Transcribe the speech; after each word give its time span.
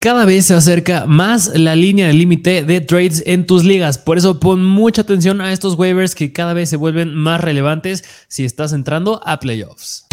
Cada 0.00 0.24
vez 0.26 0.46
se 0.46 0.54
acerca 0.54 1.06
más 1.06 1.58
la 1.58 1.74
línea 1.74 2.06
de 2.06 2.12
límite 2.12 2.62
de 2.62 2.80
trades 2.80 3.20
en 3.26 3.46
tus 3.46 3.64
ligas. 3.64 3.98
Por 3.98 4.16
eso 4.16 4.38
pon 4.38 4.64
mucha 4.64 5.02
atención 5.02 5.40
a 5.40 5.52
estos 5.52 5.74
waivers 5.74 6.14
que 6.14 6.32
cada 6.32 6.54
vez 6.54 6.70
se 6.70 6.76
vuelven 6.76 7.16
más 7.16 7.40
relevantes 7.40 8.04
si 8.28 8.44
estás 8.44 8.72
entrando 8.72 9.20
a 9.26 9.40
playoffs. 9.40 10.07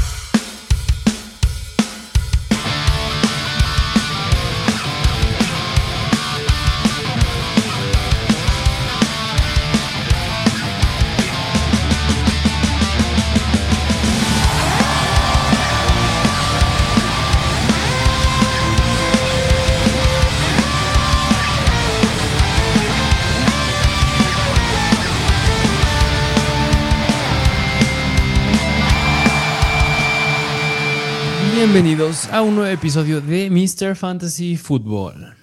Bienvenidos 31.66 32.28
a 32.32 32.44
un 32.44 32.54
nuevo 32.54 32.72
episodio 32.72 33.22
de 33.22 33.50
Mr. 33.50 33.96
Fantasy 33.96 34.56
Football. 34.56 35.34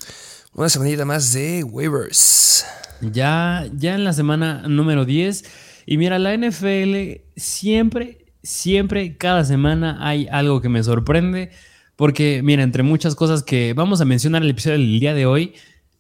Una 0.55 0.69
semanita 0.69 1.05
más 1.05 1.33
de 1.33 1.65
waivers. 1.65 2.65
Ya, 3.01 3.69
ya 3.77 3.97
en 3.97 4.05
la 4.05 4.13
semana 4.13 4.63
número 4.69 5.05
10. 5.05 5.45
Y 5.85 5.97
mira, 5.97 6.21
la 6.21 6.37
NFL 6.37 7.23
siempre, 7.35 8.33
siempre, 8.41 9.17
cada 9.17 9.45
semana 9.45 9.99
hay 10.01 10.29
algo 10.31 10.61
que 10.61 10.69
me 10.69 10.85
sorprende. 10.85 11.51
Porque, 11.97 12.41
mira, 12.45 12.63
entre 12.63 12.85
muchas 12.85 13.17
cosas 13.17 13.43
que 13.43 13.75
vamos 13.75 14.01
a 14.01 14.05
mencionar 14.05 14.43
en 14.43 14.45
el 14.45 14.51
episodio 14.53 14.79
del 14.79 15.01
día 15.01 15.15
de 15.15 15.27
hoy, 15.27 15.55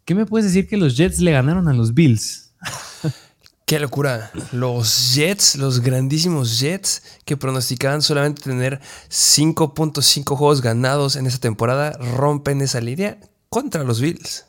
¿qué 0.05 0.15
me 0.15 0.25
puedes 0.25 0.47
decir 0.47 0.69
que 0.69 0.77
los 0.77 0.97
Jets 0.97 1.19
le 1.19 1.33
ganaron 1.33 1.67
a 1.67 1.73
los 1.73 1.95
Bills? 1.95 2.55
Qué 3.67 3.79
locura. 3.79 4.31
Los 4.53 5.15
Jets, 5.15 5.57
los 5.57 5.81
grandísimos 5.81 6.61
Jets, 6.61 7.03
que 7.25 7.37
pronosticaban 7.37 8.03
solamente 8.03 8.43
tener 8.43 8.81
5.5 9.09 10.37
juegos 10.37 10.61
ganados 10.61 11.17
en 11.17 11.27
esta 11.27 11.41
temporada, 11.41 11.93
rompen 11.93 12.61
esa 12.61 12.81
línea 12.81 13.19
contra 13.49 13.85
los 13.85 14.01
Bills. 14.01 14.47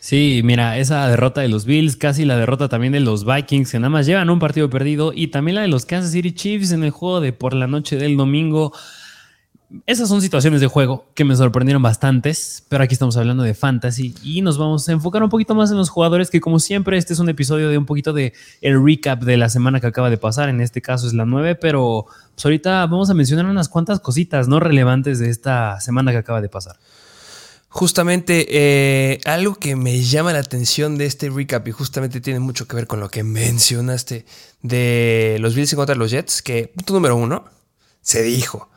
Sí, 0.00 0.40
mira, 0.44 0.78
esa 0.78 1.08
derrota 1.08 1.40
de 1.40 1.48
los 1.48 1.64
Bills, 1.64 1.96
casi 1.96 2.24
la 2.24 2.36
derrota 2.36 2.68
también 2.68 2.92
de 2.92 3.00
los 3.00 3.24
Vikings, 3.24 3.72
que 3.72 3.78
nada 3.78 3.90
más 3.90 4.06
llevan 4.06 4.30
un 4.30 4.38
partido 4.38 4.70
perdido, 4.70 5.12
y 5.12 5.28
también 5.28 5.56
la 5.56 5.62
de 5.62 5.68
los 5.68 5.84
Kansas 5.84 6.12
City 6.12 6.32
Chiefs 6.32 6.70
en 6.70 6.84
el 6.84 6.90
juego 6.90 7.20
de 7.20 7.32
por 7.32 7.54
la 7.54 7.66
noche 7.66 7.96
del 7.96 8.16
domingo. 8.16 8.72
Esas 9.84 10.08
son 10.08 10.22
situaciones 10.22 10.60
de 10.60 10.68
juego 10.68 11.06
que 11.14 11.24
me 11.24 11.34
sorprendieron 11.34 11.82
bastantes, 11.82 12.62
pero 12.68 12.84
aquí 12.84 12.94
estamos 12.94 13.16
hablando 13.16 13.42
de 13.42 13.52
fantasy 13.52 14.14
y 14.22 14.40
nos 14.40 14.58
vamos 14.58 14.88
a 14.88 14.92
enfocar 14.92 15.24
un 15.24 15.28
poquito 15.28 15.56
más 15.56 15.72
en 15.72 15.76
los 15.76 15.88
jugadores 15.88 16.30
que 16.30 16.40
como 16.40 16.60
siempre 16.60 16.96
este 16.98 17.14
es 17.14 17.18
un 17.18 17.28
episodio 17.28 17.68
de 17.68 17.76
un 17.76 17.84
poquito 17.84 18.12
de 18.12 18.32
el 18.60 18.80
recap 18.84 19.24
de 19.24 19.36
la 19.36 19.48
semana 19.48 19.80
que 19.80 19.88
acaba 19.88 20.08
de 20.08 20.18
pasar, 20.18 20.48
en 20.50 20.60
este 20.60 20.82
caso 20.82 21.08
es 21.08 21.14
la 21.14 21.24
9, 21.24 21.56
pero 21.56 22.06
pues 22.34 22.44
ahorita 22.44 22.86
vamos 22.86 23.10
a 23.10 23.14
mencionar 23.14 23.46
unas 23.46 23.68
cuantas 23.68 23.98
cositas 23.98 24.46
no 24.46 24.60
relevantes 24.60 25.18
de 25.18 25.30
esta 25.30 25.80
semana 25.80 26.12
que 26.12 26.18
acaba 26.18 26.40
de 26.40 26.48
pasar. 26.48 26.76
Justamente 27.68 28.46
eh, 28.48 29.18
algo 29.24 29.56
que 29.56 29.74
me 29.74 30.00
llama 30.00 30.32
la 30.32 30.38
atención 30.38 30.96
de 30.96 31.06
este 31.06 31.28
recap 31.28 31.66
y 31.66 31.72
justamente 31.72 32.20
tiene 32.20 32.38
mucho 32.38 32.68
que 32.68 32.76
ver 32.76 32.86
con 32.86 33.00
lo 33.00 33.08
que 33.08 33.24
mencionaste 33.24 34.26
de 34.62 35.38
los 35.40 35.56
Bills 35.56 35.74
contra 35.74 35.96
los 35.96 36.12
Jets, 36.12 36.40
que 36.40 36.68
punto 36.68 36.94
número 36.94 37.16
uno, 37.16 37.44
se 38.00 38.22
dijo 38.22 38.70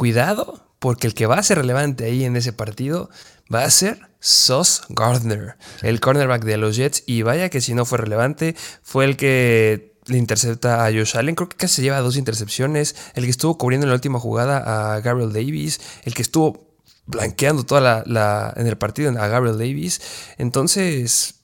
cuidado, 0.00 0.66
porque 0.78 1.06
el 1.06 1.12
que 1.12 1.26
va 1.26 1.34
a 1.34 1.42
ser 1.42 1.58
relevante 1.58 2.06
ahí 2.06 2.24
en 2.24 2.34
ese 2.34 2.54
partido 2.54 3.10
va 3.54 3.64
a 3.64 3.70
ser 3.70 4.00
Sos 4.18 4.84
Gardner, 4.88 5.58
el 5.82 6.00
cornerback 6.00 6.42
de 6.42 6.56
los 6.56 6.74
Jets. 6.76 7.02
Y 7.04 7.20
vaya 7.20 7.50
que 7.50 7.60
si 7.60 7.74
no 7.74 7.84
fue 7.84 7.98
relevante, 7.98 8.56
fue 8.82 9.04
el 9.04 9.18
que 9.18 9.98
le 10.06 10.16
intercepta 10.16 10.86
a 10.86 10.90
Josh 10.90 11.18
Allen. 11.18 11.34
Creo 11.34 11.50
que 11.50 11.58
casi 11.58 11.74
se 11.74 11.82
lleva 11.82 12.00
dos 12.00 12.16
intercepciones. 12.16 12.96
El 13.14 13.24
que 13.24 13.30
estuvo 13.30 13.58
cubriendo 13.58 13.84
en 13.84 13.90
la 13.90 13.94
última 13.94 14.18
jugada 14.18 14.94
a 14.94 15.00
Gabriel 15.00 15.34
Davis. 15.34 15.82
El 16.04 16.14
que 16.14 16.22
estuvo 16.22 16.78
blanqueando 17.04 17.64
toda 17.66 18.02
la, 18.06 18.54
en 18.56 18.66
el 18.66 18.78
partido 18.78 19.10
a 19.10 19.26
Gabriel 19.26 19.58
Davis. 19.58 20.00
Entonces, 20.38 21.34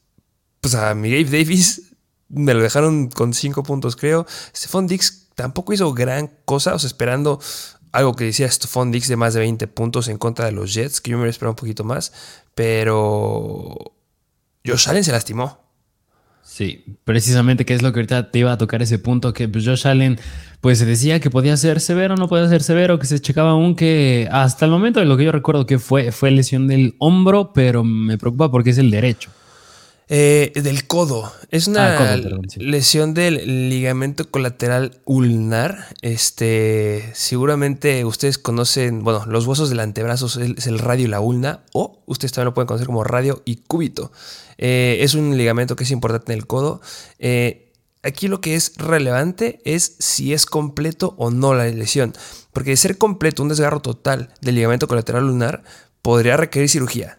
pues 0.63 0.75
a 0.75 0.95
mi 0.95 1.11
Gabe 1.11 1.39
Davis 1.39 1.93
me 2.31 2.55
lo 2.55 2.63
dejaron 2.63 3.11
con 3.11 3.35
cinco 3.35 3.63
puntos, 3.63 3.97
creo. 3.97 4.27
Stephon 4.57 4.87
Dix 4.87 5.27
tampoco 5.35 5.75
hizo 5.75 5.93
gran 5.93 6.31
cosa, 6.47 6.75
o 6.75 6.79
sea, 6.79 6.89
esperando 6.89 7.39
algo 7.97 8.15
que 8.15 8.25
decía 8.25 8.51
Stephon 8.51 8.93
Dix 8.93 9.09
de 9.09 9.17
más 9.17 9.33
de 9.33 9.41
20 9.41 9.67
puntos 9.69 10.09
en 10.09 10.19
contra 10.19 10.45
de 10.45 10.53
los 10.53 10.75
Jets, 10.75 11.01
que 11.01 11.13
yo 11.13 11.19
me 11.19 11.29
esperaba 11.29 11.53
un 11.53 11.57
poquito 11.57 11.83
más, 11.83 12.13
pero 12.55 13.75
Josh 14.67 14.89
Allen 14.89 15.03
se 15.03 15.13
lastimó. 15.13 15.67
Sí, 16.43 16.85
precisamente 17.05 17.65
que 17.65 17.75
es 17.75 17.83
lo 17.83 17.93
que 17.93 18.01
ahorita 18.01 18.31
te 18.31 18.39
iba 18.39 18.53
a 18.53 18.59
tocar 18.59 18.83
ese 18.83 18.99
punto, 18.99 19.33
que 19.33 19.49
pues, 19.49 19.65
Josh 19.67 19.87
Allen 19.87 20.19
pues 20.61 20.79
se 20.79 20.87
decía 20.87 21.21
que 21.21 21.31
podía 21.31 21.57
ser 21.57 21.81
severo, 21.81 22.17
no 22.17 22.29
podía 22.29 22.49
ser 22.49 22.63
severo, 22.63 22.99
que 22.99 23.07
se 23.07 23.19
checaba 23.19 23.51
aún 23.51 23.75
que 23.75 24.29
hasta 24.31 24.65
el 24.67 24.71
momento 24.71 25.01
de 25.01 25.07
lo 25.07 25.17
que 25.17 25.25
yo 25.25 25.33
recuerdo 25.33 25.67
que 25.67 25.79
fue, 25.79 26.13
fue 26.13 26.31
lesión 26.31 26.69
del 26.69 26.97
hombro, 26.99 27.53
pero 27.55 27.83
me 27.83 28.19
preocupa 28.19 28.51
porque 28.51 28.71
es 28.71 28.79
el 28.79 28.91
derecho. 28.91 29.31
Eh, 30.09 30.53
del 30.55 30.87
codo. 30.87 31.33
Es 31.51 31.67
una 31.67 31.99
ah, 31.99 32.17
lesión 32.57 33.13
del 33.13 33.69
ligamento 33.69 34.31
colateral 34.31 35.01
ulnar. 35.05 35.89
Este, 36.01 37.11
seguramente 37.13 38.05
ustedes 38.05 38.39
conocen, 38.39 39.03
bueno, 39.03 39.25
los 39.27 39.47
huesos 39.47 39.69
del 39.69 39.81
antebrazo 39.81 40.27
es 40.41 40.67
el 40.69 40.79
radio 40.79 41.07
y 41.07 41.09
la 41.09 41.21
ulna, 41.21 41.65
o 41.73 42.03
ustedes 42.07 42.33
también 42.33 42.47
lo 42.47 42.55
pueden 42.55 42.69
conocer 42.69 42.87
como 42.87 43.03
radio 43.03 43.43
y 43.45 43.57
cúbito. 43.57 44.13
Eh, 44.59 44.99
es 45.01 45.15
un 45.15 45.37
ligamento 45.37 45.75
que 45.75 45.83
es 45.83 45.91
importante 45.91 46.33
en 46.33 46.39
el 46.39 46.47
codo. 46.47 46.81
Eh, 47.19 47.73
aquí 48.05 48.29
lo 48.29 48.41
que 48.41 48.55
es 48.55 48.77
relevante 48.77 49.61
es 49.65 49.97
si 49.99 50.33
es 50.33 50.47
completo 50.47 51.15
o 51.19 51.33
no 51.33 51.53
la 51.53 51.65
lesión. 51.67 52.13
Porque 52.53 52.71
de 52.71 52.77
ser 52.77 52.97
completo, 52.97 53.43
un 53.43 53.49
desgarro 53.49 53.81
total 53.81 54.33
del 54.41 54.55
ligamento 54.55 54.87
colateral 54.87 55.25
ulnar 55.25 55.65
podría 56.01 56.37
requerir 56.37 56.69
cirugía. 56.69 57.19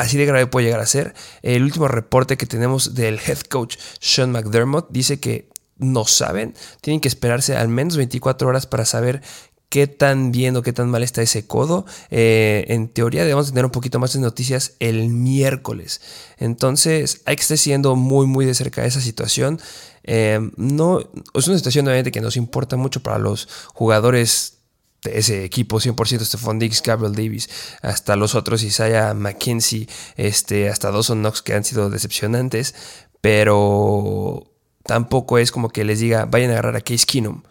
Así 0.00 0.16
de 0.16 0.24
grave 0.24 0.46
puede 0.46 0.64
llegar 0.64 0.80
a 0.80 0.86
ser. 0.86 1.12
El 1.42 1.62
último 1.62 1.86
reporte 1.86 2.38
que 2.38 2.46
tenemos 2.46 2.94
del 2.94 3.18
head 3.18 3.40
coach 3.50 3.76
Sean 4.00 4.32
McDermott 4.32 4.88
dice 4.88 5.20
que 5.20 5.50
no 5.76 6.06
saben, 6.06 6.54
tienen 6.80 7.02
que 7.02 7.08
esperarse 7.08 7.54
al 7.54 7.68
menos 7.68 7.98
24 7.98 8.48
horas 8.48 8.66
para 8.66 8.86
saber 8.86 9.20
qué 9.68 9.86
tan 9.86 10.32
bien 10.32 10.56
o 10.56 10.62
qué 10.62 10.72
tan 10.72 10.88
mal 10.88 11.02
está 11.02 11.20
ese 11.20 11.46
codo. 11.46 11.84
Eh, 12.10 12.64
en 12.68 12.88
teoría 12.88 13.24
debemos 13.24 13.50
tener 13.50 13.66
un 13.66 13.72
poquito 13.72 13.98
más 13.98 14.14
de 14.14 14.20
noticias 14.20 14.72
el 14.80 15.10
miércoles. 15.10 16.00
Entonces 16.38 17.20
hay 17.26 17.36
que 17.36 17.42
estar 17.42 17.58
siguiendo 17.58 17.94
muy 17.94 18.26
muy 18.26 18.46
de 18.46 18.54
cerca 18.54 18.86
esa 18.86 19.02
situación. 19.02 19.60
Eh, 20.04 20.40
no, 20.56 21.00
es 21.34 21.46
una 21.46 21.58
situación 21.58 21.86
obviamente 21.86 22.10
que 22.10 22.22
nos 22.22 22.38
importa 22.38 22.78
mucho 22.78 23.02
para 23.02 23.18
los 23.18 23.48
jugadores 23.74 24.54
de 24.54 24.59
ese 25.04 25.44
equipo 25.44 25.80
100% 25.80 26.24
Stephon 26.24 26.58
Diggs, 26.58 26.82
Gabriel 26.82 27.14
Davis, 27.14 27.48
hasta 27.82 28.16
los 28.16 28.34
otros 28.34 28.62
Isaiah 28.62 29.14
McKenzie, 29.14 29.88
este, 30.16 30.68
hasta 30.68 30.90
Dawson 30.90 31.20
Knox 31.20 31.42
que 31.42 31.54
han 31.54 31.64
sido 31.64 31.90
decepcionantes, 31.90 32.74
pero 33.20 34.50
tampoco 34.84 35.38
es 35.38 35.52
como 35.52 35.68
que 35.68 35.84
les 35.84 36.00
diga 36.00 36.24
vayan 36.24 36.50
a 36.50 36.54
agarrar 36.54 36.76
a 36.76 36.80
Case 36.80 37.06
Keenum. 37.06 37.42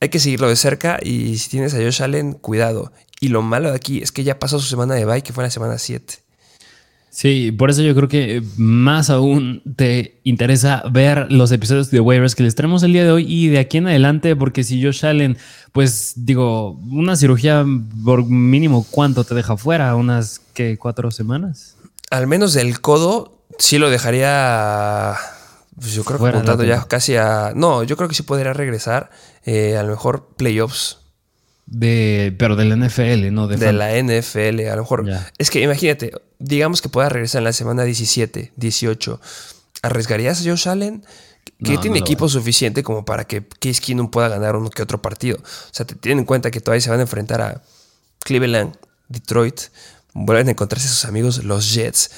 Hay 0.00 0.08
que 0.08 0.18
seguirlo 0.18 0.48
de 0.48 0.56
cerca 0.56 0.98
y 1.02 1.36
si 1.38 1.50
tienes 1.50 1.74
a 1.74 1.78
Josh 1.78 2.02
Allen, 2.02 2.32
cuidado. 2.32 2.92
Y 3.20 3.28
lo 3.28 3.42
malo 3.42 3.70
de 3.70 3.76
aquí 3.76 4.02
es 4.02 4.12
que 4.12 4.24
ya 4.24 4.38
pasó 4.38 4.58
su 4.58 4.66
semana 4.66 4.94
de 4.94 5.04
bye, 5.04 5.22
que 5.22 5.34
fue 5.34 5.44
la 5.44 5.50
semana 5.50 5.76
7. 5.76 6.29
Sí, 7.10 7.50
por 7.50 7.70
eso 7.70 7.82
yo 7.82 7.92
creo 7.96 8.08
que 8.08 8.40
más 8.56 9.10
aún 9.10 9.62
te 9.74 10.20
interesa 10.22 10.84
ver 10.92 11.30
los 11.30 11.50
episodios 11.50 11.90
de 11.90 11.98
waivers 11.98 12.36
que 12.36 12.44
les 12.44 12.54
traemos 12.54 12.84
el 12.84 12.92
día 12.92 13.02
de 13.02 13.10
hoy 13.10 13.26
y 13.28 13.48
de 13.48 13.58
aquí 13.58 13.78
en 13.78 13.88
adelante, 13.88 14.36
porque 14.36 14.62
si 14.62 14.82
Josh 14.82 15.04
Allen, 15.04 15.36
pues 15.72 16.12
digo, 16.16 16.70
una 16.88 17.16
cirugía 17.16 17.66
por 18.04 18.24
mínimo, 18.24 18.86
¿cuánto 18.88 19.24
te 19.24 19.34
deja 19.34 19.56
fuera? 19.56 19.96
¿Unas 19.96 20.40
que 20.54 20.78
cuatro 20.78 21.10
semanas? 21.10 21.76
Al 22.10 22.28
menos 22.28 22.54
del 22.54 22.80
codo, 22.80 23.42
sí 23.58 23.78
lo 23.78 23.90
dejaría. 23.90 25.16
Pues 25.74 25.94
yo 25.94 26.04
creo 26.04 26.20
que 26.20 26.28
apuntando 26.28 26.62
ya 26.62 26.84
casi 26.84 27.16
a. 27.16 27.52
No, 27.56 27.82
yo 27.82 27.96
creo 27.96 28.08
que 28.08 28.14
sí 28.14 28.22
podría 28.22 28.52
regresar. 28.52 29.10
Eh, 29.44 29.76
a 29.76 29.82
lo 29.82 29.90
mejor 29.90 30.28
playoffs 30.36 30.99
de, 31.70 32.34
pero 32.36 32.56
de 32.56 32.64
la 32.64 32.76
NFL, 32.76 33.32
¿no? 33.32 33.46
De, 33.46 33.72
la 33.72 33.96
NFL, 33.96 34.68
a 34.68 34.76
lo 34.76 34.82
mejor. 34.82 35.08
Es 35.38 35.50
que 35.50 35.62
imagínate, 35.62 36.12
digamos 36.38 36.82
que 36.82 36.88
pueda 36.88 37.08
regresar 37.08 37.40
en 37.40 37.44
la 37.44 37.52
semana 37.52 37.84
17, 37.84 38.52
18. 38.56 39.20
¿Arriesgarías 39.82 40.40
a 40.40 40.50
Josh 40.50 40.68
Allen? 40.68 41.04
Que 41.62 41.78
tiene 41.78 41.98
equipo 41.98 42.28
suficiente 42.28 42.82
como 42.82 43.04
para 43.04 43.24
que 43.24 43.46
Case 43.46 43.80
Keenum 43.80 44.10
pueda 44.10 44.28
ganar 44.28 44.56
uno 44.56 44.68
que 44.68 44.82
otro 44.82 45.00
partido. 45.00 45.38
O 45.38 45.72
sea, 45.72 45.86
te 45.86 45.94
tienen 45.94 46.20
en 46.20 46.24
cuenta 46.24 46.50
que 46.50 46.60
todavía 46.60 46.80
se 46.80 46.90
van 46.90 46.98
a 46.98 47.02
enfrentar 47.02 47.40
a 47.40 47.62
Cleveland, 48.24 48.76
Detroit, 49.08 49.60
vuelven 50.12 50.48
a 50.48 50.50
encontrarse 50.52 50.88
sus 50.88 51.04
amigos 51.04 51.44
los 51.44 51.72
Jets, 51.72 52.10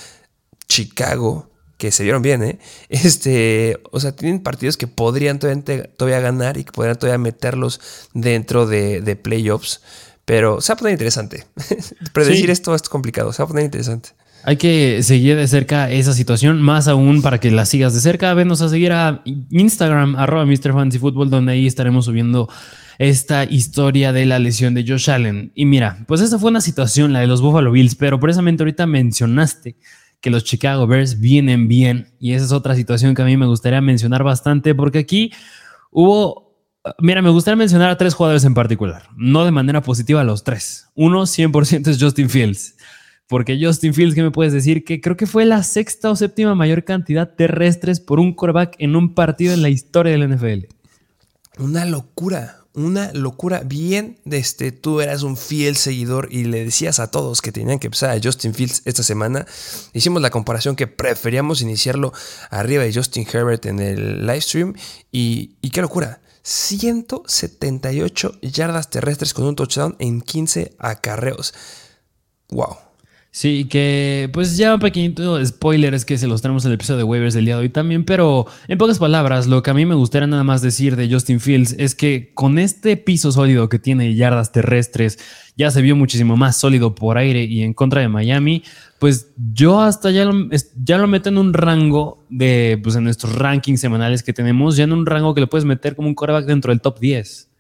Chicago, 0.67 1.51
que 1.83 1.91
se 1.91 2.05
vieron 2.05 2.23
bien, 2.23 2.45
¿eh? 2.45 2.59
Este, 2.89 3.77
o 3.91 3.99
sea, 3.99 4.13
tienen 4.13 4.41
partidos 4.41 4.77
que 4.77 4.87
podrían 4.87 5.41
todavía, 5.41 6.21
ganar 6.21 6.57
y 6.57 6.63
que 6.63 6.71
podrían 6.71 6.97
todavía 6.97 7.19
meterlos 7.19 7.81
dentro 8.15 8.67
de, 8.67 9.19
playoffs. 9.21 9.81
Pero 10.25 10.61
se 10.61 10.73
va 10.73 10.75
a 10.75 10.79
poner 10.79 10.93
interesante. 10.93 11.45
Predecir 12.13 12.51
esto 12.51 12.73
es 12.77 12.83
complicado, 12.83 13.33
se 13.33 13.43
va 13.43 13.47
a 13.47 13.49
poner 13.49 13.65
interesante. 13.65 14.11
Hay 14.45 14.59
que 14.59 15.03
seguir 15.03 15.37
de 15.37 15.49
cerca 15.49 15.91
esa 15.91 16.13
situación, 16.13 16.63
más 16.63 16.87
aún 16.87 17.21
para 17.21 17.41
que 17.41 17.51
la 17.51 17.67
sigas 17.67 17.95
de 17.95 18.01
cerca. 18.01 18.33
Venos 18.35 18.63
a 18.63 18.69
seguir 18.69 18.93
a 18.93 19.23
Instagram, 19.51 20.15
arroba 20.15 20.47
Mr. 20.47 20.73
donde 21.29 21.53
ahí 21.53 21.67
estaremos 21.67 22.05
subiendo 22.05 22.49
esta 22.99 23.43
historia 23.43 24.13
de 24.13 24.27
la 24.27 24.39
lesión 24.39 24.75
de 24.75 24.85
Josh 24.87 25.11
Allen. 25.11 25.51
Y 25.57 25.65
mira, 25.65 26.05
pues 26.07 26.21
esta 26.21 26.39
fue 26.39 26.51
una 26.51 26.61
situación, 26.61 27.13
la 27.13 27.21
de 27.21 27.27
los 27.27 27.41
Buffalo 27.41 27.73
Bills, 27.73 27.97
pero 27.97 28.21
precisamente 28.21 28.63
ahorita 28.63 28.87
mencionaste 28.87 29.77
que 30.23 30.31
los 30.31 30.45
Chicago 30.45 30.87
Bears 30.87 31.21
vienen 31.21 31.69
bien. 31.69 32.15
Y 32.19 32.33
esa 32.33 32.47
es 32.47 32.53
otra 32.53 32.75
situación 32.75 33.15
que 33.15 33.21
a 33.21 33.27
mí 33.27 33.37
me 33.37 33.47
gustaría 33.47 33.83
mencionar 33.83 34.25
bastante, 34.25 34.75
porque 34.75 35.01
aquí 35.01 35.33
hubo 35.91 36.53
Mira, 36.99 37.23
me 37.23 37.31
gustaría 37.31 37.57
mencionar 37.57 37.91
a 37.91 37.97
tres 37.97 38.13
jugadores 38.13 38.45
en 38.45 38.55
particular, 38.55 39.05
no 39.17 39.45
de 39.45 39.53
manera 39.53 39.83
positiva 39.83 40.25
los 40.25 40.43
tres. 40.43 40.89
Uno, 40.95 41.27
100% 41.27 41.87
es 41.87 42.03
Justin 42.03 42.29
Fields. 42.29 42.77
Porque 43.29 43.59
Justin 43.63 43.95
Fields, 43.95 44.17
¿qué 44.17 44.23
me 44.23 44.33
puedes 44.33 44.53
decir? 44.53 44.85
Que 44.85 45.01
creo 45.01 45.17
que 45.17 45.27
fue 45.27 45.45
la 45.45 45.63
sexta 45.63 46.11
o 46.11 46.17
séptima 46.17 46.57
mayor 46.57 46.85
cantidad 46.85 47.35
terrestres 47.35 48.01
por 48.01 48.19
un 48.19 48.35
quarterback 48.35 48.75
en 48.79 48.97
un 48.97 49.15
partido 49.15 49.55
en 49.55 49.63
la 49.63 49.69
historia 49.69 50.13
del 50.13 50.29
NFL. 50.29 50.67
Una 51.59 51.85
locura, 51.85 52.65
una 52.73 53.13
locura. 53.13 53.61
Bien, 53.65 54.19
este, 54.25 54.73
tú 54.73 55.01
eras 55.01 55.23
un 55.23 55.37
fiel 55.37 55.77
seguidor 55.77 56.29
y 56.31 56.45
le 56.45 56.65
decías 56.65 56.99
a 56.99 57.11
todos 57.11 57.43
que 57.43 57.53
tenían 57.53 57.79
que 57.79 57.89
empezar 57.89 58.11
a 58.11 58.21
Justin 58.23 58.55
Fields 58.55 58.83
esta 58.85 59.03
semana. 59.03 59.47
Hicimos 59.93 60.23
la 60.23 60.31
comparación 60.31 60.77
que 60.77 60.87
preferíamos 60.87 61.61
iniciarlo 61.61 62.13
arriba 62.51 62.85
de 62.85 62.95
Justin 62.95 63.27
Herbert 63.31 63.67
en 63.67 63.81
el 63.81 64.27
live 64.27 64.41
stream. 64.41 64.75
Y, 65.11 65.57
y 65.61 65.71
qué 65.71 65.83
locura. 65.83 66.21
178 66.43 68.39
yardas 68.41 68.91
terrestres 68.91 69.35
con 69.35 69.45
un 69.45 69.55
touchdown 69.55 69.95
en 69.99 70.23
15 70.23 70.75
acarreos. 70.79 71.55
¡Wow! 72.49 72.92
Sí, 73.35 73.65
que 73.65 74.29
pues 74.31 74.59
ya 74.59 74.75
un 74.75 74.81
pequeñito 74.81 75.43
spoiler 75.47 75.95
es 75.95 76.05
que 76.05 76.19
se 76.19 76.27
los 76.27 76.43
tenemos 76.43 76.67
en 76.67 76.71
el 76.71 76.75
episodio 76.75 76.99
de 76.99 77.05
waivers 77.05 77.33
del 77.33 77.47
día 77.47 77.57
de 77.57 77.63
hoy 77.63 77.69
también, 77.71 78.05
pero 78.05 78.47
en 78.69 78.77
pocas 78.77 78.99
palabras, 78.99 79.47
lo 79.47 79.63
que 79.63 79.71
a 79.71 79.75
mí 79.75 79.87
me 79.87 79.95
gustaría 79.95 80.27
nada 80.27 80.45
más 80.45 80.61
decir 80.61 80.97
de 80.97 81.11
Justin 81.11 81.41
Fields 81.41 81.75
es 81.79 81.95
que 81.95 82.33
con 82.35 82.59
este 82.59 82.99
piso 82.99 83.33
sólido 83.33 83.71
que 83.71 83.79
tiene 83.79 84.15
yardas 84.15 84.53
terrestres, 84.53 85.19
ya 85.57 85.71
se 85.71 85.81
vio 85.81 85.97
muchísimo 85.97 86.37
más 86.37 86.59
sólido 86.59 86.95
por 86.95 87.17
aire 87.17 87.45
y 87.45 87.63
en 87.63 87.73
contra 87.73 88.03
de 88.03 88.09
Miami, 88.09 88.65
pues 88.99 89.33
yo 89.55 89.81
hasta 89.81 90.11
ya 90.11 90.27
lo, 90.27 90.51
ya 90.85 90.99
lo 90.99 91.07
meto 91.07 91.31
en 91.31 91.39
un 91.39 91.55
rango 91.55 92.27
de, 92.29 92.79
pues 92.83 92.97
en 92.97 93.05
nuestros 93.05 93.35
rankings 93.35 93.81
semanales 93.81 94.23
que 94.23 94.35
tenemos, 94.35 94.77
ya 94.77 94.85
en 94.85 94.93
un 94.93 95.07
rango 95.07 95.35
que 95.35 95.41
le 95.41 95.47
puedes 95.47 95.65
meter 95.65 95.97
como 95.97 96.07
un 96.07 96.15
coreback 96.15 96.45
dentro 96.45 96.71
del 96.71 96.83
top 96.83 97.01
10. 97.01 97.52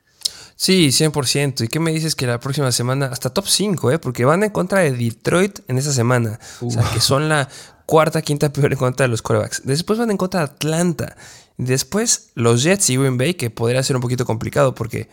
Sí, 0.63 0.93
100%. 0.93 1.65
¿Y 1.65 1.67
qué 1.67 1.81
me 1.81 1.91
dices 1.91 2.15
que 2.15 2.25
la 2.25 2.39
próxima 2.39 2.71
semana, 2.71 3.07
hasta 3.07 3.31
top 3.31 3.49
5, 3.49 3.91
eh? 3.91 3.99
porque 3.99 4.25
van 4.25 4.45
en 4.45 4.51
contra 4.51 4.79
de 4.79 4.93
Detroit 4.93 5.59
en 5.67 5.77
esa 5.77 5.93
semana? 5.93 6.39
O 6.61 6.71
sea, 6.71 6.89
que 6.95 7.01
son 7.01 7.29
la 7.29 7.49
cuarta, 7.85 8.23
quinta 8.23 8.53
peor 8.53 8.73
en 8.73 8.79
contra 8.79 9.03
de 9.03 9.09
los 9.09 9.23
corebacks. 9.23 9.63
Después 9.65 9.99
van 9.99 10.13
en 10.13 10.17
contra 10.17 10.39
de 10.39 10.45
Atlanta. 10.45 11.17
Después 11.57 12.31
los 12.37 12.63
Jets 12.63 12.91
y 12.91 12.97
Green 12.97 13.19
Bay, 13.19 13.35
que 13.35 13.51
podría 13.51 13.83
ser 13.83 13.97
un 13.97 14.03
poquito 14.03 14.25
complicado 14.25 14.73
porque 14.73 15.09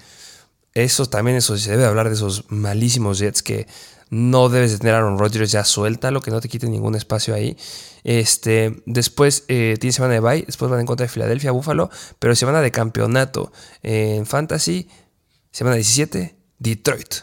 eso 0.75 1.07
también 1.07 1.37
eso 1.37 1.57
se 1.57 1.71
debe 1.71 1.85
hablar 1.85 2.09
de 2.09 2.13
esos 2.13 2.45
malísimos 2.49 3.17
Jets 3.17 3.41
que 3.41 3.65
no 4.11 4.49
debes 4.49 4.71
de 4.71 4.77
tener 4.77 4.93
a 4.93 4.97
Aaron 4.99 5.17
Rodgers 5.17 5.51
ya 5.51 5.63
suelta, 5.63 6.11
lo 6.11 6.21
que 6.21 6.29
no 6.29 6.41
te 6.41 6.47
quite 6.47 6.69
ningún 6.69 6.93
espacio 6.93 7.33
ahí. 7.33 7.57
Este, 8.03 8.83
después 8.85 9.45
eh, 9.47 9.77
tiene 9.79 9.93
semana 9.93 10.13
de 10.13 10.19
bye, 10.19 10.43
después 10.43 10.69
van 10.69 10.79
en 10.79 10.85
contra 10.85 11.05
de 11.07 11.11
Filadelfia, 11.11 11.49
Buffalo, 11.49 11.89
pero 12.19 12.35
semana 12.35 12.61
de 12.61 12.69
campeonato 12.69 13.51
en 13.81 14.27
Fantasy 14.27 14.87
Semana 15.51 15.75
17, 15.75 16.35
Detroit. 16.59 17.15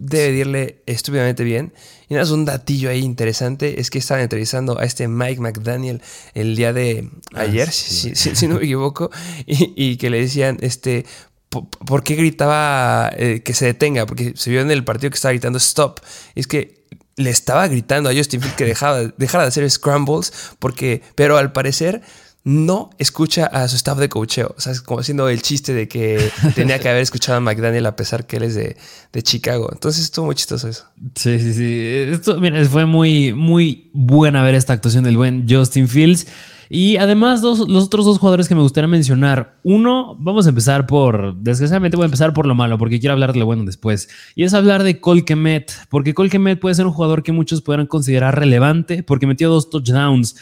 Debe 0.00 0.38
irle 0.38 0.82
estúpidamente 0.86 1.42
bien. 1.42 1.72
Y 2.08 2.14
nada, 2.14 2.24
es 2.24 2.30
un 2.30 2.44
datillo 2.44 2.90
ahí 2.90 3.00
interesante. 3.00 3.80
Es 3.80 3.90
que 3.90 3.98
estaban 3.98 4.22
entrevistando 4.22 4.78
a 4.78 4.84
este 4.84 5.08
Mike 5.08 5.40
McDaniel 5.40 6.00
el 6.34 6.54
día 6.54 6.72
de 6.72 7.10
ah, 7.34 7.40
ayer, 7.40 7.70
si, 7.70 8.46
no 8.46 8.56
me 8.56 8.64
equivoco. 8.64 9.10
Y, 9.46 9.96
que 9.96 10.10
le 10.10 10.20
decían, 10.20 10.58
este, 10.60 11.04
¿por, 11.48 12.04
qué 12.04 12.14
gritaba 12.14 13.10
eh, 13.16 13.42
que 13.44 13.54
se 13.54 13.66
detenga? 13.66 14.06
Porque 14.06 14.34
se 14.36 14.50
vio 14.50 14.60
en 14.60 14.70
el 14.70 14.84
partido 14.84 15.10
que 15.10 15.16
estaba 15.16 15.32
gritando 15.32 15.58
stop. 15.58 16.00
Y 16.34 16.40
es 16.40 16.46
que 16.46 16.86
le 17.16 17.30
estaba 17.30 17.66
gritando 17.66 18.08
a 18.08 18.14
Justin 18.14 18.40
Field 18.40 18.54
que 18.54 18.64
dejaba, 18.64 19.02
dejara 19.16 19.44
de 19.44 19.48
hacer 19.48 19.68
scrambles. 19.68 20.32
Porque, 20.60 21.02
pero 21.16 21.36
al 21.36 21.52
parecer 21.52 22.02
no 22.48 22.88
escucha 22.96 23.44
a 23.44 23.68
su 23.68 23.76
staff 23.76 23.98
de 23.98 24.08
coacheo. 24.08 24.54
O 24.56 24.60
sea, 24.60 24.72
es 24.72 24.80
como 24.80 25.00
haciendo 25.00 25.28
el 25.28 25.42
chiste 25.42 25.74
de 25.74 25.86
que 25.86 26.30
tenía 26.54 26.78
que 26.78 26.88
haber 26.88 27.02
escuchado 27.02 27.36
a 27.36 27.40
McDaniel 27.40 27.84
a 27.84 27.94
pesar 27.94 28.26
que 28.26 28.38
él 28.38 28.44
es 28.44 28.54
de, 28.54 28.74
Chicago. 29.22 29.68
Entonces 29.70 30.04
estuvo 30.04 30.26
muy 30.26 30.34
chistoso 30.34 30.66
eso. 30.66 30.86
Sí, 31.14 31.38
sí, 31.40 31.52
sí. 31.52 31.82
Esto, 32.10 32.40
mira, 32.40 32.64
fue 32.64 32.86
muy, 32.86 33.34
muy 33.34 33.90
buena 33.92 34.42
ver 34.42 34.54
esta 34.54 34.72
actuación 34.72 35.04
del 35.04 35.18
buen 35.18 35.46
Justin 35.46 35.88
Fields. 35.88 36.26
Y 36.70 36.96
además, 36.96 37.42
los 37.42 37.60
otros 37.60 38.06
dos 38.06 38.18
jugadores 38.18 38.48
que 38.48 38.54
me 38.54 38.62
gustaría 38.62 38.88
mencionar. 38.88 39.58
Uno, 39.62 40.16
vamos 40.18 40.46
a 40.46 40.48
empezar 40.48 40.86
por. 40.86 41.34
Desgraciadamente 41.36 41.96
voy 41.98 42.04
a 42.04 42.06
empezar 42.06 42.32
por 42.32 42.46
lo 42.46 42.54
malo, 42.54 42.78
porque 42.78 42.98
quiero 42.98 43.12
hablar 43.12 43.34
de 43.34 43.40
lo 43.40 43.46
bueno 43.46 43.64
después. 43.64 44.08
Y 44.34 44.44
es 44.44 44.54
hablar 44.54 44.84
de 44.84 45.00
Colquemet, 45.00 45.72
porque 45.90 46.14
Colquemet 46.14 46.60
puede 46.60 46.74
ser 46.74 46.86
un 46.86 46.92
jugador 46.92 47.22
que 47.22 47.32
muchos 47.32 47.60
podrán 47.60 47.86
considerar 47.86 48.38
relevante, 48.38 49.02
porque 49.02 49.26
metió 49.26 49.50
dos 49.50 49.68
touchdowns 49.68 50.36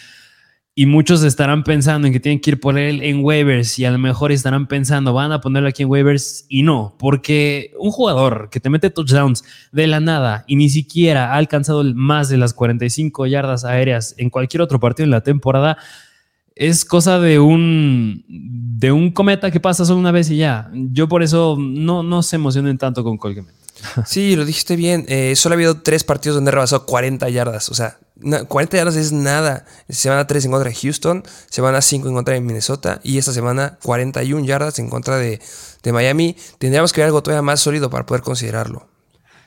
y 0.79 0.85
muchos 0.85 1.23
estarán 1.23 1.65
pensando 1.65 2.07
en 2.07 2.13
que 2.13 2.21
tienen 2.21 2.39
que 2.39 2.51
ir 2.51 2.61
por 2.61 2.79
él 2.79 3.03
en 3.03 3.25
waivers 3.25 3.79
y 3.79 3.87
a 3.87 3.91
lo 3.91 3.97
mejor 3.97 4.31
estarán 4.31 4.69
pensando, 4.69 5.15
van 5.15 5.33
a 5.33 5.41
ponerlo 5.41 5.71
aquí 5.71 5.85
en 5.85 5.89
waivers 5.89 6.45
y 6.51 6.63
no, 6.63 6.95
porque 6.99 7.73
un 7.79 7.91
jugador 7.91 8.51
que 8.51 8.61
te 8.61 8.69
mete 8.69 8.91
touchdowns 8.91 9.43
de 9.73 9.87
la 9.87 10.01
nada 10.01 10.45
y 10.47 10.57
ni 10.57 10.69
siquiera 10.69 11.33
ha 11.33 11.37
alcanzado 11.37 11.83
más 11.95 12.29
de 12.29 12.37
las 12.37 12.53
45 12.53 13.27
yardas 13.27 13.65
aéreas 13.65 14.15
en 14.19 14.29
cualquier 14.29 14.61
otro 14.61 14.79
partido 14.79 15.05
en 15.05 15.13
la 15.13 15.23
temporada, 15.23 15.79
es 16.55 16.85
cosa 16.85 17.21
de 17.21 17.39
un, 17.39 18.27
de 18.29 18.93
un 18.93 19.13
cometa 19.13 19.51
que 19.51 19.61
pasa 19.61 19.87
solo 19.87 19.99
una 19.99 20.13
vez 20.13 20.31
y 20.31 20.37
ya. 20.37 20.71
Yo 20.75 21.09
por 21.09 21.23
eso 21.23 21.57
no, 21.59 22.03
no 22.03 22.23
se 22.23 22.37
emocionen 22.37 22.77
tanto 22.77 23.03
con 23.03 23.17
Colgate. 23.17 23.51
Sí, 24.05 24.37
lo 24.37 24.45
dijiste 24.45 24.77
bien. 24.77 25.07
Eh, 25.09 25.37
solo 25.37 25.55
ha 25.55 25.57
habido 25.57 25.81
tres 25.81 26.05
partidos 26.05 26.37
donde 26.37 26.51
rebasó 26.51 26.85
40 26.87 27.29
yardas. 27.29 27.69
O 27.69 27.75
sea, 27.75 27.99
40 28.21 28.77
yardas 28.77 28.97
es 28.97 29.13
nada. 29.13 29.65
Semana 29.89 30.27
3 30.27 30.47
en 30.47 30.51
contra 30.51 30.71
de 30.71 30.77
Houston, 30.77 31.23
semana 31.51 31.81
5 31.81 32.09
en 32.09 32.15
contra 32.15 32.35
de 32.35 32.41
Minnesota 32.41 33.01
y 33.05 33.19
esta 33.19 33.33
semana 33.33 33.79
41 33.83 34.45
yardas 34.45 34.79
en 34.79 34.89
contra 34.89 35.19
de, 35.19 35.41
Miami. 35.93 36.37
Tendríamos 36.59 36.93
que 36.93 37.01
ver 37.01 37.07
algo 37.07 37.23
todavía 37.23 37.43
más 37.43 37.61
sólido 37.61 37.91
para 37.91 38.07
poder 38.07 38.23
considerarlo. 38.23 38.89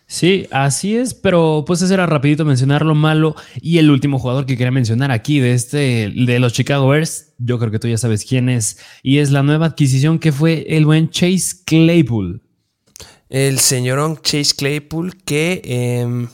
Sí, 0.07 0.47
así 0.51 0.95
es, 0.95 1.13
pero 1.13 1.65
pues 1.67 1.81
ese 1.81 1.93
era 1.93 2.07
rapidito 2.07 2.45
mencionar 2.45 2.83
lo 2.83 2.95
malo 2.95 3.35
y 3.61 3.77
el 3.77 3.91
último 3.91 4.17
jugador 4.17 4.45
que 4.45 4.57
quería 4.57 4.71
mencionar 4.71 5.11
aquí 5.11 5.39
de 5.39 5.53
este 5.53 6.11
de 6.15 6.39
los 6.39 6.53
Chicago 6.53 6.87
Bears, 6.87 7.33
yo 7.37 7.59
creo 7.59 7.69
que 7.69 7.77
tú 7.77 7.87
ya 7.87 7.97
sabes 7.97 8.25
quién 8.25 8.49
es 8.49 8.79
y 9.03 9.19
es 9.19 9.29
la 9.29 9.43
nueva 9.43 9.67
adquisición 9.67 10.17
que 10.17 10.31
fue 10.31 10.65
el 10.69 10.85
buen 10.85 11.11
Chase 11.11 11.57
Claypool 11.63 12.41
el 13.29 13.59
señorón 13.59 14.19
Chase 14.21 14.55
Claypool, 14.55 15.15
que 15.23 15.61
em, 15.63 16.27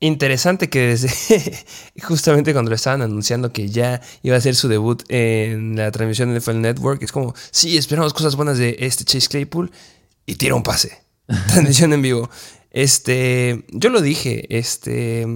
interesante 0.00 0.68
que 0.68 0.80
desde 0.88 1.08
justamente 2.02 2.52
cuando 2.52 2.70
lo 2.70 2.76
estaban 2.76 3.02
anunciando 3.02 3.52
que 3.52 3.68
ya 3.68 4.00
iba 4.22 4.34
a 4.34 4.38
hacer 4.38 4.54
su 4.54 4.68
debut 4.68 5.02
en 5.08 5.76
la 5.76 5.90
transmisión 5.90 6.32
de 6.32 6.40
NFL 6.40 6.60
Network, 6.60 7.02
es 7.02 7.12
como, 7.12 7.34
sí, 7.50 7.76
esperamos 7.76 8.12
cosas 8.12 8.36
buenas 8.36 8.58
de 8.58 8.76
este 8.80 9.04
Chase 9.04 9.28
Claypool 9.28 9.70
y 10.26 10.36
tira 10.36 10.54
un 10.54 10.62
pase. 10.62 10.98
Transmisión 11.26 11.92
en 11.92 12.02
vivo. 12.02 12.30
Este, 12.70 13.64
yo 13.70 13.88
lo 13.88 14.00
dije, 14.02 14.46
este, 14.56 15.26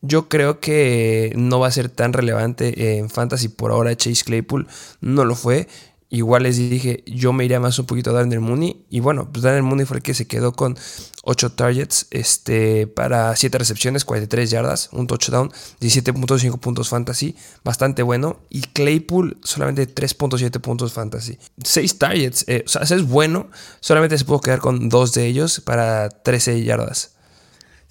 yo 0.00 0.28
creo 0.28 0.60
que 0.60 1.32
no 1.36 1.60
va 1.60 1.68
a 1.68 1.72
ser 1.72 1.88
tan 1.88 2.12
relevante 2.12 2.98
en 2.98 3.10
Fantasy 3.10 3.48
por 3.48 3.72
ahora. 3.72 3.96
Chase 3.96 4.24
Claypool 4.24 4.68
no 5.00 5.24
lo 5.24 5.34
fue. 5.34 5.68
Igual 6.10 6.44
les 6.44 6.56
dije, 6.56 7.04
yo 7.06 7.34
me 7.34 7.44
iría 7.44 7.60
más 7.60 7.78
un 7.78 7.84
poquito 7.84 8.10
a 8.10 8.12
Daniel 8.14 8.40
Mooney. 8.40 8.86
Y 8.88 9.00
bueno, 9.00 9.28
pues 9.30 9.42
Daniel 9.42 9.62
Mooney 9.62 9.84
fue 9.84 9.98
el 9.98 10.02
que 10.02 10.14
se 10.14 10.26
quedó 10.26 10.52
con 10.52 10.78
8 11.24 11.52
targets 11.52 12.06
este, 12.10 12.86
para 12.86 13.36
7 13.36 13.58
recepciones, 13.58 14.06
43 14.06 14.50
yardas, 14.50 14.88
un 14.92 15.06
touchdown, 15.06 15.50
17.5 15.80 16.58
puntos 16.60 16.88
fantasy, 16.88 17.36
bastante 17.62 18.02
bueno. 18.02 18.40
Y 18.48 18.62
Claypool 18.62 19.36
solamente 19.42 19.86
3.7 19.86 20.58
puntos 20.60 20.94
fantasy. 20.94 21.38
6 21.62 21.98
targets, 21.98 22.44
eh, 22.48 22.64
o 22.64 22.68
sea, 22.68 22.82
es 22.82 23.06
bueno, 23.06 23.50
solamente 23.80 24.16
se 24.16 24.24
pudo 24.24 24.40
quedar 24.40 24.60
con 24.60 24.88
2 24.88 25.12
de 25.12 25.26
ellos 25.26 25.60
para 25.60 26.08
13 26.08 26.64
yardas. 26.64 27.17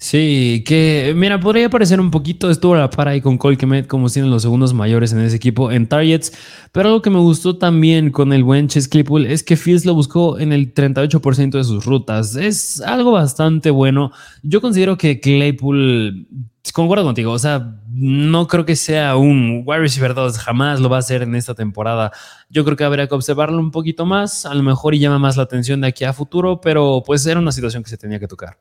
Sí, 0.00 0.62
que 0.64 1.12
mira, 1.16 1.40
podría 1.40 1.68
parecer 1.68 2.00
un 2.00 2.12
poquito, 2.12 2.50
estuvo 2.50 2.74
a 2.74 2.78
la 2.78 2.88
par 2.88 3.08
ahí 3.08 3.20
con 3.20 3.36
Colquemet, 3.36 3.88
como 3.88 4.08
tienen 4.08 4.30
los 4.30 4.42
segundos 4.42 4.72
mayores 4.72 5.12
en 5.12 5.18
ese 5.18 5.34
equipo 5.34 5.72
en 5.72 5.88
targets, 5.88 6.32
pero 6.70 6.90
algo 6.90 7.02
que 7.02 7.10
me 7.10 7.18
gustó 7.18 7.58
también 7.58 8.12
con 8.12 8.32
el 8.32 8.44
buen 8.44 8.68
Chase 8.68 8.88
Claypool 8.88 9.26
es 9.26 9.42
que 9.42 9.56
Fields 9.56 9.84
lo 9.84 9.94
buscó 9.94 10.38
en 10.38 10.52
el 10.52 10.72
38% 10.72 11.50
de 11.50 11.64
sus 11.64 11.84
rutas. 11.84 12.36
Es 12.36 12.80
algo 12.80 13.10
bastante 13.10 13.70
bueno. 13.70 14.12
Yo 14.44 14.60
considero 14.60 14.96
que 14.96 15.18
Claypool, 15.18 16.28
concuerdo 16.72 17.04
contigo, 17.04 17.32
o 17.32 17.38
sea, 17.40 17.80
no 17.90 18.46
creo 18.46 18.64
que 18.64 18.76
sea 18.76 19.16
un 19.16 19.64
wide 19.66 19.80
receiver 19.80 20.14
2, 20.14 20.38
jamás 20.38 20.78
lo 20.78 20.88
va 20.88 20.96
a 20.96 21.00
hacer 21.00 21.22
en 21.22 21.34
esta 21.34 21.54
temporada. 21.54 22.12
Yo 22.48 22.64
creo 22.64 22.76
que 22.76 22.84
habría 22.84 23.08
que 23.08 23.16
observarlo 23.16 23.58
un 23.58 23.72
poquito 23.72 24.06
más, 24.06 24.46
a 24.46 24.54
lo 24.54 24.62
mejor 24.62 24.94
y 24.94 25.00
llama 25.00 25.18
más 25.18 25.36
la 25.36 25.42
atención 25.42 25.80
de 25.80 25.88
aquí 25.88 26.04
a 26.04 26.12
futuro, 26.12 26.60
pero 26.60 27.02
pues 27.04 27.26
era 27.26 27.40
una 27.40 27.50
situación 27.50 27.82
que 27.82 27.90
se 27.90 27.96
tenía 27.96 28.20
que 28.20 28.28
tocar. 28.28 28.58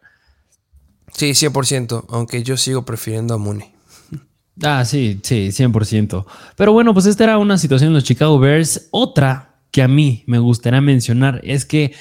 Sí, 1.17 1.33
100%, 1.33 2.05
aunque 2.09 2.43
yo 2.43 2.57
sigo 2.57 2.85
prefiriendo 2.85 3.33
a 3.33 3.37
Mooney. 3.39 3.71
Ah, 4.63 4.85
sí, 4.85 5.19
sí, 5.23 5.47
100%. 5.51 6.25
Pero 6.55 6.73
bueno, 6.73 6.93
pues 6.93 7.07
esta 7.07 7.23
era 7.23 7.39
una 7.39 7.57
situación 7.57 7.87
en 7.87 7.95
los 7.95 8.03
Chicago 8.03 8.37
Bears. 8.37 8.87
Otra 8.91 9.55
que 9.71 9.81
a 9.81 9.87
mí 9.87 10.23
me 10.27 10.37
gustaría 10.37 10.79
mencionar 10.79 11.41
es 11.43 11.65
que 11.65 11.95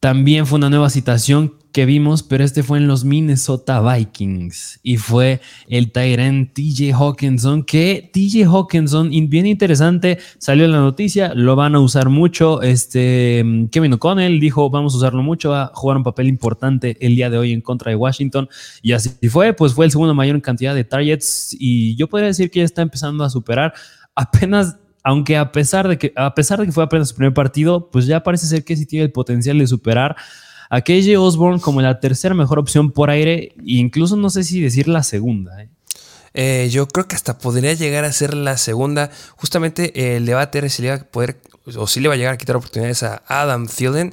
también 0.00 0.46
fue 0.46 0.58
una 0.58 0.68
nueva 0.68 0.90
situación 0.90 1.54
que 1.76 1.84
vimos, 1.84 2.22
pero 2.22 2.42
este 2.42 2.62
fue 2.62 2.78
en 2.78 2.88
los 2.88 3.04
Minnesota 3.04 3.82
Vikings 3.82 4.80
y 4.82 4.96
fue 4.96 5.42
el 5.68 5.92
Tyrant 5.92 6.54
TJ 6.54 6.94
Hawkinson, 6.94 7.64
que 7.64 8.10
TJ 8.14 8.46
Hawkinson, 8.46 9.10
bien 9.28 9.44
interesante, 9.44 10.16
salió 10.38 10.64
en 10.64 10.72
la 10.72 10.78
noticia, 10.78 11.34
lo 11.34 11.54
van 11.54 11.74
a 11.74 11.80
usar 11.80 12.08
mucho. 12.08 12.62
Este 12.62 13.44
Kevin 13.70 13.92
O'Connell 13.92 14.40
dijo, 14.40 14.70
vamos 14.70 14.94
a 14.94 14.96
usarlo 14.96 15.22
mucho, 15.22 15.50
va 15.50 15.64
a 15.64 15.70
jugar 15.74 15.98
un 15.98 16.02
papel 16.02 16.28
importante 16.28 16.96
el 16.98 17.14
día 17.14 17.28
de 17.28 17.36
hoy 17.36 17.52
en 17.52 17.60
contra 17.60 17.90
de 17.90 17.96
Washington 17.96 18.48
y 18.80 18.92
así 18.92 19.10
fue, 19.28 19.52
pues 19.52 19.74
fue 19.74 19.84
el 19.84 19.90
segundo 19.90 20.14
mayor 20.14 20.36
en 20.36 20.40
cantidad 20.40 20.74
de 20.74 20.84
targets 20.84 21.54
y 21.60 21.94
yo 21.96 22.08
podría 22.08 22.28
decir 22.28 22.50
que 22.50 22.60
ya 22.60 22.64
está 22.64 22.80
empezando 22.80 23.22
a 23.22 23.28
superar 23.28 23.74
apenas 24.14 24.78
aunque 25.02 25.36
a 25.36 25.52
pesar 25.52 25.88
de 25.88 25.98
que 25.98 26.14
a 26.16 26.34
pesar 26.34 26.58
de 26.58 26.64
que 26.64 26.72
fue 26.72 26.84
apenas 26.84 27.10
su 27.10 27.14
primer 27.14 27.34
partido, 27.34 27.90
pues 27.90 28.06
ya 28.06 28.22
parece 28.22 28.46
ser 28.46 28.64
que 28.64 28.76
sí 28.76 28.86
tiene 28.86 29.04
el 29.04 29.12
potencial 29.12 29.58
de 29.58 29.66
superar 29.66 30.16
a 30.70 30.80
KJ 30.80 31.16
Osborne 31.18 31.60
como 31.60 31.80
la 31.82 32.00
tercera 32.00 32.34
mejor 32.34 32.58
opción 32.58 32.90
por 32.90 33.10
aire, 33.10 33.52
incluso 33.64 34.16
no 34.16 34.30
sé 34.30 34.44
si 34.44 34.60
decir 34.60 34.88
la 34.88 35.02
segunda. 35.02 35.62
¿eh? 35.62 35.68
Eh, 36.34 36.68
yo 36.70 36.86
creo 36.86 37.08
que 37.08 37.16
hasta 37.16 37.38
podría 37.38 37.72
llegar 37.72 38.04
a 38.04 38.12
ser 38.12 38.34
la 38.34 38.58
segunda. 38.58 39.10
Justamente 39.36 40.16
el 40.16 40.26
debate 40.26 40.58
era 40.58 40.68
si 40.68 40.82
le 40.82 40.88
iba 40.88 40.96
a 40.96 41.04
poder, 41.04 41.40
o 41.76 41.86
si 41.86 42.00
le 42.00 42.08
va 42.08 42.14
a 42.14 42.16
llegar 42.18 42.34
a 42.34 42.38
quitar 42.38 42.56
oportunidades 42.56 43.02
a 43.02 43.22
Adam 43.26 43.66
Thielen. 43.66 44.12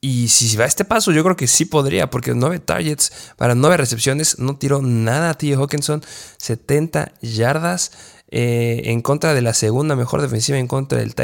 Y 0.00 0.28
si 0.28 0.56
va 0.56 0.64
a 0.64 0.66
este 0.66 0.84
paso, 0.84 1.12
yo 1.12 1.22
creo 1.22 1.36
que 1.36 1.46
sí 1.46 1.64
podría, 1.64 2.10
porque 2.10 2.34
nueve 2.34 2.58
targets 2.58 3.32
para 3.36 3.54
nueve 3.54 3.76
recepciones, 3.76 4.38
no 4.38 4.56
tiró 4.56 4.82
nada 4.82 5.30
a 5.30 5.34
T. 5.34 5.54
Hawkinson, 5.54 6.02
70 6.38 7.12
yardas. 7.20 7.92
Eh, 8.34 8.90
en 8.90 9.02
contra 9.02 9.34
de 9.34 9.42
la 9.42 9.52
segunda 9.52 9.94
mejor 9.94 10.22
defensiva 10.22 10.56
en 10.56 10.66
contra 10.66 10.98
del. 10.98 11.14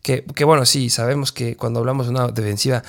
Que, 0.00 0.24
que 0.24 0.44
bueno, 0.44 0.64
sí, 0.64 0.90
sabemos 0.90 1.32
que 1.32 1.56
cuando 1.56 1.80
hablamos 1.80 2.06
de 2.06 2.10
una 2.12 2.28
defensiva 2.28 2.84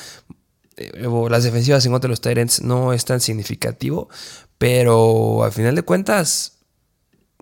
eh, 0.77 1.07
las 1.29 1.43
defensivas 1.43 1.85
en 1.85 1.91
contra 1.91 2.07
de 2.07 2.11
los 2.11 2.21
Tyrants 2.21 2.61
no 2.61 2.93
es 2.93 3.03
tan 3.05 3.19
significativo, 3.19 4.09
pero 4.57 5.43
al 5.43 5.51
final 5.51 5.75
de 5.75 5.83
cuentas 5.83 6.59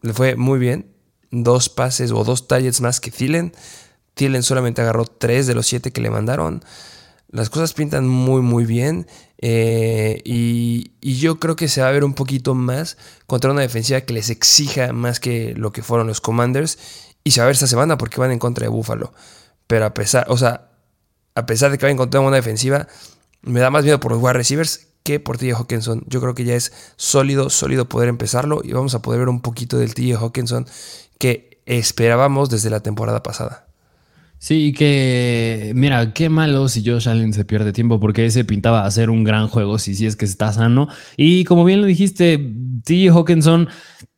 le 0.02 0.14
fue 0.14 0.36
muy 0.36 0.60
bien. 0.60 0.92
Dos 1.32 1.70
pases 1.70 2.12
o 2.12 2.24
dos 2.24 2.48
targets 2.48 2.82
más 2.82 3.00
que 3.00 3.12
Thielen. 3.12 3.54
Thielen 4.14 4.44
solamente 4.44 4.82
agarró 4.82 5.06
tres 5.06 5.48
de 5.48 5.56
los 5.56 5.68
siete 5.68 5.92
que 5.92 6.02
le 6.02 6.10
mandaron. 6.10 6.64
Las 7.30 7.50
cosas 7.50 7.74
pintan 7.74 8.08
muy 8.08 8.42
muy 8.42 8.66
bien 8.66 9.08
eh, 9.40 10.22
y, 10.24 10.92
y, 11.02 11.18
yo 11.18 11.40
creo 11.40 11.58
que 11.58 11.68
se 11.68 11.82
va 11.82 11.90
a 11.90 11.92
ver 11.92 12.06
un 12.06 12.14
poquito 12.14 12.56
más 12.56 12.98
contra 13.28 13.52
una 13.52 13.62
defensiva 13.62 14.00
que 14.02 14.14
les 14.14 14.30
exija 14.30 14.94
más 14.94 15.20
que 15.20 15.54
lo 15.56 15.74
que 15.74 15.84
fueron 15.84 16.08
los 16.08 16.22
Commanders 16.22 16.78
y 17.26 17.32
se 17.32 17.42
va 17.42 17.46
a 17.46 17.48
ver 17.48 17.56
esta 17.56 17.68
semana 17.68 17.98
porque 17.98 18.22
van 18.22 18.32
en 18.32 18.40
contra 18.40 18.64
de 18.64 18.70
Buffalo. 18.70 19.14
Pero 19.68 19.86
a 19.86 19.94
pesar, 19.94 20.28
o 20.30 20.38
sea, 20.38 20.70
a 21.34 21.46
pesar 21.46 21.72
de 21.72 21.78
que 21.78 21.86
van 21.86 21.92
a 21.92 21.94
encontrar 21.94 22.24
una 22.24 22.38
defensiva, 22.38 22.88
me 23.46 23.60
da 23.60 23.70
más 23.70 23.84
miedo 23.84 24.00
por 24.00 24.12
los 24.12 24.22
wide 24.22 24.34
receivers 24.34 24.88
que 25.04 25.20
por 25.20 25.38
TJ 25.38 25.54
Hawkinson. 25.54 26.04
Yo 26.08 26.20
creo 26.20 26.34
que 26.34 26.44
ya 26.44 26.56
es 26.56 26.74
sólido, 26.96 27.50
sólido 27.50 27.88
poder 27.88 28.10
empezarlo 28.10 28.62
y 28.64 28.74
vamos 28.74 28.96
a 28.96 29.02
poder 29.02 29.20
ver 29.20 29.30
un 29.30 29.42
poquito 29.42 29.78
del 29.78 29.94
TJ 29.94 30.16
Hawkinson 30.16 30.66
que 31.20 31.62
esperábamos 31.66 32.50
desde 32.50 32.70
la 32.70 32.82
temporada 32.82 33.24
pasada. 33.24 33.68
Sí, 34.46 34.74
que 34.74 35.72
mira, 35.74 36.14
qué 36.14 36.30
malo 36.30 36.70
si 36.70 36.86
Josh 36.86 37.10
Allen 37.10 37.34
se 37.34 37.46
pierde 37.46 37.74
tiempo 37.74 38.00
porque 38.00 38.28
ese 38.28 38.46
pintaba 38.46 38.86
hacer 38.86 39.10
un 39.10 39.24
gran 39.24 39.48
juego 39.48 39.80
si, 39.80 40.06
es 40.06 40.16
que 40.16 40.26
está 40.26 40.54
sano. 40.54 40.88
Y 41.18 41.46
como 41.46 41.66
bien 41.66 41.82
lo 41.82 41.88
dijiste, 41.88 42.38
TJ 42.84 43.10
Hawkinson 43.10 43.68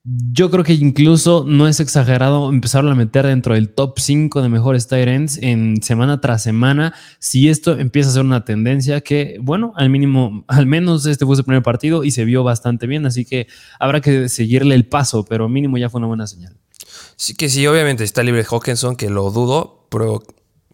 yo 0.04 0.52
creo 0.52 0.66
que 0.66 0.74
incluso 0.74 1.46
no 1.48 1.66
es 1.66 1.80
exagerado 1.80 2.50
empezarlo 2.50 2.92
a 2.92 2.96
meter 2.96 3.26
dentro 3.26 3.54
del 3.54 3.70
top 3.70 4.00
5 4.00 4.42
de 4.42 4.50
mejores 4.50 4.90
tight 4.90 5.08
ends 5.08 5.40
en 5.42 5.82
semana 5.82 6.20
tras 6.20 6.44
semana. 6.44 6.94
Si 7.20 7.48
esto 7.48 7.80
empieza 7.80 8.10
a 8.10 8.14
ser 8.14 8.26
una 8.26 8.44
tendencia 8.44 9.00
que, 9.00 9.38
bueno, 9.42 9.72
al 9.78 9.90
mínimo, 9.90 10.44
al 10.50 10.66
menos 10.66 11.06
este 11.06 11.26
fue 11.26 11.38
su 11.38 11.46
primer 11.46 11.64
partido 11.64 12.04
y 12.04 12.12
se 12.12 12.26
vio 12.26 12.44
bastante 12.44 12.86
bien, 12.86 13.06
así 13.06 13.24
que 13.24 13.48
habrá 13.80 14.02
que 14.02 14.28
seguirle 14.28 14.76
el 14.76 14.88
paso, 14.88 15.24
pero 15.24 15.48
mínimo 15.48 15.78
ya 15.78 15.90
fue 15.90 16.00
una 16.00 16.08
buena 16.08 16.28
señal. 16.28 16.58
Sí, 17.16 17.36
que 17.36 17.50
sí, 17.50 17.66
obviamente 17.68 18.04
está 18.04 18.24
libre 18.24 18.46
Hawkinson, 18.50 18.96
que 18.96 19.10
lo 19.10 19.32
dudo, 19.32 19.88
pero 19.90 20.24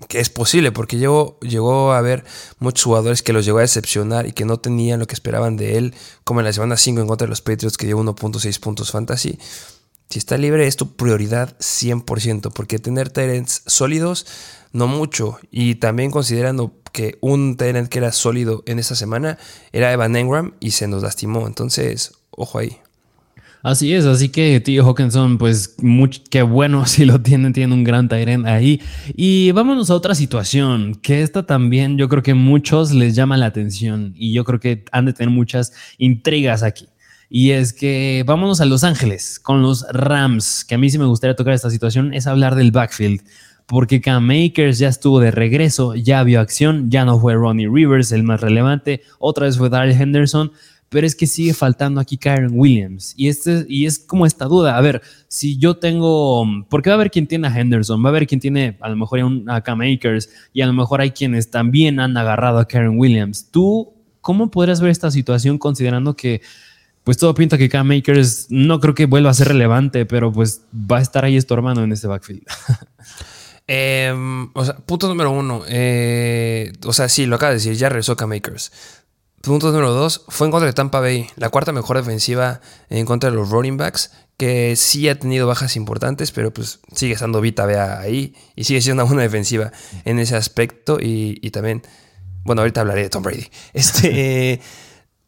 que 0.08 0.20
es 0.20 0.30
posible, 0.30 0.72
porque 0.72 0.98
llegó, 0.98 1.40
llegó 1.42 1.94
a 1.94 1.98
haber 1.98 2.26
muchos 2.60 2.84
jugadores 2.84 3.22
que 3.22 3.34
los 3.34 3.46
llegó 3.46 3.60
a 3.60 3.62
decepcionar 3.62 4.28
y 4.28 4.34
que 4.34 4.46
no 4.46 4.58
tenían 4.58 5.00
lo 5.00 5.08
que 5.08 5.14
esperaban 5.14 5.56
de 5.58 5.78
él, 5.78 5.96
como 6.24 6.40
en 6.40 6.46
la 6.46 6.54
semana 6.54 6.78
5 6.78 7.02
en 7.02 7.08
contra 7.08 7.26
de 7.26 7.30
los 7.30 7.42
Patriots, 7.42 7.78
que 7.78 7.86
dio 7.86 7.98
1.6 7.98 8.60
puntos 8.60 8.92
fantasy. 8.92 9.40
Si 10.10 10.20
está 10.20 10.38
libre, 10.38 10.68
es 10.68 10.76
tu 10.76 10.96
prioridad 10.96 11.58
100%, 11.60 12.52
porque 12.54 12.80
tener 12.80 13.10
Tyrants 13.10 13.64
sólidos, 13.66 14.28
no 14.72 14.88
mucho. 14.88 15.40
Y 15.50 15.76
también 15.76 16.12
considerando 16.12 16.74
que 16.92 17.18
un 17.22 17.58
Tyrant 17.58 17.90
que 17.90 18.00
era 18.00 18.12
sólido 18.12 18.64
en 18.68 18.80
esta 18.80 18.96
semana 18.96 19.40
era 19.72 19.92
Evan 19.92 20.16
Engram 20.16 20.54
y 20.60 20.72
se 20.72 20.88
nos 20.88 21.02
lastimó. 21.02 21.48
Entonces, 21.48 22.14
ojo 22.30 22.60
ahí. 22.60 22.83
Así 23.64 23.94
es, 23.94 24.06
así 24.06 24.28
que 24.28 24.60
tío 24.60 24.86
Hawkinson, 24.86 25.38
pues 25.38 25.78
qué 26.30 26.42
bueno 26.42 26.86
si 26.86 27.06
lo 27.06 27.22
tienen, 27.22 27.54
tienen 27.54 27.72
un 27.72 27.86
gran 27.86 28.10
Tyrant 28.10 28.46
ahí. 28.46 28.82
Y 29.16 29.54
vámonos 29.54 29.90
a 29.90 29.96
otra 29.96 30.16
situación, 30.16 30.96
que 30.96 31.22
esta 31.22 31.46
también 31.46 31.98
yo 31.98 32.10
creo 32.10 32.22
que 32.22 32.34
muchos 32.34 32.92
les 32.92 33.16
llama 33.16 33.38
la 33.38 33.46
atención 33.46 34.14
y 34.18 34.34
yo 34.34 34.44
creo 34.44 34.60
que 34.60 34.84
han 34.92 35.06
de 35.06 35.14
tener 35.14 35.34
muchas 35.34 35.72
intrigas 35.98 36.62
aquí. 36.62 36.90
Y 37.30 37.52
es 37.52 37.72
que 37.72 38.26
vámonos 38.28 38.60
a 38.60 38.66
Los 38.66 38.84
Ángeles 38.84 39.40
con 39.40 39.62
los 39.62 39.88
Rams, 39.90 40.66
que 40.66 40.76
a 40.76 40.78
mí 40.78 40.90
sí 40.90 41.00
me 41.00 41.06
gustaría 41.06 41.38
tocar 41.38 41.54
esta 41.54 41.70
situación, 41.70 42.14
es 42.14 42.28
hablar 42.28 42.56
del 42.56 42.72
backfield 42.72 43.22
porque 43.66 44.02
Cam 44.02 44.26
Makers 44.26 44.78
ya 44.80 44.90
estuvo 44.90 45.20
de 45.20 45.32
regreso, 45.32 45.96
ya 45.96 46.24
vio 46.24 46.42
acción, 46.42 46.90
ya 46.90 47.06
no 47.06 47.20
fue 47.20 47.34
Ronnie 47.36 47.70
Rivers 47.70 48.12
el 48.12 48.24
más 48.24 48.42
relevante, 48.42 49.02
otra 49.20 49.46
vez 49.46 49.58
fue 49.58 49.70
Daryl 49.70 50.00
Henderson, 50.00 50.52
pero 50.94 51.08
es 51.08 51.16
que 51.16 51.26
sigue 51.26 51.56
faltando 51.56 52.00
aquí 52.00 52.18
Karen 52.18 52.52
Williams. 52.54 53.16
Y, 53.18 53.28
este, 53.28 53.66
y 53.68 53.88
es 53.88 53.98
como 53.98 54.28
esta 54.28 54.46
duda, 54.46 54.78
a 54.78 54.82
ver, 54.82 55.02
si 55.28 55.58
yo 55.58 55.78
tengo, 55.78 56.46
porque 56.70 56.92
va 56.92 56.94
a 56.94 56.98
haber 56.98 57.10
quien 57.10 57.26
tiene 57.26 57.48
a 57.48 57.60
Henderson, 57.60 58.04
va 58.04 58.10
a 58.10 58.12
haber 58.12 58.28
quien 58.28 58.40
tiene 58.40 58.78
a 58.80 58.90
lo 58.90 58.96
mejor 58.96 59.20
a, 59.48 59.62
Cam 59.62 59.82
Akers 59.82 60.30
y 60.54 60.62
a 60.62 60.68
lo 60.68 60.74
mejor 60.74 61.02
hay 61.02 61.10
quienes 61.10 61.50
también 61.50 62.00
han 62.00 62.16
agarrado 62.16 62.60
a 62.60 62.68
Karen 62.68 63.00
Williams. 63.00 63.50
¿Tú 63.50 63.92
cómo 64.22 64.52
podrías 64.52 64.82
ver 64.82 64.92
esta 64.92 65.10
situación 65.10 65.58
considerando 65.58 66.16
que 66.16 66.42
pues 67.04 67.18
todo 67.18 67.34
pinta 67.34 67.58
que 67.58 67.70
Cam 67.70 67.90
Akers 67.90 68.46
no 68.52 68.80
creo 68.80 68.94
que 68.94 69.08
vuelva 69.08 69.32
a 69.32 69.34
ser 69.34 69.48
relevante, 69.48 70.06
pero 70.06 70.32
pues 70.32 70.62
va 70.74 71.00
a 71.00 71.02
estar 71.02 71.26
ahí 71.26 71.38
estorbando 71.38 71.84
en 71.84 71.92
este 71.92 72.06
backfield? 72.06 72.44
Em, 73.66 74.50
o 74.54 74.66
sea, 74.66 74.76
punto 74.76 75.08
número 75.08 75.32
uno. 75.32 75.64
Eh, 75.68 76.74
o 76.86 76.92
sea, 76.92 77.08
sí, 77.08 77.26
lo 77.26 77.38
acaba 77.38 77.52
de 77.52 77.56
decir, 77.56 77.74
ya 77.76 77.88
regresó 77.88 78.16
Cam 78.18 78.34
Akers. 78.34 78.72
Punto 79.44 79.74
número 79.74 79.92
dos, 79.92 80.24
fue 80.30 80.48
en 80.48 80.52
contra 80.52 80.68
de 80.68 80.74
Tampa 80.74 81.02
Bay, 81.02 81.28
la 81.36 81.50
cuarta 81.50 81.74
mejor 81.74 81.98
defensiva 81.98 82.62
en 82.90 83.06
contra 83.06 83.30
de 83.30 83.36
los 83.36 83.50
running 83.50 83.76
backs, 83.76 84.12
que 84.38 84.78
sí 84.78 85.10
ha 85.10 85.20
tenido 85.20 85.48
bajas 85.48 85.76
importantes, 85.76 86.32
pero 86.32 86.54
pues 86.54 86.80
sigue 86.94 87.12
estando 87.12 87.42
Vita 87.42 87.66
Bea 87.66 88.00
ahí 88.00 88.34
y 88.56 88.64
sigue 88.64 88.80
siendo 88.80 89.04
una 89.04 89.10
buena 89.10 89.24
defensiva 89.24 89.74
en 90.06 90.20
ese 90.20 90.38
aspecto. 90.38 90.98
Y, 90.98 91.36
también, 91.52 91.82
bueno, 92.46 92.62
ahorita 92.62 92.80
hablaré 92.80 93.02
de 93.02 93.10
Tom 93.10 93.22
Brady. 93.22 93.50
Este, 93.74 94.62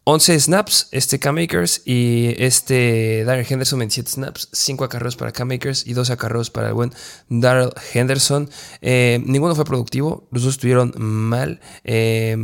11 0.06 0.40
snaps, 0.40 0.88
este 0.92 1.20
Cam 1.20 1.36
Makers 1.36 1.82
y 1.84 2.36
este 2.38 3.26
Darrell 3.26 3.46
Henderson 3.50 3.80
27 3.80 4.10
snaps, 4.10 4.48
5 4.54 4.86
acarreos 4.86 5.18
para 5.18 5.34
Cam 5.34 5.50
Makers 5.50 5.86
y 5.86 5.92
2 5.92 6.10
acarreos 6.12 6.52
para 6.52 6.70
el 6.70 6.74
buen 6.74 6.94
Darrell 7.28 7.74
Henderson. 7.94 8.50
Eh, 8.80 9.22
ninguno 9.26 9.56
fue 9.56 9.66
productivo, 9.66 10.30
los 10.32 10.44
dos 10.44 10.54
estuvieron 10.54 10.94
mal. 10.98 11.60
Eh, 11.84 12.38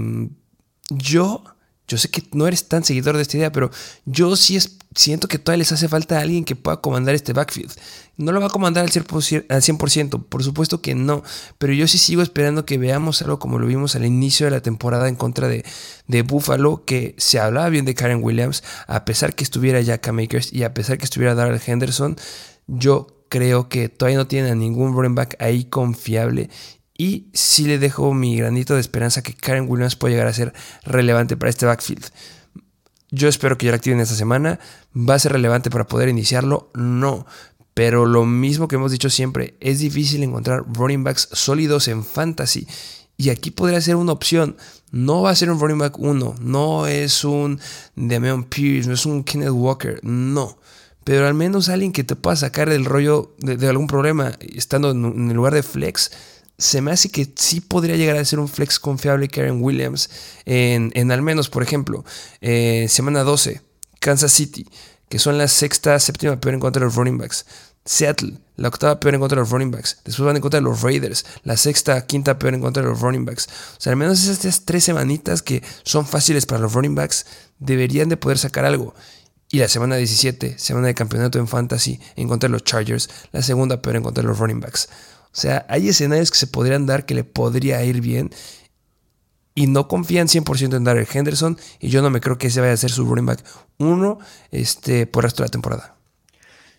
yo 0.89 1.45
yo 1.91 1.97
sé 1.97 2.09
que 2.09 2.23
no 2.31 2.47
eres 2.47 2.69
tan 2.69 2.85
seguidor 2.85 3.17
de 3.17 3.21
esta 3.21 3.35
idea, 3.35 3.51
pero 3.51 3.69
yo 4.05 4.35
sí 4.37 4.55
es, 4.55 4.77
siento 4.95 5.27
que 5.27 5.37
todavía 5.37 5.59
les 5.59 5.73
hace 5.73 5.89
falta 5.89 6.19
alguien 6.19 6.45
que 6.45 6.55
pueda 6.55 6.77
comandar 6.77 7.13
este 7.15 7.33
backfield. 7.33 7.71
No 8.15 8.31
lo 8.31 8.39
va 8.39 8.47
a 8.47 8.49
comandar 8.49 8.85
al 8.85 8.91
100%, 8.91 10.23
por 10.29 10.43
supuesto 10.43 10.81
que 10.81 10.95
no, 10.95 11.21
pero 11.57 11.73
yo 11.73 11.87
sí 11.87 11.97
sigo 11.97 12.21
esperando 12.21 12.65
que 12.65 12.77
veamos 12.77 13.21
algo 13.21 13.39
como 13.39 13.59
lo 13.59 13.67
vimos 13.67 13.95
al 13.97 14.05
inicio 14.05 14.45
de 14.45 14.51
la 14.51 14.61
temporada 14.61 15.09
en 15.09 15.15
contra 15.15 15.49
de, 15.49 15.65
de 16.07 16.21
Buffalo, 16.21 16.85
que 16.85 17.13
se 17.17 17.39
hablaba 17.39 17.67
bien 17.67 17.83
de 17.83 17.93
Karen 17.93 18.23
Williams, 18.23 18.63
a 18.87 19.03
pesar 19.03 19.35
que 19.35 19.43
estuviera 19.43 19.81
Jacka 19.81 20.13
Makers 20.13 20.53
y 20.53 20.63
a 20.63 20.73
pesar 20.73 20.97
que 20.97 21.05
estuviera 21.05 21.35
Darrell 21.35 21.61
Henderson, 21.65 22.15
yo 22.67 23.07
creo 23.27 23.67
que 23.67 23.89
todavía 23.89 24.17
no 24.17 24.27
tienen 24.27 24.51
a 24.51 24.55
ningún 24.55 24.93
running 24.93 25.15
back 25.15 25.35
ahí 25.39 25.65
confiable 25.65 26.49
y 27.01 27.31
sí 27.33 27.65
le 27.65 27.79
dejo 27.79 28.13
mi 28.13 28.37
granito 28.37 28.75
de 28.75 28.79
esperanza 28.79 29.23
que 29.23 29.33
Karen 29.33 29.65
Williams 29.67 29.95
pueda 29.95 30.11
llegar 30.11 30.27
a 30.27 30.33
ser 30.33 30.53
relevante 30.83 31.35
para 31.35 31.49
este 31.49 31.65
backfield. 31.65 32.05
Yo 33.09 33.27
espero 33.27 33.57
que 33.57 33.65
ya 33.65 33.71
lo 33.71 33.77
activen 33.77 33.99
esta 33.99 34.13
semana. 34.13 34.59
¿Va 34.95 35.15
a 35.15 35.19
ser 35.19 35.31
relevante 35.31 35.71
para 35.71 35.87
poder 35.87 36.09
iniciarlo? 36.09 36.69
No. 36.75 37.25
Pero 37.73 38.05
lo 38.05 38.27
mismo 38.27 38.67
que 38.67 38.75
hemos 38.75 38.91
dicho 38.91 39.09
siempre, 39.09 39.55
es 39.61 39.79
difícil 39.79 40.21
encontrar 40.21 40.63
running 40.71 41.03
backs 41.03 41.27
sólidos 41.31 41.87
en 41.87 42.05
fantasy. 42.05 42.67
Y 43.17 43.31
aquí 43.31 43.49
podría 43.49 43.81
ser 43.81 43.95
una 43.95 44.11
opción. 44.11 44.55
No 44.91 45.23
va 45.23 45.31
a 45.31 45.35
ser 45.35 45.49
un 45.49 45.59
running 45.59 45.79
back 45.79 45.97
1, 45.97 46.35
no 46.39 46.85
es 46.85 47.23
un 47.23 47.59
Damian 47.95 48.43
Pierce, 48.43 48.87
no 48.87 48.93
es 48.93 49.07
un 49.07 49.23
Kenneth 49.23 49.49
Walker, 49.49 49.99
no. 50.03 50.59
Pero 51.03 51.25
al 51.25 51.33
menos 51.33 51.67
alguien 51.67 51.93
que 51.93 52.03
te 52.03 52.15
pueda 52.15 52.35
sacar 52.35 52.69
del 52.69 52.85
rollo 52.85 53.33
de, 53.39 53.67
algún 53.67 53.87
problema 53.87 54.33
estando 54.39 54.91
en, 54.91 55.31
el 55.31 55.35
lugar 55.35 55.55
de 55.55 55.63
flex. 55.63 56.11
Se 56.61 56.79
me 56.79 56.91
hace 56.91 57.09
que 57.09 57.27
sí 57.35 57.59
podría 57.59 57.95
llegar 57.95 58.17
a 58.17 58.23
ser 58.23 58.37
un 58.37 58.47
flex 58.47 58.79
confiable 58.79 59.27
Karen 59.29 59.63
Williams 59.63 60.11
en, 60.45 61.11
al 61.11 61.23
menos, 61.23 61.49
por 61.49 61.63
ejemplo, 61.63 62.05
eh, 62.39 62.85
semana 62.87 63.23
12, 63.23 63.61
Kansas 63.99 64.31
City, 64.31 64.67
que 65.09 65.17
son 65.17 65.39
la 65.39 65.47
sexta, 65.47 65.99
séptima 65.99 66.39
peor 66.39 66.53
en 66.53 66.59
contra 66.59 66.79
de 66.79 66.85
los 66.85 66.95
running 66.95 67.17
backs. 67.17 67.47
Seattle, 67.83 68.37
la 68.57 68.67
octava 68.67 68.99
peor 68.99 69.15
en 69.15 69.21
contra 69.21 69.37
de 69.37 69.41
los 69.41 69.49
running 69.49 69.71
backs. 69.71 69.97
Después 70.05 70.23
van 70.23 70.35
en 70.35 70.41
contra 70.43 70.59
de 70.59 70.63
los 70.63 70.83
Raiders, 70.83 71.25
la 71.43 71.57
sexta, 71.57 72.05
quinta 72.05 72.37
peor 72.37 72.53
en 72.53 72.61
contra 72.61 72.83
de 72.83 72.89
los 72.89 73.01
running 73.01 73.25
backs. 73.25 73.47
O 73.47 73.81
sea, 73.81 73.91
al 73.91 73.97
menos 73.97 74.23
esas 74.23 74.63
tres 74.63 74.83
semanitas 74.83 75.41
que 75.41 75.63
son 75.81 76.05
fáciles 76.05 76.45
para 76.45 76.61
los 76.61 76.73
running 76.73 76.93
backs 76.93 77.25
deberían 77.57 78.07
de 78.07 78.17
poder 78.17 78.37
sacar 78.37 78.65
algo. 78.65 78.93
Y 79.49 79.57
la 79.57 79.67
semana 79.67 79.95
17, 79.95 80.59
semana 80.59 80.87
de 80.87 80.93
campeonato 80.93 81.39
en 81.39 81.47
fantasy 81.47 81.99
en 82.15 82.27
contra 82.27 82.47
de 82.47 82.53
los 82.53 82.63
Chargers, 82.63 83.09
la 83.31 83.41
segunda 83.41 83.81
peor 83.81 83.95
en 83.95 84.03
contra 84.03 84.21
de 84.21 84.27
los 84.27 84.37
running 84.37 84.59
backs. 84.59 84.87
O 85.33 85.39
sea, 85.39 85.65
hay 85.69 85.87
escenarios 85.87 86.29
que 86.29 86.37
se 86.37 86.47
podrían 86.47 86.85
dar 86.85 87.05
que 87.05 87.13
le 87.13 87.23
podría 87.23 87.83
ir 87.83 88.01
bien. 88.01 88.31
Y 89.55 89.67
no 89.67 89.87
confían 89.87 90.27
100% 90.27 90.75
en 90.75 90.83
Darrell 90.83 91.07
Henderson. 91.11 91.57
Y 91.79 91.89
yo 91.89 92.01
no 92.01 92.09
me 92.09 92.19
creo 92.19 92.37
que 92.37 92.47
ese 92.47 92.59
vaya 92.61 92.73
a 92.73 92.77
ser 92.77 92.91
su 92.91 93.05
running 93.05 93.25
back 93.25 93.43
uno 93.77 94.19
este, 94.51 95.07
por 95.07 95.23
el 95.23 95.29
resto 95.29 95.43
de 95.43 95.47
la 95.47 95.51
temporada. 95.51 95.95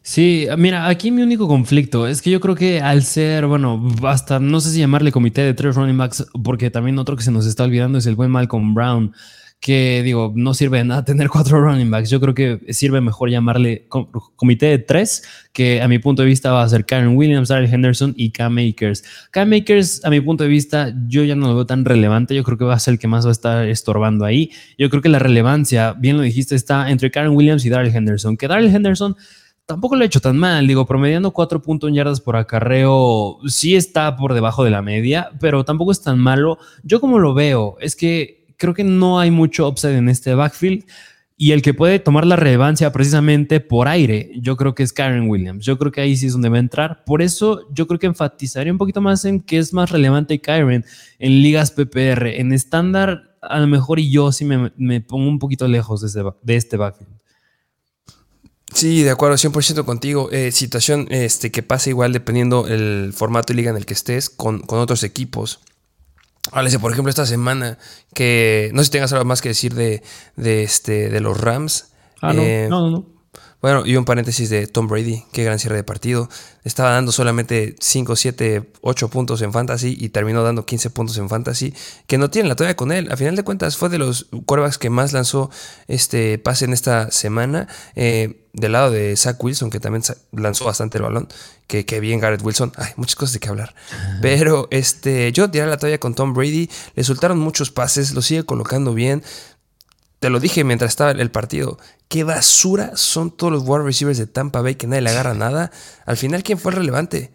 Sí, 0.05 0.49
mira, 0.59 0.89
aquí 0.89 1.13
mi 1.13 1.23
único 1.23 1.47
conflicto 1.47 2.09
es 2.09 2.21
que 2.21 2.31
yo 2.31 2.41
creo 2.41 2.57
que 2.57 2.81
al 2.81 3.05
ser, 3.05 3.47
bueno, 3.47 3.81
hasta 4.03 4.41
no 4.41 4.61
sé 4.61 4.73
si 4.73 4.81
llamarle 4.81 5.13
comité 5.13 5.43
de 5.43 5.55
tres 5.55 5.77
running 5.77 5.97
backs, 5.97 6.27
porque 6.43 6.71
también 6.71 6.99
otro 6.99 7.17
que 7.17 7.23
se 7.23 7.31
nos 7.31 7.47
está 7.47 7.63
olvidando 7.63 7.99
es 7.99 8.07
el 8.07 8.17
buen 8.17 8.31
Malcolm 8.31 8.75
Brown, 8.75 9.15
que 9.63 10.03
digo, 10.03 10.33
no 10.35 10.55
sirve 10.55 10.79
de 10.79 10.85
nada 10.85 11.05
tener 11.07 11.29
cuatro 11.29 11.63
running 11.63 11.89
backs. 11.89 12.11
Yo 12.11 12.21
creo 12.21 12.35
que 12.35 12.61
sirve 12.75 13.01
mejor 13.01 13.31
llamarle 13.31 13.87
comité 14.35 14.67
de 14.67 14.79
tres, 14.79 15.23
que 15.53 15.81
a 15.81 15.87
mi 15.87 16.01
punto 16.01 16.23
de 16.23 16.29
vista 16.29 16.51
va 16.51 16.65
a 16.65 16.69
ser 16.69 16.85
Karen 16.85 17.17
Williams, 17.17 17.49
Darrell 17.49 17.73
Henderson 17.73 18.13
y 18.17 18.33
Cam 18.33 18.55
Makers. 18.55 19.05
Cam 19.31 19.49
Makers, 19.49 20.05
a 20.05 20.11
mi 20.11 20.21
punto 20.21 20.43
de 20.43 20.51
vista, 20.51 20.93
yo 21.07 21.23
ya 21.23 21.37
no 21.37 21.47
lo 21.47 21.55
veo 21.55 21.65
tan 21.65 21.85
relevante. 21.85 22.35
Yo 22.35 22.43
creo 22.43 22.59
que 22.59 22.65
va 22.65 22.75
a 22.75 22.79
ser 22.81 22.95
el 22.95 22.99
que 22.99 23.07
más 23.07 23.25
va 23.25 23.29
a 23.29 23.33
estar 23.33 23.69
estorbando 23.69 24.25
ahí. 24.25 24.51
Yo 24.77 24.91
creo 24.91 25.01
que 25.01 25.09
la 25.09 25.21
relevancia, 25.21 25.93
bien 25.93 26.17
lo 26.17 26.25
dijiste, 26.25 26.57
está 26.57 26.91
entre 26.91 27.13
Karen 27.13 27.31
Williams 27.31 27.65
y 27.65 27.71
Darrell 27.71 27.95
Henderson. 27.95 28.37
Que 28.37 28.49
Darrell 28.49 28.75
Henderson 28.75 29.15
tampoco 29.65 29.95
lo 29.95 30.03
he 30.03 30.07
hecho 30.07 30.21
tan 30.21 30.39
mal. 30.39 30.67
Digo, 30.67 30.87
promediando 30.87 31.33
4.1 31.33 31.95
yardas 31.95 32.21
por 32.21 32.35
acarreo, 32.35 33.39
sí 33.47 33.77
está 33.77 34.17
por 34.17 34.35
debajo 34.35 34.65
de 34.65 34.71
la 34.71 34.83
media, 34.83 35.31
pero 35.39 35.65
tampoco 35.65 35.93
es 35.93 36.03
tan 36.03 36.19
malo. 36.19 36.59
Yo 36.83 37.01
como 37.01 37.21
lo 37.21 37.33
veo, 37.33 37.77
es 37.81 37.95
que 37.95 38.42
creo 38.63 38.75
que 38.75 38.85
no 38.85 39.19
hay 39.19 39.33
mucho 39.33 39.69
upside 39.69 39.97
en 39.97 40.09
este 40.09 40.37
backfield. 40.37 40.85
Y 41.37 41.51
el 41.51 41.63
que 41.63 41.75
puede 41.75 41.99
tomar 41.99 42.25
la 42.25 42.37
relevancia 42.37 42.93
precisamente 42.93 43.59
por 43.59 43.89
aire, 43.89 44.31
yo 44.37 44.57
creo 44.57 44.77
que 44.77 44.85
es 44.85 44.93
Karen 44.93 45.29
Williams. 45.29 45.65
Yo 45.65 45.77
creo 45.77 45.91
que 45.91 46.01
ahí 46.01 46.17
sí 46.17 46.27
es 46.27 46.35
donde 46.35 46.49
va 46.49 46.59
a 46.59 46.61
entrar. 46.61 47.03
Por 47.05 47.21
eso 47.21 47.67
yo 47.73 47.89
creo 47.89 47.99
que 47.99 48.07
enfatizaría 48.07 48.73
un 48.73 48.79
poquito 48.79 49.01
más 49.01 49.25
en 49.25 49.41
que 49.41 49.59
es 49.59 49.73
más 49.73 49.91
relevante 49.91 50.41
Karen 50.41 50.85
en 51.19 51.43
ligas 51.43 51.73
PPR. 51.73 52.29
En 52.39 52.53
estándar, 52.53 53.37
a 53.43 53.59
lo 53.59 53.67
mejor 53.67 53.99
y 53.99 54.13
yo 54.13 54.31
sí 54.31 54.45
me, 54.45 55.01
pongo 55.01 55.29
un 55.29 55.41
poquito 55.41 55.67
lejos 55.67 56.01
de, 56.13 56.57
este 56.57 56.77
backfield. 56.77 57.11
Sí, 58.73 59.03
de 59.03 59.11
acuerdo, 59.11 59.35
100% 59.35 59.85
contigo. 59.85 60.31
Eh, 60.31 60.53
situación 60.53 61.09
este, 61.11 61.51
que 61.51 61.65
pasa 61.65 61.91
igual 61.91 62.13
dependiendo 62.13 62.69
el 62.69 63.13
formato 63.13 63.53
de 63.53 63.57
liga 63.57 63.73
en 63.73 63.77
el 63.77 63.85
que 63.85 63.95
estés 63.95 64.31
con, 64.31 64.63
otros 64.69 65.03
equipos. 65.03 65.59
Háblese, 66.53 66.79
por 66.79 66.93
ejemplo, 66.93 67.11
esta 67.11 67.27
semana 67.27 67.79
que 68.15 68.71
no 68.75 68.81
sé 68.83 68.87
si 68.87 68.91
tengas 68.93 69.13
algo 69.13 69.25
más 69.25 69.41
que 69.41 69.49
decir 69.49 69.75
de, 69.75 70.03
de, 70.37 70.63
este, 70.63 71.09
de 71.09 71.21
los 71.21 71.41
Rams. 71.41 71.93
Ah, 72.21 72.33
no, 72.33 72.43
eh, 72.43 72.67
no, 72.69 72.91
no. 72.91 73.12
Bueno, 73.63 73.87
y 73.87 73.95
un 73.95 74.05
paréntesis 74.05 74.51
de 74.51 74.67
Tom 74.67 74.89
Brady, 74.89 75.23
qué 75.33 75.45
gran 75.45 75.61
cierre 75.61 75.77
de 75.77 75.85
partido. 75.85 76.29
Estaba 76.65 76.91
dando 76.91 77.13
solamente 77.13 77.77
5, 77.79 78.17
7, 78.17 78.73
8 78.81 79.09
puntos 79.09 79.41
en 79.41 79.53
fantasy 79.53 79.97
y 79.99 80.09
terminó 80.09 80.43
dando 80.43 80.67
15 80.67 80.91
puntos 80.91 81.17
en 81.19 81.29
fantasy, 81.29 81.73
que 82.09 82.19
no 82.19 82.29
tienen 82.29 82.49
la 82.49 82.57
toalla 82.57 82.75
con 82.75 82.91
él. 82.91 83.11
A 83.13 83.17
final 83.17 83.37
de 83.37 83.45
cuentas 83.45 83.77
fue 83.77 83.89
de 83.89 83.99
los 83.99 84.27
quarterbacks 84.47 84.79
que 84.79 84.91
más 84.91 85.13
lanzó 85.13 85.49
este 85.87 86.39
pase 86.39 86.65
en 86.65 86.73
esta 86.73 87.13
semana. 87.13 87.69
Eh, 87.95 88.41
del 88.53 88.73
lado 88.73 88.91
de 88.91 89.17
Zach 89.17 89.43
Wilson, 89.43 89.71
que 89.71 89.81
también 89.81 90.03
lanzó 90.33 90.67
bastante 90.67 90.99
el 90.99 91.05
balón, 91.05 91.29
que, 91.67 91.87
que 91.87 92.01
bien 92.01 92.21
Garrett 92.21 92.43
Wilson. 92.43 92.73
Hay 92.77 92.93
muchas 92.97 93.17
cosas 93.17 93.33
de 93.33 93.41
qué 93.41 93.49
hablar. 93.49 93.75
Pero 94.21 94.69
este, 94.71 95.33
yo 95.33 95.51
tiré 95.51 95.67
la 95.67 95.79
toalla 95.79 95.99
con 95.99 96.15
Tom 96.15 96.35
Brady. 96.35 96.69
Le 96.95 97.05
soltaron 97.05 97.39
muchos 97.39 97.71
pases, 97.71 98.13
lo 98.13 98.21
sigue 98.21 98.45
colocando 98.45 98.93
bien. 98.93 99.23
Te 100.23 100.31
lo 100.31 100.39
dije 100.39 100.63
mientras 100.63 100.91
estaba 100.91 101.11
el 101.11 101.33
partido. 101.33 101.81
Qué 102.07 102.23
basura 102.23 102.93
son 102.95 103.33
todos 103.33 103.53
los 103.53 103.65
wide 103.67 103.83
receivers 103.83 104.19
de 104.19 104.29
Tampa 104.29 104.61
Bay 104.61 104.77
que 104.77 104.87
nadie 104.87 105.03
le 105.03 105.11
agarra 105.11 105.35
nada. 105.35 105.73
Al 106.07 106.17
final, 106.17 106.45
¿quién 106.45 106.61
fue 106.61 106.71
el 106.71 106.77
relevante? 106.77 107.33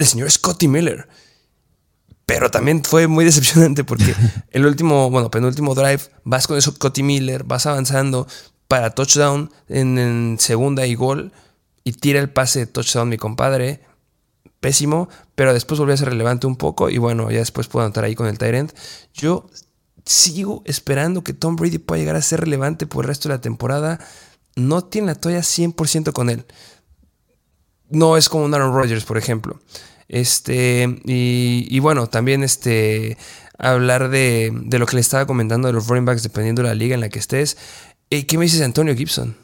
El 0.00 0.06
señor 0.08 0.28
Scotty 0.28 0.66
Miller. 0.66 1.08
Pero 2.26 2.50
también 2.50 2.82
fue 2.82 3.06
muy 3.06 3.24
decepcionante 3.24 3.84
porque 3.84 4.16
el 4.50 4.66
último, 4.66 5.10
bueno, 5.10 5.30
penúltimo 5.30 5.76
drive, 5.76 6.00
vas 6.24 6.48
con 6.48 6.58
eso 6.58 6.72
Scotty 6.72 7.04
Miller, 7.04 7.44
vas 7.44 7.66
avanzando 7.66 8.26
para 8.66 8.96
touchdown 8.96 9.52
en, 9.68 10.38
segunda 10.40 10.88
y 10.88 10.96
gol 10.96 11.30
y 11.84 11.92
tira 11.92 12.18
el 12.18 12.30
pase 12.30 12.58
de 12.58 12.66
touchdown 12.66 13.08
mi 13.08 13.16
compadre. 13.16 13.82
Pésimo, 14.58 15.08
pero 15.36 15.54
después 15.54 15.78
volvió 15.78 15.94
a 15.94 15.98
ser 15.98 16.08
relevante 16.08 16.48
un 16.48 16.56
poco 16.56 16.90
y 16.90 16.98
bueno, 16.98 17.30
ya 17.30 17.38
después 17.38 17.68
puedo 17.68 17.86
anotar 17.86 18.02
ahí 18.02 18.16
con 18.16 18.26
el 18.26 18.38
Tyrant. 18.38 18.72
Yo 19.14 19.48
sigo 20.08 20.62
esperando 20.64 21.22
que 21.22 21.34
Tom 21.34 21.56
Brady 21.56 21.78
pueda 21.78 22.00
llegar 22.00 22.16
a 22.16 22.22
ser 22.22 22.40
relevante 22.40 22.86
por 22.86 23.04
el 23.04 23.08
resto 23.08 23.28
de 23.28 23.34
la 23.34 23.40
temporada. 23.40 24.00
No 24.56 24.82
tiene 24.82 25.08
la 25.08 25.14
toalla 25.14 25.40
100% 25.40 26.12
con 26.12 26.30
él. 26.30 26.46
No 27.90 28.16
es 28.16 28.28
como 28.28 28.44
un 28.44 28.54
Aaron 28.54 28.74
Rodgers, 28.74 29.04
por 29.04 29.18
ejemplo. 29.18 29.60
Este, 30.08 31.00
y, 31.04 31.78
bueno, 31.80 32.06
también 32.06 32.42
este, 32.42 33.18
hablar 33.58 34.08
de, 34.08 34.50
lo 34.70 34.86
que 34.86 34.96
le 34.96 35.00
estaba 35.00 35.26
comentando 35.26 35.68
de 35.68 35.74
los 35.74 35.86
running 35.86 36.06
backs 36.06 36.22
dependiendo 36.22 36.62
de 36.62 36.68
la 36.68 36.74
liga 36.74 36.94
en 36.94 37.02
la 37.02 37.10
que 37.10 37.18
estés. 37.18 37.58
Eh, 38.08 38.24
¿Qué 38.24 38.38
me 38.38 38.44
dices 38.44 38.60
de 38.60 38.64
Antonio 38.64 38.96
Gibson? 38.96 39.36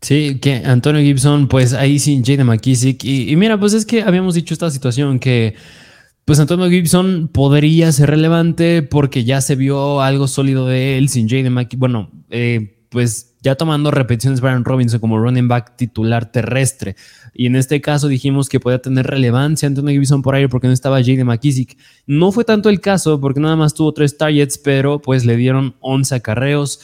Sí, 0.00 0.38
que 0.40 0.62
Antonio 0.64 1.02
Gibson, 1.02 1.48
pues 1.48 1.74
ahí 1.74 1.98
sin 1.98 2.24
Jade 2.24 2.44
McKissick. 2.44 3.04
Y 3.04 3.36
mira, 3.36 3.60
pues 3.60 3.74
es 3.74 3.84
que 3.84 4.02
habíamos 4.02 4.34
dicho 4.34 4.54
esta 4.54 4.70
situación 4.70 5.18
que 5.18 5.54
pues 6.24 6.38
Antonio 6.38 6.68
Gibson 6.70 7.28
podría 7.32 7.90
ser 7.92 8.10
relevante 8.10 8.82
porque 8.82 9.24
ya 9.24 9.40
se 9.40 9.56
vio 9.56 10.00
algo 10.00 10.28
sólido 10.28 10.66
de 10.66 10.98
él 10.98 11.08
sin 11.08 11.28
Jaden 11.28 11.52
McKissick. 11.52 11.80
Bueno, 11.80 12.10
eh, 12.30 12.76
pues 12.90 13.36
ya 13.42 13.54
tomando 13.54 13.90
repeticiones 13.90 14.40
Brian 14.40 14.64
Robinson 14.64 15.00
como 15.00 15.18
running 15.18 15.48
back 15.48 15.76
titular 15.76 16.30
terrestre. 16.30 16.96
Y 17.32 17.46
en 17.46 17.56
este 17.56 17.80
caso 17.80 18.08
dijimos 18.08 18.48
que 18.48 18.60
podía 18.60 18.80
tener 18.80 19.06
relevancia 19.06 19.66
Antonio 19.66 19.92
Gibson 19.92 20.22
por 20.22 20.34
aire 20.34 20.48
porque 20.48 20.66
no 20.66 20.72
estaba 20.72 20.98
Jaden 20.98 21.26
McKissick. 21.26 21.78
No 22.06 22.32
fue 22.32 22.44
tanto 22.44 22.68
el 22.68 22.80
caso 22.80 23.20
porque 23.20 23.40
nada 23.40 23.56
más 23.56 23.74
tuvo 23.74 23.92
tres 23.94 24.18
targets, 24.18 24.58
pero 24.58 25.00
pues 25.00 25.24
le 25.24 25.36
dieron 25.36 25.76
11 25.80 26.16
acarreos. 26.16 26.80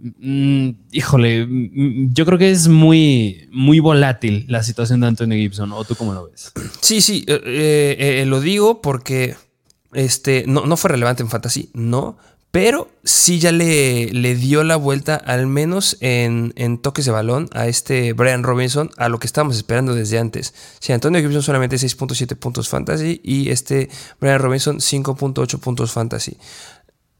Mm, 0.00 0.70
híjole, 0.92 1.46
mm, 1.46 2.12
yo 2.12 2.24
creo 2.24 2.38
que 2.38 2.50
es 2.50 2.68
muy, 2.68 3.48
muy 3.50 3.80
volátil 3.80 4.44
la 4.48 4.62
situación 4.62 5.00
de 5.00 5.08
Antonio 5.08 5.36
Gibson, 5.36 5.72
¿o 5.72 5.84
tú 5.84 5.96
cómo 5.96 6.14
lo 6.14 6.30
ves? 6.30 6.52
Sí, 6.80 7.00
sí, 7.00 7.24
eh, 7.26 7.40
eh, 7.44 8.20
eh, 8.22 8.26
lo 8.26 8.40
digo 8.40 8.80
porque 8.80 9.34
este, 9.92 10.44
no, 10.46 10.66
no, 10.66 10.76
fue 10.76 10.90
relevante 10.90 11.24
en 11.24 11.30
Fantasy, 11.30 11.70
no, 11.74 12.16
pero 12.52 12.88
sí 13.02 13.40
ya 13.40 13.50
le, 13.50 14.12
le 14.12 14.36
dio 14.36 14.62
la 14.62 14.76
vuelta, 14.76 15.16
al 15.16 15.48
menos 15.48 15.96
en, 16.00 16.52
en, 16.54 16.78
toques 16.78 17.04
de 17.04 17.10
balón, 17.10 17.50
a 17.52 17.66
este 17.66 18.12
Brian 18.12 18.44
Robinson, 18.44 18.90
a 18.98 19.08
lo 19.08 19.18
que 19.18 19.26
estábamos 19.26 19.56
esperando 19.56 19.94
desde 19.94 20.20
antes. 20.20 20.54
Sí, 20.78 20.92
Antonio 20.92 21.20
Gibson 21.20 21.42
solamente 21.42 21.76
6.7 21.76 22.36
puntos 22.36 22.68
Fantasy 22.68 23.20
y 23.24 23.50
este 23.50 23.90
Brian 24.20 24.38
Robinson 24.38 24.78
5.8 24.78 25.58
puntos 25.58 25.90
Fantasy. 25.90 26.36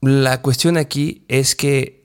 La 0.01 0.43
cuestión 0.43 0.77
aquí 0.77 1.25
es 1.27 1.57
que 1.57 1.98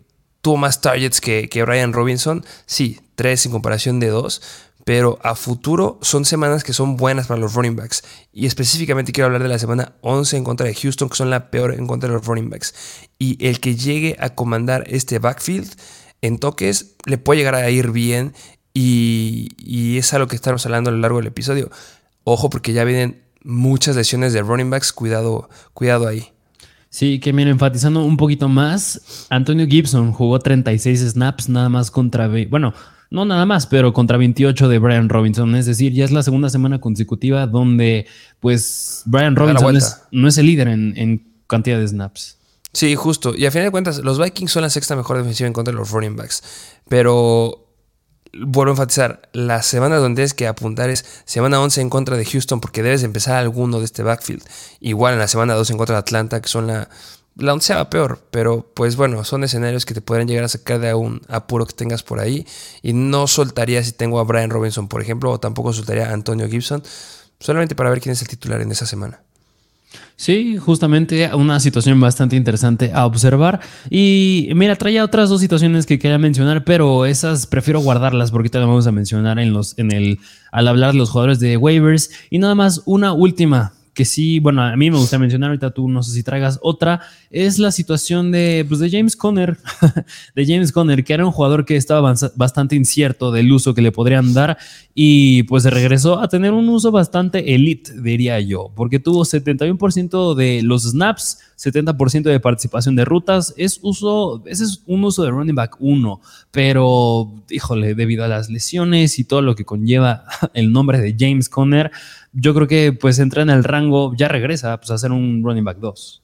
tuvo 0.44 0.58
más 0.58 0.82
targets 0.82 1.22
que, 1.22 1.50
que 1.50 1.64
Brian 1.64 1.94
Robinson. 1.94 2.46
Sí, 2.66 3.00
tres 3.16 3.46
en 3.46 3.52
comparación 3.54 4.00
de 4.00 4.10
dos. 4.10 4.42
Pero 4.84 5.18
a 5.24 5.36
futuro 5.36 5.98
son 6.02 6.26
semanas 6.26 6.66
que 6.66 6.74
son 6.74 6.98
buenas 6.98 7.28
para 7.28 7.40
los 7.40 7.54
running 7.54 7.78
backs. 7.78 8.04
Y 8.34 8.46
específicamente 8.46 9.14
quiero 9.14 9.28
hablar 9.28 9.42
de 9.42 9.48
la 9.48 9.58
semana 9.58 9.94
11 10.02 10.36
en 10.36 10.44
contra 10.44 10.68
de 10.68 10.76
Houston, 10.76 11.08
que 11.08 11.16
son 11.16 11.30
la 11.30 11.50
peor 11.50 11.74
en 11.74 11.88
contra 11.88 12.10
de 12.10 12.16
los 12.16 12.26
running 12.26 12.50
backs. 12.50 12.76
Y 13.18 13.44
el 13.48 13.62
que 13.62 13.78
llegue 13.78 14.18
a 14.20 14.36
comandar 14.36 14.84
este 14.88 15.18
backfield 15.20 15.74
en 16.22 16.38
toques 16.38 16.96
le 17.06 17.18
puede 17.18 17.40
llegar 17.40 17.56
a 17.56 17.70
ir 17.70 17.92
bien. 17.92 18.34
Y, 18.74 19.52
y 19.58 19.98
es 19.98 20.14
algo 20.14 20.28
que 20.28 20.36
estamos 20.36 20.66
hablando 20.66 20.90
a 20.90 20.94
lo 20.94 21.00
largo 21.00 21.20
del 21.20 21.28
episodio. 21.28 21.72
Ojo 22.26 22.50
porque 22.50 22.74
ya 22.74 22.84
vienen 22.84 23.24
muchas 23.44 23.96
lesiones 23.96 24.34
de 24.34 24.42
running 24.42 24.70
backs. 24.70 24.92
Cuidado, 24.92 25.50
cuidado 25.74 26.06
ahí. 26.06 26.33
Sí, 26.94 27.20
que 27.20 27.34
miren, 27.34 27.54
enfatizando 27.54 28.06
un 28.06 28.18
poquito 28.18 28.48
más, 28.48 29.26
Antonio 29.32 29.66
Gibson 29.66 30.12
jugó 30.12 30.38
36 30.38 31.00
snaps 31.14 31.50
nada 31.50 31.68
más 31.68 31.90
contra, 31.90 32.30
bueno, 32.48 32.76
no 33.10 33.26
nada 33.26 33.48
más, 33.48 33.66
pero 33.66 33.94
contra 33.94 34.16
28 34.18 34.70
de 34.70 34.78
Brian 34.78 35.10
Robinson. 35.10 35.56
Es 35.56 35.66
decir, 35.66 35.92
ya 35.92 36.06
es 36.06 36.12
la 36.12 36.22
segunda 36.22 36.52
semana 36.52 36.80
consecutiva 36.80 37.48
donde 37.48 38.06
pues 38.40 39.02
Brian 39.06 39.36
Robinson 39.36 39.76
no 40.12 40.28
es 40.28 40.38
el 40.38 40.46
líder 40.46 40.68
en, 40.68 41.34
cantidad 41.48 41.80
de 41.80 41.88
snaps. 41.88 42.38
Sí, 42.74 42.94
justo. 42.94 43.34
Y 43.36 43.48
a 43.48 43.52
final 43.52 43.66
de 43.66 43.72
cuentas, 43.72 43.98
los 44.04 44.20
Vikings 44.20 44.52
son 44.52 44.62
la 44.62 44.70
sexta 44.70 44.96
mejor 44.96 45.18
defensiva 45.18 45.48
en 45.48 45.54
contra 45.54 45.72
de 45.72 45.80
los 45.80 45.90
running 45.90 46.16
backs. 46.16 46.44
Pero 46.88 47.73
vuelvo 48.34 48.72
a 48.72 48.74
enfatizar, 48.74 49.30
la 49.34 49.62
semana 49.62 49.98
donde 49.98 50.18
tienes 50.18 50.34
que 50.34 50.48
apuntar 50.48 50.90
es 50.90 51.06
semana 51.26 51.62
11 51.62 51.82
en 51.82 51.90
contra 51.90 52.18
de 52.18 52.26
Houston 52.26 52.60
porque 52.60 52.84
debes 52.84 53.04
empezar 53.04 53.36
alguno 53.36 53.80
de 53.80 53.86
este 53.86 54.04
backfield. 54.04 54.44
Igual 54.80 55.14
en 55.14 55.20
la 55.20 55.28
semana 55.28 55.54
2 55.54 55.72
en 55.72 55.78
contra 55.78 55.96
de 55.96 56.00
Atlanta, 56.00 56.42
que 56.42 56.48
son 56.48 56.68
la 56.68 56.90
la 57.36 57.54
onceava 57.54 57.90
peor, 57.90 58.20
pero 58.32 58.72
pues 58.74 58.96
bueno, 58.96 59.24
son 59.24 59.44
escenarios 59.44 59.86
que 59.86 59.94
te 59.94 60.02
podrían 60.02 60.28
llegar 60.28 60.44
a 60.44 60.50
sacar 60.50 60.80
de 60.80 60.94
un 60.94 61.22
apuro 61.28 61.66
que 61.66 61.74
tengas 61.74 62.04
por 62.04 62.20
ahí. 62.20 62.46
Y 62.82 62.94
no 62.94 63.28
soltaría 63.28 63.84
si 63.84 63.92
tengo 63.92 64.20
a 64.20 64.24
Brian 64.24 64.50
Robinson, 64.50 64.88
por 64.88 65.02
ejemplo, 65.02 65.32
o 65.32 65.40
tampoco 65.40 65.74
soltaría 65.74 66.10
a 66.10 66.14
Antonio 66.14 66.48
Gibson, 66.48 66.84
solamente 67.40 67.76
para 67.76 67.90
ver 67.90 68.02
quién 68.02 68.14
es 68.14 68.22
el 68.22 68.28
titular 68.28 68.62
en 68.62 68.72
esa 68.72 68.86
semana. 68.86 69.24
Sí, 70.16 70.58
justamente 70.58 71.30
una 71.34 71.60
situación 71.60 72.00
bastante 72.00 72.36
interesante 72.36 72.92
a 72.94 73.06
observar. 73.06 73.60
Y 73.90 74.50
mira, 74.56 74.76
traía 74.76 75.04
otras 75.04 75.30
dos 75.30 75.42
situaciones 75.42 75.86
que 75.86 76.00
quería 76.00 76.18
mencionar, 76.18 76.64
pero 76.64 77.06
esas 77.06 77.48
prefiero 77.48 77.80
guardarlas 77.82 78.32
porque 78.32 78.50
te 78.50 78.58
vamos 78.58 78.88
a 78.88 78.92
mencionar 78.92 79.40
en 79.40 79.54
los, 79.54 79.78
en 79.78 79.92
el, 79.92 80.20
al 80.52 80.68
hablar 80.68 80.94
de 80.94 80.98
los 80.98 81.10
jugadores 81.10 81.40
de 81.40 81.58
waivers. 81.58 82.12
Y 82.30 82.40
nada 82.40 82.56
más 82.56 82.82
una 82.86 83.14
última 83.14 83.74
que 83.94 84.06
sí, 84.06 84.40
bueno, 84.40 84.64
a 84.64 84.76
mí 84.76 84.90
me 84.90 84.98
gusta 84.98 85.20
mencionar, 85.20 85.50
ahorita 85.50 85.72
tú 85.72 85.88
no 85.88 86.02
sé 86.04 86.12
si 86.12 86.24
traigas 86.24 86.60
otra, 86.62 87.02
es 87.30 87.60
la 87.60 87.72
situación 87.72 88.32
de, 88.32 88.66
pues, 88.68 88.80
de 88.80 88.90
James 88.90 89.16
Conner, 89.16 89.58
de 90.36 90.46
James 90.46 90.72
Conner, 90.72 91.04
que 91.04 91.14
era 91.14 91.26
un 91.26 91.32
jugador 91.32 91.66
que 91.66 91.76
estaba 91.76 92.14
bastante 92.36 92.76
incierto 92.76 93.32
del 93.32 93.52
uso 93.52 93.74
que 93.74 93.82
le 93.82 93.92
podrían 93.92 94.34
dar 94.34 94.58
y 94.96 95.44
pues 95.44 95.66
regresó 95.66 96.20
a 96.20 96.28
tener 96.28 96.52
un 96.52 96.70
uso 96.70 96.92
bastante 96.92 97.54
elite, 97.54 98.02
diría 98.02 98.40
yo, 98.40 98.72
porque 98.76 99.00
tuvo 99.00 99.24
71% 99.24 100.36
de 100.36 100.62
los 100.64 100.84
snaps, 100.84 101.40
70% 101.58 102.24
de 102.24 102.40
participación 102.40 102.96
de 102.96 103.06
rutas, 103.06 103.54
es 103.58 103.80
uso, 103.82 104.44
ese 104.46 104.64
es 104.64 104.82
un 104.86 105.04
uso 105.04 105.24
de 105.24 105.32
running 105.32 105.56
back 105.56 105.78
1, 105.80 106.22
pero 106.52 107.32
híjole, 107.50 107.96
debido 107.96 108.24
a 108.24 108.28
las 108.28 108.50
lesiones 108.50 109.20
y 109.20 109.24
todo 109.24 109.42
lo 109.42 109.56
que 109.56 109.66
conlleva 109.66 110.26
el 110.54 110.72
nombre 110.72 111.00
de 111.00 111.16
James 111.18 111.50
Conner, 111.50 111.92
yo 112.32 112.54
creo 112.54 112.68
que 112.68 112.94
pues 112.94 113.20
entra 113.20 113.42
en 113.42 113.50
el 113.50 113.64
rango, 113.64 114.14
ya 114.16 114.28
regresa 114.28 114.78
pues, 114.78 114.92
a 114.92 114.98
ser 114.98 115.12
un 115.12 115.44
running 115.44 115.64
back 115.64 115.78
2. 115.78 116.22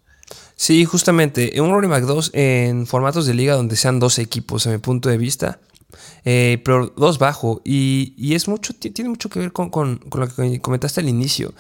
Sí, 0.56 0.84
justamente, 0.86 1.60
un 1.62 1.72
running 1.72 1.90
back 1.90 2.04
2 2.04 2.32
en 2.34 2.86
formatos 2.86 3.26
de 3.26 3.34
liga 3.34 3.56
donde 3.56 3.76
sean 3.76 4.00
dos 4.00 4.20
equipos, 4.20 4.68
a 4.68 4.72
mi 4.72 4.78
punto 4.78 5.10
de 5.10 5.18
vista, 5.18 5.60
eh, 6.26 6.62
pero 6.64 6.88
dos 6.98 7.18
bajo. 7.18 7.62
Y, 7.64 8.34
es 8.34 8.48
mucho, 8.48 8.74
tiene 8.74 9.10
mucho 9.10 9.30
que 9.30 9.40
ver 9.40 9.52
con, 9.52 9.70
con, 9.70 10.00
lo 10.14 10.28
que 10.28 10.60
comentaste 10.60 11.00
al 11.02 11.10
inicio. 11.10 11.54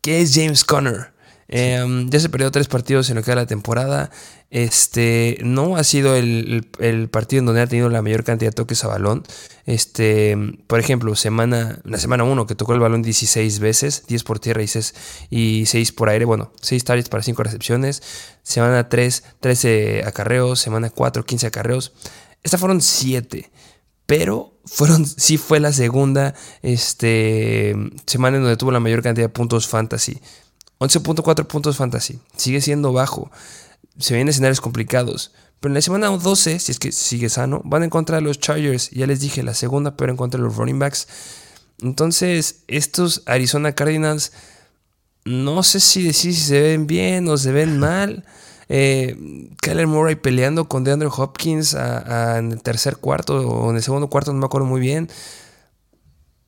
¿Qué 0.00 0.20
es 0.20 0.34
James 0.34 0.64
Conner? 0.64 1.12
Em, 1.48 2.10
ya 2.10 2.18
se 2.18 2.28
perdió 2.28 2.50
tres 2.50 2.66
partidos 2.66 3.08
en 3.08 3.16
lo 3.16 3.22
que 3.22 3.30
era 3.30 3.42
la 3.42 3.46
temporada. 3.46 4.10
Este 4.50 5.38
no 5.42 5.76
ha 5.76 5.84
sido 5.84 6.16
el, 6.16 6.66
partido 7.10 7.40
en 7.40 7.46
donde 7.46 7.60
ha 7.62 7.66
tenido 7.66 7.88
la 7.88 8.02
mayor 8.02 8.24
cantidad 8.24 8.50
de 8.50 8.54
toques 8.54 8.84
a 8.84 8.88
balón. 8.88 9.24
Este, 9.64 10.36
por 10.66 10.80
ejemplo, 10.80 11.14
semana, 11.16 11.80
la 11.84 11.98
semana 11.98 12.24
1 12.24 12.46
que 12.46 12.54
tocó 12.54 12.74
el 12.74 12.80
balón 12.80 13.02
16 13.02 13.58
veces, 13.60 14.04
10 14.06 14.24
por 14.24 14.38
tierra 14.38 14.62
y 14.62 14.68
6, 14.68 14.94
y 15.30 15.66
6 15.66 15.92
por 15.92 16.08
aire. 16.08 16.24
Bueno, 16.24 16.52
6 16.60 16.84
targets 16.84 17.08
para 17.08 17.22
5 17.22 17.42
recepciones. 17.42 18.02
Semana 18.42 18.88
3, 18.88 19.24
13 19.40 20.04
acarreos. 20.04 20.60
Semana 20.60 20.90
4, 20.90 21.24
15 21.24 21.46
acarreos. 21.46 21.92
Estas 22.42 22.60
fueron 22.60 22.80
7. 22.80 23.50
Pero 24.06 24.52
fueron, 24.64 25.04
sí 25.04 25.36
fue 25.36 25.58
la 25.58 25.72
segunda 25.72 26.34
este, 26.62 27.74
semana 28.06 28.36
en 28.36 28.44
donde 28.44 28.56
tuvo 28.56 28.70
la 28.70 28.78
mayor 28.78 29.02
cantidad 29.02 29.26
de 29.26 29.32
puntos 29.32 29.66
fantasy. 29.66 30.20
11.4 30.78 31.46
puntos 31.46 31.76
fantasy. 31.76 32.20
Sigue 32.36 32.60
siendo 32.60 32.92
bajo. 32.92 33.30
Se 33.98 34.14
vienen 34.14 34.28
escenarios 34.28 34.60
complicados. 34.60 35.32
Pero 35.60 35.70
en 35.70 35.74
la 35.74 35.82
semana 35.82 36.08
12, 36.08 36.58
si 36.58 36.72
es 36.72 36.78
que 36.78 36.92
sigue 36.92 37.28
sano, 37.28 37.62
van 37.64 37.82
en 37.82 37.90
contra 37.90 38.16
de 38.16 38.22
los 38.22 38.38
Chargers. 38.38 38.90
Ya 38.90 39.06
les 39.06 39.20
dije, 39.20 39.42
la 39.42 39.54
segunda, 39.54 39.96
pero 39.96 40.12
en 40.12 40.16
contra 40.16 40.38
de 40.38 40.46
los 40.46 40.56
running 40.56 40.78
backs. 40.78 41.08
Entonces, 41.80 42.62
estos 42.68 43.22
Arizona 43.26 43.74
Cardinals, 43.74 44.32
no 45.24 45.62
sé 45.62 45.80
si 45.80 46.02
decir 46.02 46.34
si 46.34 46.40
se 46.40 46.60
ven 46.60 46.86
bien 46.86 47.28
o 47.28 47.36
se 47.38 47.52
ven 47.52 47.78
mal. 47.78 48.24
Eh, 48.68 49.16
Kyler 49.62 49.86
Murray 49.86 50.16
peleando 50.16 50.68
con 50.68 50.84
DeAndre 50.84 51.08
Hopkins 51.10 51.74
en 51.74 52.52
el 52.52 52.62
tercer 52.62 52.96
cuarto 52.96 53.48
o 53.48 53.70
en 53.70 53.76
el 53.76 53.82
segundo 53.82 54.08
cuarto, 54.08 54.32
no 54.32 54.40
me 54.40 54.46
acuerdo 54.46 54.66
muy 54.66 54.80
bien 54.80 55.08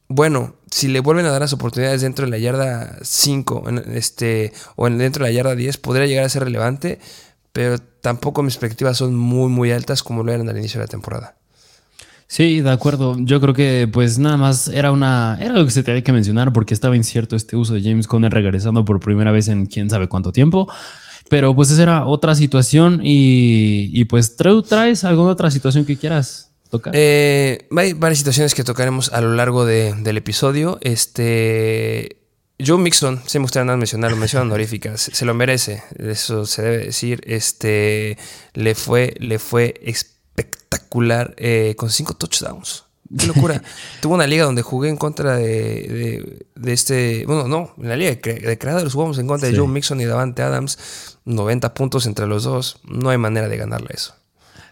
bueno, 0.09 0.57
si 0.71 0.88
le 0.88 1.01
vuelven 1.01 1.27
a 1.27 1.31
dar 1.31 1.42
las 1.42 1.53
oportunidades 1.53 2.01
dentro 2.01 2.25
de 2.25 2.31
la 2.31 2.38
yarda 2.38 2.97
5 3.03 3.64
este, 3.92 4.53
o 4.77 4.88
dentro 4.88 5.25
de 5.25 5.31
la 5.31 5.35
yarda 5.35 5.55
10, 5.55 5.77
podría 5.79 6.07
llegar 6.07 6.25
a 6.25 6.29
ser 6.29 6.44
relevante, 6.44 6.99
pero 7.53 7.79
tampoco 7.79 8.42
mis 8.42 8.55
expectativas 8.55 8.97
son 8.97 9.14
muy, 9.14 9.51
muy 9.51 9.71
altas 9.71 10.03
como 10.03 10.23
lo 10.23 10.33
eran 10.33 10.49
al 10.49 10.57
inicio 10.57 10.81
de 10.81 10.87
la 10.87 10.90
temporada. 10.90 11.37
Sí, 12.27 12.61
de 12.61 12.71
acuerdo. 12.71 13.16
Yo 13.18 13.40
creo 13.40 13.55
que 13.55 13.88
pues 13.90 14.18
nada 14.18 14.37
más 14.37 14.68
era 14.68 14.92
una 14.92 15.38
era 15.40 15.55
lo 15.55 15.64
que 15.64 15.71
se 15.71 15.83
tenía 15.83 16.03
que 16.03 16.12
mencionar 16.12 16.53
porque 16.53 16.75
estaba 16.75 16.94
incierto 16.94 17.37
este 17.37 17.57
uso 17.57 17.73
de 17.73 17.83
James 17.83 18.07
Conner 18.07 18.33
regresando 18.33 18.85
por 18.85 19.01
primera 19.01 19.33
vez 19.33 19.49
en 19.49 19.64
quién 19.64 19.88
sabe 19.88 20.09
cuánto 20.09 20.31
tiempo. 20.31 20.71
Pero 21.31 21.55
pues 21.55 21.71
esa 21.71 21.83
era 21.83 22.07
otra 22.07 22.35
situación 22.35 23.01
y, 23.03 23.90
y 23.92 24.05
pues 24.05 24.37
traes 24.37 25.05
alguna 25.05 25.31
otra 25.31 25.51
situación 25.51 25.85
que 25.87 25.97
quieras. 25.97 26.47
Eh, 26.92 27.66
hay 27.76 27.92
varias 27.94 28.18
situaciones 28.18 28.54
que 28.54 28.64
tocaremos 28.64 29.12
a 29.12 29.20
lo 29.20 29.35
largo 29.35 29.64
del 29.64 30.16
episodio. 30.16 30.78
Este. 30.81 32.16
Joe 32.64 32.76
Mixon, 32.78 33.22
se 33.24 33.38
me 33.38 33.44
gustaría 33.44 33.76
mencionar, 33.76 34.16
mención 34.16 34.42
honorífica, 34.42 34.96
se, 34.96 35.24
lo 35.24 35.33
merece, 35.33 35.85
eso 35.96 36.44
se 36.44 36.62
debe 36.62 36.78
decir. 36.87 37.20
Este 37.24 38.18
le 38.54 38.74
fue, 38.74 39.14
le 39.20 39.38
fue 39.38 39.74
espectacular 39.85 41.35
eh, 41.37 41.74
con 41.76 41.88
cinco 41.90 42.14
touchdowns. 42.14 42.85
Qué 43.16 43.26
locura. 43.26 43.62
Tuvo 44.00 44.14
una 44.14 44.26
liga 44.26 44.44
donde 44.44 44.62
jugué 44.62 44.88
en 44.88 44.96
contra 44.96 45.37
de, 45.37 46.44
este. 46.64 47.24
Bueno, 47.26 47.46
no, 47.46 47.74
en 47.78 47.88
la 47.88 47.96
liga 47.96 48.11
de, 48.11 48.59
creadores 48.59 48.92
jugamos 48.92 49.18
en 49.18 49.28
contra 49.28 49.48
de 49.48 49.57
Joe 49.57 49.68
Mixon 49.68 50.00
y 50.00 50.04
Davante 50.04 50.42
Adams. 50.42 51.16
90 51.24 51.74
puntos 51.74 52.07
entre 52.07 52.26
los 52.26 52.44
dos. 52.44 52.81
No 52.85 53.11
hay 53.11 53.18
manera 53.18 53.48
de 53.48 53.57
ganarle 53.57 53.90
eso. 53.94 54.17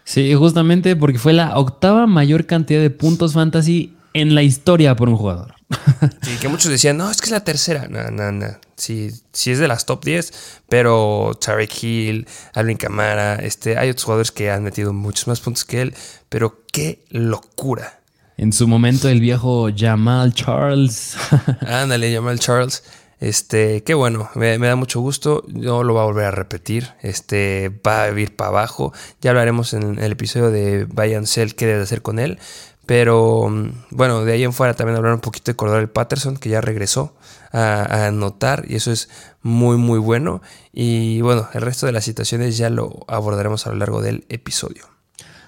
Sí, 0.07 0.33
justamente 0.35 0.95
porque 0.95 1.19
fue 1.19 1.33
la 1.33 1.57
octava 1.57 2.07
mayor 2.07 2.45
cantidad 2.45 2.79
de 2.79 2.89
puntos 2.89 3.33
fantasy 3.33 3.93
en 4.13 4.35
la 4.35 4.41
historia 4.41 4.95
por 4.95 5.09
un 5.09 5.17
jugador. 5.17 5.53
Sí, 6.21 6.37
que 6.39 6.47
muchos 6.47 6.71
decían, 6.71 6.95
no, 6.95 7.11
es 7.11 7.19
que 7.19 7.25
es 7.25 7.31
la 7.31 7.43
tercera. 7.43 7.87
No, 7.89 8.09
no, 8.09 8.31
no. 8.31 8.47
Sí, 8.77 9.09
sí 9.33 9.51
es 9.51 9.59
de 9.59 9.67
las 9.67 9.85
top 9.85 10.05
10, 10.05 10.61
pero 10.69 11.37
Tarek 11.41 11.83
Hill, 11.83 12.25
Alvin 12.53 12.77
Kamara, 12.77 13.35
este, 13.35 13.77
hay 13.77 13.89
otros 13.89 14.05
jugadores 14.05 14.31
que 14.31 14.49
han 14.49 14.63
metido 14.63 14.93
muchos 14.93 15.27
más 15.27 15.41
puntos 15.41 15.65
que 15.65 15.81
él, 15.81 15.95
pero 16.29 16.63
qué 16.71 17.03
locura. 17.09 17.99
En 18.37 18.53
su 18.53 18.65
momento 18.65 19.09
el 19.09 19.19
viejo 19.19 19.67
Jamal 19.75 20.33
Charles. 20.33 21.17
Ándale, 21.67 22.13
Jamal 22.13 22.39
Charles. 22.39 22.83
Este, 23.19 23.83
qué 23.83 23.93
bueno, 23.93 24.29
me, 24.35 24.57
da 24.57 24.75
mucho 24.75 24.99
gusto. 24.99 25.43
No 25.47 25.83
lo 25.83 25.93
va 25.93 26.03
a 26.03 26.05
volver 26.05 26.25
a 26.25 26.31
repetir. 26.31 26.89
Este, 27.01 27.71
va 27.85 28.03
a 28.03 28.19
ir 28.19 28.35
para 28.35 28.49
abajo. 28.49 28.93
Ya 29.21 29.31
hablaremos 29.31 29.73
en 29.73 29.99
el 29.99 30.11
episodio 30.11 30.51
de 30.51 30.85
Bayern 30.85 31.25
qué 31.55 31.65
debe 31.65 31.81
hacer 31.81 32.01
con 32.01 32.19
él. 32.19 32.39
Pero 32.87 33.49
mm, 33.49 33.71
bueno, 33.91 34.23
de 34.23 34.33
ahí 34.33 34.43
en 34.43 34.53
fuera 34.53 34.73
también 34.73 34.97
hablar 34.97 35.13
un 35.13 35.19
poquito 35.19 35.51
de 35.51 35.55
Cordell 35.55 35.89
Patterson, 35.89 36.37
que 36.37 36.49
ya 36.49 36.61
regresó 36.61 37.15
a, 37.51 38.07
anotar 38.07 38.65
y 38.67 38.75
eso 38.75 38.91
es 38.91 39.09
muy, 39.41 39.77
muy 39.77 39.99
bueno. 39.99 40.41
Y 40.71 41.21
bueno, 41.21 41.49
el 41.53 41.61
resto 41.61 41.85
de 41.85 41.91
las 41.91 42.05
situaciones 42.05 42.57
ya 42.57 42.69
lo 42.69 43.05
abordaremos 43.07 43.67
a 43.67 43.71
lo 43.71 43.75
largo 43.75 44.01
del 44.01 44.25
episodio. 44.29 44.85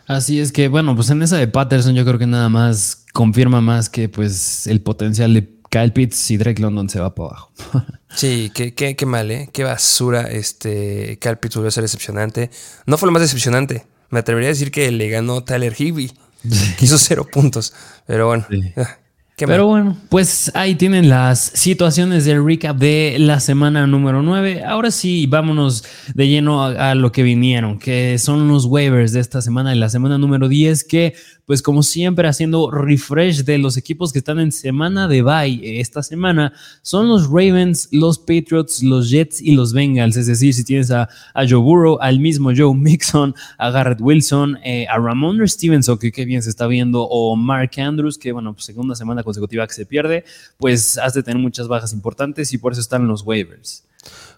Así 0.05 0.39
es 0.39 0.51
que, 0.51 0.67
bueno, 0.67 0.95
pues 0.95 1.11
en 1.11 1.21
esa 1.21 1.37
de 1.37 1.47
Patterson 1.47 1.93
yo 1.93 2.03
creo 2.03 2.17
que 2.19 2.27
nada 2.27 2.49
más 2.49 3.05
confirma 3.13 3.61
más 3.61 3.89
que 3.89 4.09
pues 4.09 4.67
el 4.67 4.81
potencial 4.81 5.33
de 5.33 5.58
Kyle 5.69 5.91
Pitts 5.91 6.31
y 6.31 6.37
Drake 6.37 6.61
London 6.61 6.89
se 6.89 6.99
va 6.99 7.13
para 7.13 7.29
abajo. 7.29 7.51
sí, 8.15 8.51
qué, 8.53 8.73
qué, 8.73 9.05
mal, 9.05 9.31
¿eh? 9.31 9.49
Qué 9.53 9.63
basura. 9.63 10.23
Este, 10.23 11.17
Kyle 11.19 11.37
Pitts 11.37 11.55
volvió 11.55 11.69
a 11.69 11.71
ser 11.71 11.83
decepcionante. 11.83 12.49
No 12.85 12.97
fue 12.97 13.07
lo 13.07 13.11
más 13.11 13.21
decepcionante. 13.21 13.85
Me 14.09 14.19
atrevería 14.19 14.49
a 14.49 14.53
decir 14.53 14.71
que 14.71 14.91
le 14.91 15.09
ganó 15.09 15.43
Tyler 15.43 15.73
Higby. 15.77 16.11
Hizo 16.79 16.97
cero 16.97 17.27
puntos. 17.31 17.73
Pero 18.07 18.27
bueno. 18.27 18.45
Pero 19.47 19.67
bueno, 19.67 19.97
pues 20.09 20.51
ahí 20.55 20.75
tienen 20.75 21.09
las 21.09 21.39
situaciones 21.53 22.25
del 22.25 22.43
recap 22.45 22.77
de 22.77 23.17
la 23.19 23.39
semana 23.39 23.87
número 23.87 24.21
9. 24.21 24.63
Ahora 24.65 24.91
sí, 24.91 25.27
vámonos 25.27 25.83
de 26.13 26.27
lleno 26.27 26.63
a, 26.63 26.91
a, 26.91 26.95
lo 26.95 27.11
que 27.11 27.23
vinieron, 27.23 27.79
que 27.79 28.17
son 28.17 28.47
los 28.47 28.65
waivers 28.65 29.13
de 29.13 29.19
esta 29.19 29.41
semana, 29.41 29.71
de 29.71 29.77
la 29.77 29.89
semana 29.89 30.17
número 30.17 30.47
10, 30.47 30.83
que 30.83 31.13
pues 31.49 31.63
como 31.63 31.81
siempre 31.81 32.27
haciendo 32.27 32.69
refresh 32.69 33.43
de 33.43 33.57
los 33.57 33.75
equipos 33.75 34.13
que 34.13 34.19
están 34.19 34.39
en 34.39 34.51
semana 34.51 35.07
de 35.07 35.23
bye 35.23 35.79
esta 35.79 36.03
semana, 36.03 36.53
son 36.83 37.07
los 37.07 37.25
Ravens, 37.25 37.89
los 37.91 38.19
Patriots, 38.19 38.83
los 38.83 39.09
Jets 39.09 39.41
y 39.41 39.53
los 39.53 39.73
Bengals. 39.73 40.15
Es 40.15 40.27
decir, 40.27 40.53
si 40.53 40.63
tienes 40.63 40.91
a, 40.91 41.09
Joe 41.33 41.55
Burrow, 41.55 41.97
al 42.01 42.19
mismo 42.19 42.51
Joe 42.55 42.75
Mixon, 42.75 43.33
a 43.57 43.71
Garrett 43.71 43.99
Wilson, 43.99 44.59
eh, 44.63 44.85
a 44.89 44.99
Ramon 44.99 45.47
Stevenson, 45.47 45.97
que 45.97 46.11
qué 46.11 46.23
bien 46.23 46.43
se 46.43 46.51
está 46.51 46.67
viendo, 46.67 47.01
o 47.01 47.35
Mark 47.35 47.71
Andrews, 47.77 48.19
que 48.19 48.31
bueno, 48.31 48.53
pues 48.53 48.65
segunda 48.65 48.93
semana 48.93 49.23
consecutiva 49.29 49.65
que 49.67 49.73
se 49.73 49.85
pierde, 49.85 50.25
pues 50.57 50.97
has 50.97 51.13
de 51.13 51.23
tener 51.23 51.41
muchas 51.41 51.67
bajas 51.67 51.93
importantes 51.93 52.51
y 52.53 52.57
por 52.57 52.73
eso 52.73 52.81
están 52.81 53.07
los 53.07 53.23
waivers. 53.23 53.85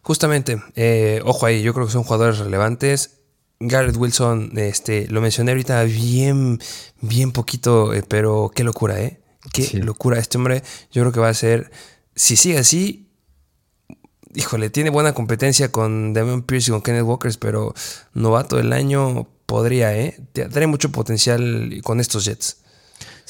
Justamente, 0.01 0.61
eh, 0.75 1.21
ojo 1.25 1.45
ahí, 1.45 1.61
yo 1.61 1.73
creo 1.73 1.85
que 1.85 1.91
son 1.91 2.03
jugadores 2.03 2.39
relevantes 2.39 3.21
Garrett 3.61 3.95
Wilson, 3.95 4.51
este, 4.57 5.07
lo 5.07 5.21
mencioné 5.21 5.51
ahorita 5.51 5.83
bien, 5.83 6.59
bien 6.99 7.31
poquito, 7.31 7.93
eh, 7.93 8.03
pero 8.07 8.51
qué 8.53 8.63
locura, 8.63 8.99
¿eh? 8.99 9.21
Qué 9.53 9.79
locura. 9.79 10.19
Este 10.19 10.37
hombre, 10.37 10.63
yo 10.91 11.03
creo 11.03 11.11
que 11.11 11.19
va 11.19 11.29
a 11.29 11.33
ser, 11.33 11.71
si 12.15 12.35
sigue 12.35 12.57
así, 12.57 13.09
híjole, 14.33 14.69
tiene 14.69 14.89
buena 14.89 15.13
competencia 15.13 15.71
con 15.71 16.13
Damian 16.13 16.41
Pierce 16.43 16.69
y 16.69 16.73
con 16.73 16.81
Kenneth 16.81 17.03
Walkers, 17.03 17.37
pero 17.37 17.73
novato 18.13 18.57
del 18.57 18.73
año 18.73 19.27
podría, 19.45 19.95
¿eh? 19.95 20.19
Tiene 20.33 20.67
mucho 20.67 20.91
potencial 20.91 21.81
con 21.83 21.99
estos 21.99 22.25
Jets. 22.25 22.60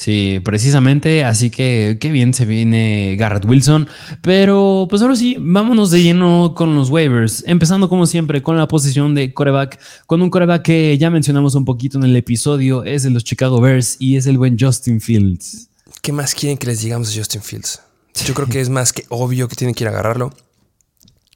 Sí, 0.02 0.42
precisamente, 0.44 1.24
así 1.24 1.52
que 1.52 2.00
qué 2.02 2.10
bien 2.10 2.34
se 2.34 2.48
viene 2.48 3.16
Garrett 3.20 3.46
Wilson. 3.46 3.88
Pero 4.24 4.88
pues 4.90 5.04
ahora 5.04 5.16
sí, 5.16 5.36
vámonos 5.40 5.92
de 5.92 6.02
lleno 6.02 6.56
con 6.56 6.74
los 6.74 6.90
waivers. 6.90 7.44
Empezando 7.46 7.88
como 7.88 8.08
siempre 8.08 8.42
con 8.42 8.58
la 8.58 8.68
posición 8.68 9.14
de 9.14 9.32
coreback, 9.32 9.80
con 10.08 10.24
un 10.24 10.32
coreback 10.32 10.64
que 10.64 10.98
ya 10.98 11.12
mencionamos 11.12 11.54
un 11.54 11.66
poquito 11.66 12.00
en 12.00 12.06
el 12.06 12.16
episodio, 12.16 12.84
es 12.84 13.04
de 13.04 13.12
los 13.12 13.24
Chicago 13.24 13.62
Bears 13.62 13.98
y 14.00 14.18
es 14.18 14.26
el 14.26 14.40
buen 14.40 14.58
Justin 14.60 15.02
Fields. 15.02 15.70
¿Qué 16.02 16.12
más 16.12 16.34
quieren 16.34 16.58
que 16.58 16.66
les 16.66 16.82
digamos 16.82 17.14
de 17.14 17.20
Justin 17.20 17.44
Fields? 17.44 17.82
Yo 18.26 18.34
creo 18.34 18.48
que 18.48 18.60
es 18.60 18.70
más 18.70 18.94
que 18.94 19.06
obvio 19.10 19.48
que 19.48 19.56
tienen 19.56 19.76
que 19.76 19.84
ir 19.84 19.88
a 19.88 19.92
agarrarlo. 19.92 20.34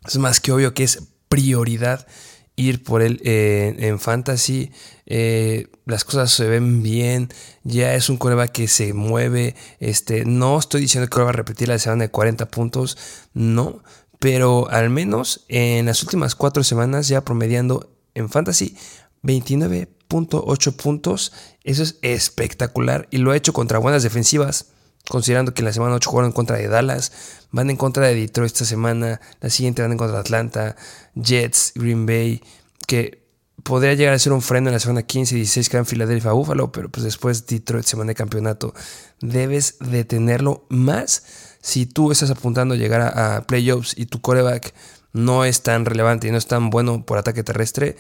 Es 0.08 0.18
más 0.18 0.40
que 0.40 0.52
obvio 0.52 0.74
que 0.74 0.86
es 0.86 1.04
prioridad 1.30 2.08
ir 2.56 2.84
por 2.84 3.02
él 3.02 3.22
eh, 3.24 3.76
en 3.80 4.00
fantasy. 4.00 4.72
Eh, 5.06 5.68
las 5.86 6.04
cosas 6.04 6.32
se 6.32 6.48
ven 6.48 6.82
bien. 6.84 7.30
Ya 7.64 7.94
es 7.96 8.10
un 8.10 8.18
coreback 8.18 8.52
que 8.52 8.68
se 8.68 8.94
mueve. 8.94 9.56
Este, 9.80 10.26
no 10.26 10.58
estoy 10.58 10.82
diciendo 10.82 11.10
que 11.10 11.22
va 11.22 11.30
a 11.30 11.34
repetir 11.34 11.68
la 11.68 11.80
semana 11.80 12.04
de 12.04 12.12
40 12.12 12.48
puntos. 12.48 12.98
No. 13.34 13.84
Pero 14.20 14.70
al 14.70 14.90
menos 14.90 15.46
en 15.50 15.86
las 15.86 16.02
últimas 16.02 16.36
cuatro 16.36 16.64
semanas 16.64 17.08
ya 17.08 17.22
promediando 17.22 17.92
en 18.14 18.30
fantasy 18.30 18.76
29.8 19.24 20.76
puntos. 20.76 21.34
Eso 21.64 21.84
es 21.84 21.98
espectacular. 22.02 23.08
Y 23.12 23.18
lo 23.18 23.32
ha 23.32 23.38
hecho 23.38 23.54
contra 23.54 23.80
buenas 23.80 24.04
defensivas 24.04 24.68
considerando 25.10 25.54
que 25.54 25.62
en 25.62 25.66
la 25.66 25.74
semana 25.74 25.96
8 25.96 26.10
jugaron 26.10 26.32
contra 26.32 26.58
de 26.58 26.68
Dallas, 26.68 27.12
van 27.56 27.70
en 27.70 27.78
contra 27.78 28.08
de 28.08 28.16
Detroit 28.16 28.52
esta 28.52 28.66
semana, 28.66 29.22
la 29.40 29.50
siguiente 29.50 29.82
van 29.82 29.94
en 29.94 29.98
contra 29.98 30.16
de 30.16 30.20
Atlanta, 30.20 30.76
Jets, 31.16 31.72
Green 31.76 32.06
Bay, 32.06 32.42
que 32.86 33.24
podría 33.64 33.94
llegar 33.94 34.14
a 34.14 34.20
ser 34.20 34.34
un 34.34 34.42
freno 34.42 34.68
en 34.68 34.74
la 34.74 34.80
semana 34.82 35.04
15 35.04 35.36
y 35.36 35.38
16 35.38 35.70
que 35.70 35.78
en 35.78 35.86
Filadelfia 35.86 36.34
Buffalo, 36.34 36.74
pero 36.74 36.90
pues 36.90 37.06
después 37.06 37.48
Detroit 37.48 37.86
semana 37.86 38.10
de 38.10 38.16
campeonato. 38.16 38.74
Debes 39.22 39.78
de 39.80 40.04
tenerlo 40.04 40.66
más 40.68 41.58
si 41.62 41.86
tú 41.86 42.12
estás 42.12 42.30
apuntando 42.30 42.74
a 42.74 42.78
llegar 42.78 43.00
a, 43.00 43.48
playoffs 43.48 43.98
y 43.98 44.08
tu 44.08 44.20
coreback 44.20 44.74
no 45.14 45.46
es 45.46 45.64
tan 45.64 45.86
relevante 45.86 46.28
y 46.28 46.32
no 46.32 46.38
es 46.38 46.48
tan 46.48 46.70
bueno 46.70 47.06
por 47.06 47.18
ataque 47.18 47.42
terrestre. 47.42 47.96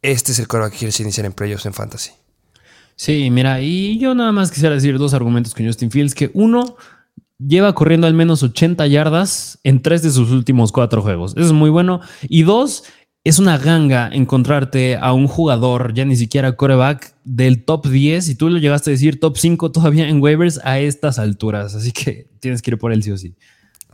Este 0.00 0.32
es 0.32 0.38
el 0.38 0.48
coreback 0.48 0.72
que 0.72 0.78
quieres 0.78 0.98
iniciar 1.00 1.26
en 1.26 1.34
playoffs 1.34 1.66
en 1.66 1.74
fantasy. 1.74 2.12
Sí, 2.96 3.28
mira, 3.30 3.60
y 3.60 3.98
yo 3.98 4.14
nada 4.14 4.32
más 4.32 4.50
quisiera 4.50 4.74
decir 4.74 4.96
dos 4.96 5.12
argumentos 5.12 5.54
con 5.54 5.66
Justin 5.66 5.90
Fields, 5.90 6.14
que 6.14 6.30
uno, 6.32 6.76
lleva 7.44 7.74
corriendo 7.74 8.06
al 8.06 8.14
menos 8.14 8.42
80 8.42 8.86
yardas 8.86 9.58
en 9.64 9.82
tres 9.82 10.02
de 10.02 10.10
sus 10.10 10.30
últimos 10.30 10.72
cuatro 10.72 11.02
juegos. 11.02 11.32
Eso 11.36 11.46
es 11.46 11.52
muy 11.52 11.70
bueno. 11.70 12.00
Y 12.22 12.42
dos, 12.42 12.84
es 13.24 13.38
una 13.38 13.58
ganga 13.58 14.08
encontrarte 14.12 14.96
a 14.96 15.12
un 15.12 15.26
jugador, 15.26 15.92
ya 15.94 16.04
ni 16.04 16.16
siquiera 16.16 16.56
coreback, 16.56 17.14
del 17.24 17.64
top 17.64 17.86
10, 17.86 18.28
y 18.28 18.34
tú 18.34 18.48
lo 18.48 18.58
llegaste 18.58 18.90
a 18.90 18.92
decir 18.92 19.20
top 19.20 19.36
5 19.36 19.72
todavía 19.72 20.08
en 20.08 20.22
waivers 20.22 20.60
a 20.64 20.78
estas 20.78 21.18
alturas. 21.18 21.74
Así 21.74 21.92
que 21.92 22.28
tienes 22.40 22.62
que 22.62 22.70
ir 22.72 22.78
por 22.78 22.92
él 22.92 23.02
sí 23.02 23.10
o 23.10 23.18
sí. 23.18 23.34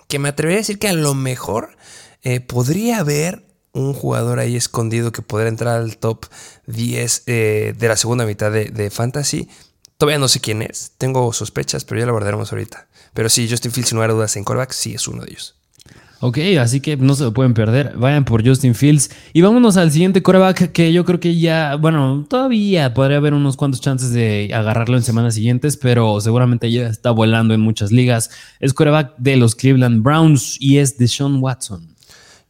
Que 0.08 0.18
me 0.18 0.28
atrevería 0.28 0.58
a 0.58 0.60
decir 0.60 0.78
que 0.78 0.88
a 0.88 0.92
lo 0.92 1.14
mejor 1.14 1.76
eh, 2.22 2.40
podría 2.40 3.00
haber 3.00 3.44
un 3.72 3.92
jugador 3.92 4.38
ahí 4.38 4.56
escondido 4.56 5.12
que 5.12 5.22
podría 5.22 5.48
entrar 5.48 5.80
al 5.80 5.98
top 5.98 6.26
10 6.66 7.24
eh, 7.26 7.74
de 7.76 7.88
la 7.88 7.96
segunda 7.96 8.24
mitad 8.24 8.50
de, 8.50 8.90
Fantasy. 8.90 9.48
Todavía 9.98 10.18
no 10.18 10.28
sé 10.28 10.40
quién 10.40 10.62
es, 10.62 10.92
tengo 10.98 11.32
sospechas, 11.32 11.84
pero 11.84 12.00
ya 12.00 12.06
lo 12.06 12.10
abordaremos 12.10 12.52
ahorita. 12.52 12.88
Pero 13.16 13.30
sí, 13.30 13.48
Justin 13.50 13.72
Fields, 13.72 13.88
sin 13.88 13.96
lugar 13.96 14.10
a 14.10 14.12
dudas, 14.12 14.36
en 14.36 14.44
coreback, 14.44 14.72
sí 14.72 14.94
es 14.94 15.08
uno 15.08 15.24
de 15.24 15.30
ellos. 15.30 15.54
Ok, 16.20 16.38
así 16.60 16.80
que 16.80 16.96
no 16.98 17.14
se 17.14 17.24
lo 17.24 17.32
pueden 17.32 17.54
perder. 17.54 17.94
Vayan 17.96 18.26
por 18.26 18.46
Justin 18.46 18.74
Fields. 18.74 19.10
Y 19.32 19.40
vámonos 19.40 19.78
al 19.78 19.90
siguiente 19.90 20.22
coreback 20.22 20.70
que 20.72 20.92
yo 20.92 21.06
creo 21.06 21.18
que 21.18 21.38
ya, 21.38 21.76
bueno, 21.76 22.26
todavía 22.28 22.92
podría 22.92 23.16
haber 23.16 23.32
unos 23.32 23.56
cuantos 23.56 23.80
chances 23.80 24.12
de 24.12 24.50
agarrarlo 24.52 24.98
en 24.98 25.02
semanas 25.02 25.34
siguientes, 25.34 25.78
pero 25.78 26.20
seguramente 26.20 26.70
ya 26.70 26.88
está 26.88 27.10
volando 27.10 27.54
en 27.54 27.60
muchas 27.62 27.90
ligas. 27.90 28.30
Es 28.60 28.74
coreback 28.74 29.14
de 29.16 29.36
los 29.36 29.54
Cleveland 29.54 30.02
Browns 30.02 30.58
y 30.60 30.78
es 30.78 30.98
de 30.98 31.08
Sean 31.08 31.42
Watson 31.42 31.96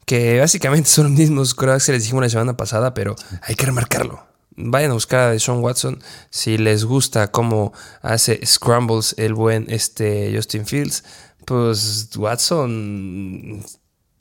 que 0.07 0.39
básicamente 0.39 0.89
son 0.89 1.09
los 1.09 1.19
mismos 1.19 1.53
corebacks 1.53 1.87
que 1.87 1.93
les 1.93 2.03
dijimos 2.05 2.23
la 2.23 2.31
semana 2.31 2.57
pasada, 2.57 2.95
pero 2.95 3.17
hay 3.43 3.57
que 3.57 3.67
remarcarlo. 3.67 4.26
Vayan 4.57 4.91
a 4.91 4.95
buscar 4.95 5.21
a 5.21 5.31
Deshaun 5.31 5.63
Watson 5.63 5.99
si 6.31 6.57
les 6.59 6.85
gusta 6.85 7.31
cómo 7.31 7.73
hace 8.03 8.45
scrambles 8.45 9.15
el 9.19 9.35
buen 9.35 9.67
este 9.69 10.33
Justin 10.35 10.67
Fields. 10.67 11.05
Pues 11.45 12.11
Watson 12.17 13.63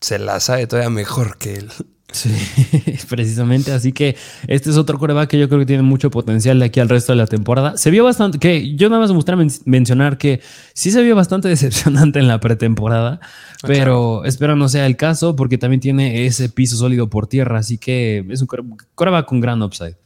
se 0.01 0.19
la 0.19 0.39
sabe 0.39 0.67
todavía 0.67 0.89
mejor 0.89 1.37
que 1.37 1.55
él. 1.55 1.71
Sí, 2.11 2.29
precisamente. 3.09 3.71
Así 3.71 3.91
que 3.91 4.15
este 4.47 4.69
es 4.69 4.77
otro 4.77 4.97
coreback 4.97 5.29
que 5.29 5.39
yo 5.39 5.49
creo 5.49 5.59
que 5.59 5.65
tiene 5.65 5.83
mucho 5.83 6.09
potencial 6.11 6.59
de 6.59 6.65
aquí 6.65 6.79
al 6.79 6.87
resto 6.87 7.11
de 7.11 7.17
la 7.17 7.27
temporada. 7.27 7.77
Se 7.77 7.91
vio 7.91 8.03
bastante, 8.03 8.39
que 8.39 8.75
yo 8.75 8.89
nada 8.89 9.01
más 9.01 9.09
me 9.09 9.15
gustaría 9.15 9.45
mencionar 9.65 10.17
que 10.17 10.41
sí 10.73 10.91
se 10.91 11.01
vio 11.03 11.15
bastante 11.15 11.47
decepcionante 11.49 12.19
en 12.19 12.27
la 12.27 12.39
pretemporada, 12.39 13.19
pero 13.63 14.23
espero 14.23 14.55
no 14.55 14.69
sea 14.69 14.85
el 14.85 14.95
caso 14.95 15.35
porque 15.35 15.57
también 15.57 15.81
tiene 15.81 16.25
ese 16.25 16.47
piso 16.49 16.77
sólido 16.77 17.09
por 17.09 17.27
tierra. 17.27 17.59
Así 17.59 17.77
que 17.77 18.25
es 18.29 18.41
un 18.41 18.47
coreback 18.95 19.25
con 19.25 19.41
gran 19.41 19.61
upside. 19.61 19.97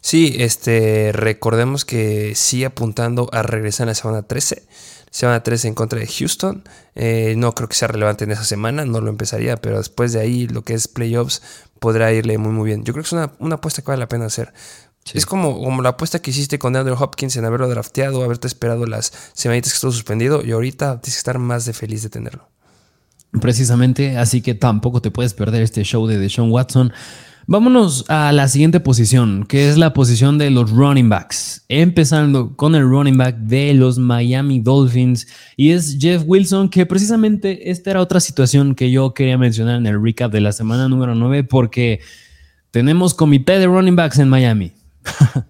Sí, 0.00 0.36
este, 0.38 1.10
recordemos 1.12 1.84
que 1.84 2.34
sigue 2.34 2.66
apuntando 2.66 3.28
a 3.32 3.42
regresar 3.42 3.84
en 3.84 3.88
la 3.88 3.94
semana 3.94 4.22
13 4.22 4.62
Semana 5.12 5.42
3 5.42 5.66
en 5.66 5.74
contra 5.74 6.00
de 6.00 6.06
Houston. 6.06 6.64
Eh, 6.94 7.34
no 7.36 7.54
creo 7.54 7.68
que 7.68 7.74
sea 7.74 7.86
relevante 7.86 8.24
en 8.24 8.30
esa 8.30 8.44
semana, 8.44 8.86
no 8.86 9.02
lo 9.02 9.10
empezaría, 9.10 9.58
pero 9.58 9.76
después 9.76 10.14
de 10.14 10.20
ahí 10.20 10.48
lo 10.48 10.62
que 10.62 10.72
es 10.72 10.88
playoffs 10.88 11.42
podrá 11.78 12.10
irle 12.14 12.38
muy 12.38 12.50
muy 12.50 12.66
bien. 12.66 12.82
Yo 12.82 12.94
creo 12.94 13.02
que 13.02 13.08
es 13.08 13.12
una, 13.12 13.54
apuesta 13.54 13.82
que 13.82 13.88
vale 13.88 14.00
la 14.00 14.08
pena 14.08 14.24
hacer. 14.24 14.54
Es 15.12 15.26
como, 15.26 15.62
como 15.62 15.82
la 15.82 15.90
apuesta 15.90 16.20
que 16.20 16.30
hiciste 16.30 16.58
con 16.58 16.74
Andrew 16.76 16.96
Hopkins 16.98 17.36
en 17.36 17.44
haberlo 17.44 17.68
drafteado, 17.68 18.24
haberte 18.24 18.46
esperado 18.46 18.86
las 18.86 19.12
semanitas 19.34 19.72
que 19.72 19.76
estuvo 19.76 19.92
suspendido 19.92 20.42
y 20.42 20.52
ahorita 20.52 21.02
tienes 21.02 21.16
que 21.16 21.20
estar 21.20 21.38
más 21.38 21.66
de 21.66 21.74
feliz 21.74 22.02
de 22.02 22.08
tenerlo. 22.08 22.48
Precisamente, 23.38 24.16
así 24.16 24.40
que 24.40 24.54
tampoco 24.54 25.02
te 25.02 25.10
puedes 25.10 25.34
perder 25.34 25.60
este 25.60 25.82
show 25.84 26.06
de 26.06 26.16
Deshaun 26.16 26.50
Watson. 26.50 26.90
Vámonos 27.46 28.04
a 28.08 28.30
la 28.30 28.46
siguiente 28.46 28.78
posición, 28.78 29.44
que 29.46 29.68
es 29.68 29.76
la 29.76 29.92
posición 29.92 30.38
de 30.38 30.50
los 30.50 30.70
running 30.70 31.08
backs. 31.08 31.64
Empezando 31.68 32.56
con 32.56 32.74
el 32.74 32.82
running 32.88 33.16
back 33.16 33.36
de 33.36 33.74
los 33.74 33.98
Miami 33.98 34.60
Dolphins 34.60 35.26
y 35.56 35.70
es 35.70 35.98
Jeff 36.00 36.22
Wilson, 36.24 36.68
que 36.68 36.86
precisamente 36.86 37.70
esta 37.70 37.90
era 37.90 38.00
otra 38.00 38.20
situación 38.20 38.74
que 38.76 38.92
yo 38.92 39.12
quería 39.12 39.38
mencionar 39.38 39.76
en 39.76 39.86
el 39.86 40.00
recap 40.00 40.30
de 40.30 40.40
la 40.40 40.52
semana 40.52 40.88
número 40.88 41.14
9 41.16 41.44
porque 41.44 42.00
tenemos 42.70 43.12
comité 43.12 43.58
de 43.58 43.66
running 43.66 43.96
backs 43.96 44.18
en 44.18 44.28
Miami. 44.28 44.72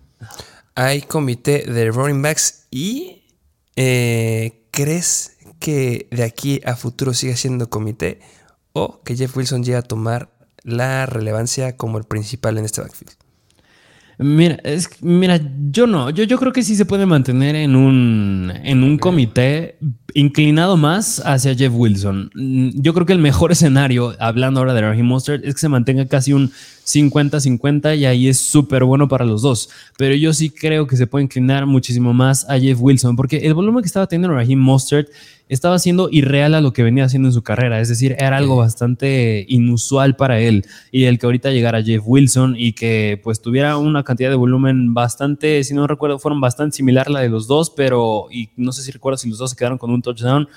Hay 0.74 1.02
comité 1.02 1.64
de 1.70 1.90
running 1.90 2.22
backs 2.22 2.66
y 2.70 3.22
eh, 3.76 4.64
¿crees 4.70 5.36
que 5.58 6.08
de 6.10 6.24
aquí 6.24 6.60
a 6.64 6.74
futuro 6.74 7.12
siga 7.12 7.36
siendo 7.36 7.68
comité 7.68 8.20
o 8.72 9.02
que 9.02 9.14
Jeff 9.14 9.36
Wilson 9.36 9.62
llegue 9.62 9.76
a 9.76 9.82
tomar 9.82 10.31
la 10.64 11.06
relevancia 11.06 11.76
como 11.76 11.98
el 11.98 12.04
principal 12.04 12.58
en 12.58 12.64
este 12.64 12.80
backfield? 12.80 13.12
Mira, 14.18 14.58
es, 14.62 14.88
mira, 15.02 15.40
yo 15.70 15.86
no, 15.86 16.10
yo, 16.10 16.22
yo 16.24 16.38
creo 16.38 16.52
que 16.52 16.62
sí 16.62 16.76
se 16.76 16.84
puede 16.84 17.06
mantener 17.06 17.56
en 17.56 17.74
un, 17.74 18.52
en 18.62 18.84
un 18.84 18.98
comité. 18.98 19.78
inclinado 20.14 20.76
más 20.76 21.20
hacia 21.24 21.54
Jeff 21.54 21.72
Wilson. 21.74 22.30
Mm, 22.34 22.68
yo 22.74 22.92
creo 22.94 23.06
que 23.06 23.14
el 23.14 23.18
mejor 23.18 23.50
escenario, 23.52 24.14
hablando 24.20 24.60
ahora 24.60 24.74
de 24.74 24.82
Raheem 24.82 25.06
Mostert, 25.06 25.44
es 25.44 25.54
que 25.54 25.60
se 25.60 25.68
mantenga 25.68 26.06
casi 26.06 26.32
un 26.34 26.52
50-50 26.84 27.98
y 27.98 28.04
ahí 28.04 28.28
es 28.28 28.38
súper 28.38 28.84
bueno 28.84 29.08
para 29.08 29.24
los 29.24 29.42
dos. 29.42 29.70
Pero 29.96 30.14
yo 30.14 30.32
sí 30.32 30.50
creo 30.50 30.86
que 30.86 30.96
se 30.96 31.06
puede 31.06 31.24
inclinar 31.24 31.66
muchísimo 31.66 32.12
más 32.12 32.48
a 32.48 32.60
Jeff 32.60 32.78
Wilson, 32.80 33.16
porque 33.16 33.38
el 33.38 33.54
volumen 33.54 33.82
que 33.82 33.86
estaba 33.86 34.06
teniendo 34.06 34.36
Raheem 34.36 34.58
Mostert 34.58 35.08
estaba 35.54 35.78
siendo 35.78 36.08
irreal 36.10 36.54
a 36.54 36.60
lo 36.60 36.72
que 36.72 36.82
venía 36.82 37.04
haciendo 37.04 37.28
en 37.28 37.34
su 37.34 37.42
carrera. 37.42 37.80
Es 37.80 37.88
decir, 37.88 38.16
era 38.18 38.38
algo 38.38 38.56
bastante 38.56 39.44
inusual 39.48 40.16
para 40.16 40.40
él. 40.40 40.64
Y 40.90 41.04
el 41.04 41.18
que 41.18 41.26
ahorita 41.26 41.50
llegara 41.50 41.82
Jeff 41.82 42.02
Wilson 42.04 42.54
y 42.56 42.72
que 42.72 43.20
pues 43.22 43.42
tuviera 43.42 43.76
una 43.76 44.02
cantidad 44.02 44.30
de 44.30 44.36
volumen 44.36 44.94
bastante, 44.94 45.62
si 45.64 45.74
no 45.74 45.86
recuerdo, 45.86 46.18
fueron 46.18 46.40
bastante 46.40 46.76
similar 46.76 47.08
a 47.08 47.10
la 47.10 47.20
de 47.20 47.28
los 47.28 47.46
dos, 47.46 47.70
pero, 47.70 48.28
y 48.30 48.48
no 48.56 48.72
sé 48.72 48.82
si 48.82 48.90
recuerdo 48.92 49.18
si 49.18 49.28
los 49.28 49.38
dos 49.38 49.50
se 49.50 49.56
quedaron 49.56 49.76
con 49.76 49.90
un 49.90 50.00
touchdown, 50.00 50.48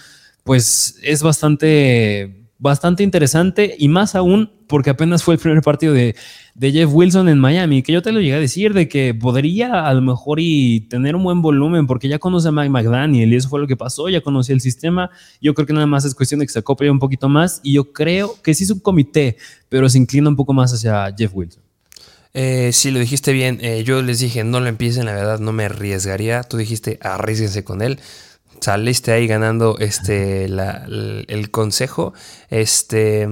pues 0.44 0.98
es 1.04 1.22
bastante 1.22 2.45
bastante 2.66 3.04
interesante 3.04 3.76
y 3.78 3.90
más 3.90 4.16
aún 4.16 4.52
porque 4.68 4.90
apenas 4.90 5.24
fue 5.24 5.36
el 5.36 5.40
primer 5.40 5.62
partido 5.62 5.94
de, 5.94 6.16
Jeff 6.60 6.90
Wilson 6.92 7.30
en 7.30 7.38
Miami, 7.38 7.84
que 7.84 7.94
yo 7.94 8.02
te 8.02 8.12
lo 8.12 8.20
llegué 8.20 8.34
a 8.34 8.40
decir 8.40 8.74
de 8.74 8.88
que 8.88 9.14
podría 9.14 9.88
a 9.88 9.94
lo 9.94 10.02
mejor 10.02 10.40
y 10.40 10.82
tener 10.90 11.16
un 11.16 11.24
buen 11.24 11.44
volumen 11.44 11.86
porque 11.86 12.08
ya 12.08 12.18
conoce 12.18 12.48
a 12.48 12.52
Mike 12.52 12.70
McDaniel 12.70 13.32
y 13.32 13.36
eso 13.36 13.50
fue 13.50 13.60
lo 13.60 13.68
que 13.68 13.78
pasó, 13.78 14.10
ya 14.10 14.22
conocía 14.22 14.56
el 14.56 14.62
sistema, 14.62 15.12
yo 15.40 15.54
creo 15.54 15.68
que 15.68 15.74
nada 15.74 15.86
más 15.86 16.06
es 16.06 16.16
cuestión 16.16 16.40
de 16.40 16.48
que 16.48 16.54
se 16.54 16.60
acople 16.60 16.90
un 16.90 16.98
poquito 16.98 17.30
más 17.30 17.60
y 17.62 17.74
yo 17.74 17.94
creo 17.94 18.36
que 18.42 18.56
sí 18.56 18.64
es 18.64 18.72
un 18.72 18.80
comité, 18.80 19.38
pero 19.70 19.88
se 19.88 20.00
inclina 20.00 20.28
un 20.28 20.36
poco 20.36 20.52
más 20.54 20.74
hacia 20.74 21.14
Jeff 21.16 21.36
Wilson. 21.36 21.62
Eh, 22.34 22.72
sí, 22.74 22.90
lo 22.92 23.00
dijiste 23.00 23.32
bien. 23.32 23.60
Eh, 23.62 23.84
yo 23.86 24.02
les 24.02 24.20
dije, 24.20 24.44
no 24.44 24.60
lo 24.60 24.68
empiecen, 24.68 25.06
la 25.06 25.14
verdad, 25.14 25.40
no 25.40 25.54
me 25.54 25.64
arriesgaría. 25.64 26.44
Tú 26.44 26.58
dijiste, 26.58 27.00
arriesguense 27.02 27.64
con 27.64 27.82
él 27.82 27.98
saliste 28.62 29.12
ahí 29.12 29.28
ganando 29.28 29.78
este, 29.80 30.46
el 30.46 31.50
consejo. 31.52 32.14
Este, 32.50 33.28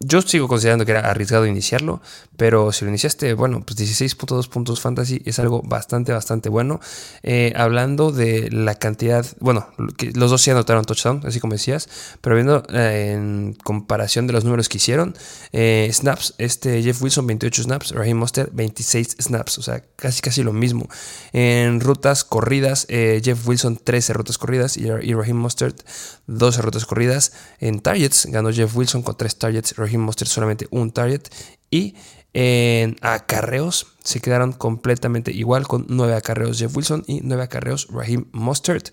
yo 0.00 0.20
sigo 0.20 0.46
considerando 0.46 0.84
que 0.84 0.92
era 0.92 1.08
arriesgado 1.10 1.46
iniciarlo, 1.46 2.02
pero 2.36 2.70
si 2.70 2.84
lo 2.84 2.90
iniciaste, 2.90 3.32
bueno, 3.32 3.64
pues 3.64 3.78
16.2 3.78 4.48
puntos 4.48 4.78
fantasy 4.78 5.22
es 5.24 5.38
algo 5.38 5.62
bastante, 5.62 6.12
bastante 6.12 6.50
bueno. 6.50 6.80
Eh, 7.22 7.54
hablando 7.56 8.12
de 8.12 8.50
la 8.50 8.74
cantidad, 8.74 9.24
bueno, 9.40 9.68
los 10.14 10.30
dos 10.30 10.42
sí 10.42 10.50
anotaron 10.50 10.84
touchdown, 10.84 11.22
así 11.24 11.40
como 11.40 11.54
decías, 11.54 11.88
pero 12.20 12.36
viendo 12.36 12.62
eh, 12.74 13.12
en 13.14 13.56
comparación 13.64 14.26
de 14.26 14.34
los 14.34 14.44
números 14.44 14.68
que 14.68 14.76
hicieron, 14.76 15.16
eh, 15.52 15.88
snaps, 15.90 16.34
este 16.36 16.82
Jeff 16.82 17.00
Wilson 17.00 17.26
28 17.26 17.62
snaps, 17.62 17.92
Raheem 17.92 18.18
Mostert 18.18 18.50
26 18.52 19.16
snaps, 19.18 19.56
o 19.56 19.62
sea, 19.62 19.82
casi 19.96 20.20
casi 20.20 20.42
lo 20.42 20.52
mismo. 20.52 20.90
En 21.32 21.80
rutas 21.80 22.22
corridas, 22.24 22.86
Jeff 22.88 23.48
Wilson 23.48 23.78
13 23.82 24.12
rutas 24.12 24.36
corridas 24.36 24.76
y, 24.76 24.82
y 24.82 25.14
Raheem 25.14 25.36
Mostert 25.36 25.80
12 26.26 26.62
rutas 26.62 26.84
corridas. 26.84 27.32
En 27.60 27.80
targets, 27.80 28.26
ganó 28.26 28.52
Jeff 28.52 28.76
Wilson 28.76 29.02
con 29.02 29.16
3 29.16 29.38
targets, 29.38 29.74
Raheem 29.86 30.02
Mostert 30.02 30.30
solamente 30.30 30.66
un 30.70 30.90
target 30.90 31.22
y 31.70 31.94
en 32.38 32.96
acarreos 33.00 33.86
se 34.04 34.20
quedaron 34.20 34.52
completamente 34.52 35.32
igual 35.32 35.66
con 35.66 35.86
9 35.88 36.14
acarreos 36.14 36.58
Jeff 36.58 36.76
Wilson 36.76 37.02
y 37.06 37.20
9 37.22 37.42
acarreos 37.42 37.88
Raheem 37.90 38.26
Mostert. 38.32 38.90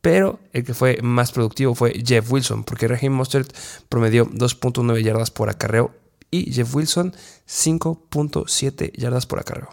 Pero 0.00 0.38
el 0.52 0.64
que 0.64 0.74
fue 0.74 1.00
más 1.02 1.32
productivo 1.32 1.74
fue 1.74 2.02
Jeff 2.06 2.30
Wilson, 2.30 2.62
porque 2.62 2.86
Raheem 2.86 3.12
Mostert 3.12 3.52
promedió 3.88 4.26
2.9 4.26 5.02
yardas 5.02 5.30
por 5.30 5.48
acarreo 5.48 5.90
y 6.30 6.52
Jeff 6.52 6.72
Wilson 6.72 7.14
5.7 7.48 8.92
yardas 8.92 9.26
por 9.26 9.40
acarreo. 9.40 9.70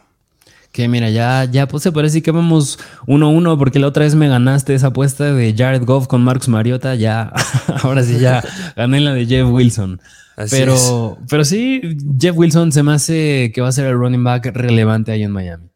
Que 0.71 0.88
mira, 0.88 1.10
ya, 1.10 1.43
ya 1.45 1.67
pues 1.67 1.84
se 1.84 1.91
parece 1.91 2.23
que 2.23 2.31
vamos 2.31 2.79
1-1 3.05 3.57
porque 3.60 3.77
la 3.77 3.88
otra 3.88 4.05
vez 4.05 4.15
me 4.15 4.29
ganaste 4.29 4.73
esa 4.73 4.88
apuesta 4.88 5.34
de 5.34 5.53
Jared 5.55 5.84
Goff 5.84 6.07
con 6.07 6.23
Marcus 6.23 6.47
Mariota. 6.47 6.95
Ya, 6.95 7.34
ahora 7.84 8.03
sí 8.03 8.17
ya 8.17 8.41
gané 8.75 9.01
la 9.01 9.13
de 9.13 9.25
Jeff 9.27 9.47
Wilson 9.47 10.01
pero, 10.49 11.17
pero 11.30 11.45
sí, 11.45 11.82
Jeff 12.19 12.36
Wilson 12.36 12.71
se 12.71 12.84
me 12.84 12.93
hace 12.93 13.51
que 13.54 13.62
va 13.62 13.67
a 13.69 13.71
ser 13.71 13.86
el 13.86 13.93
running 13.97 14.23
back 14.23 14.45
relevante 14.54 15.12
ahí 15.12 15.23
en 15.23 15.32
Miami. 15.32 15.69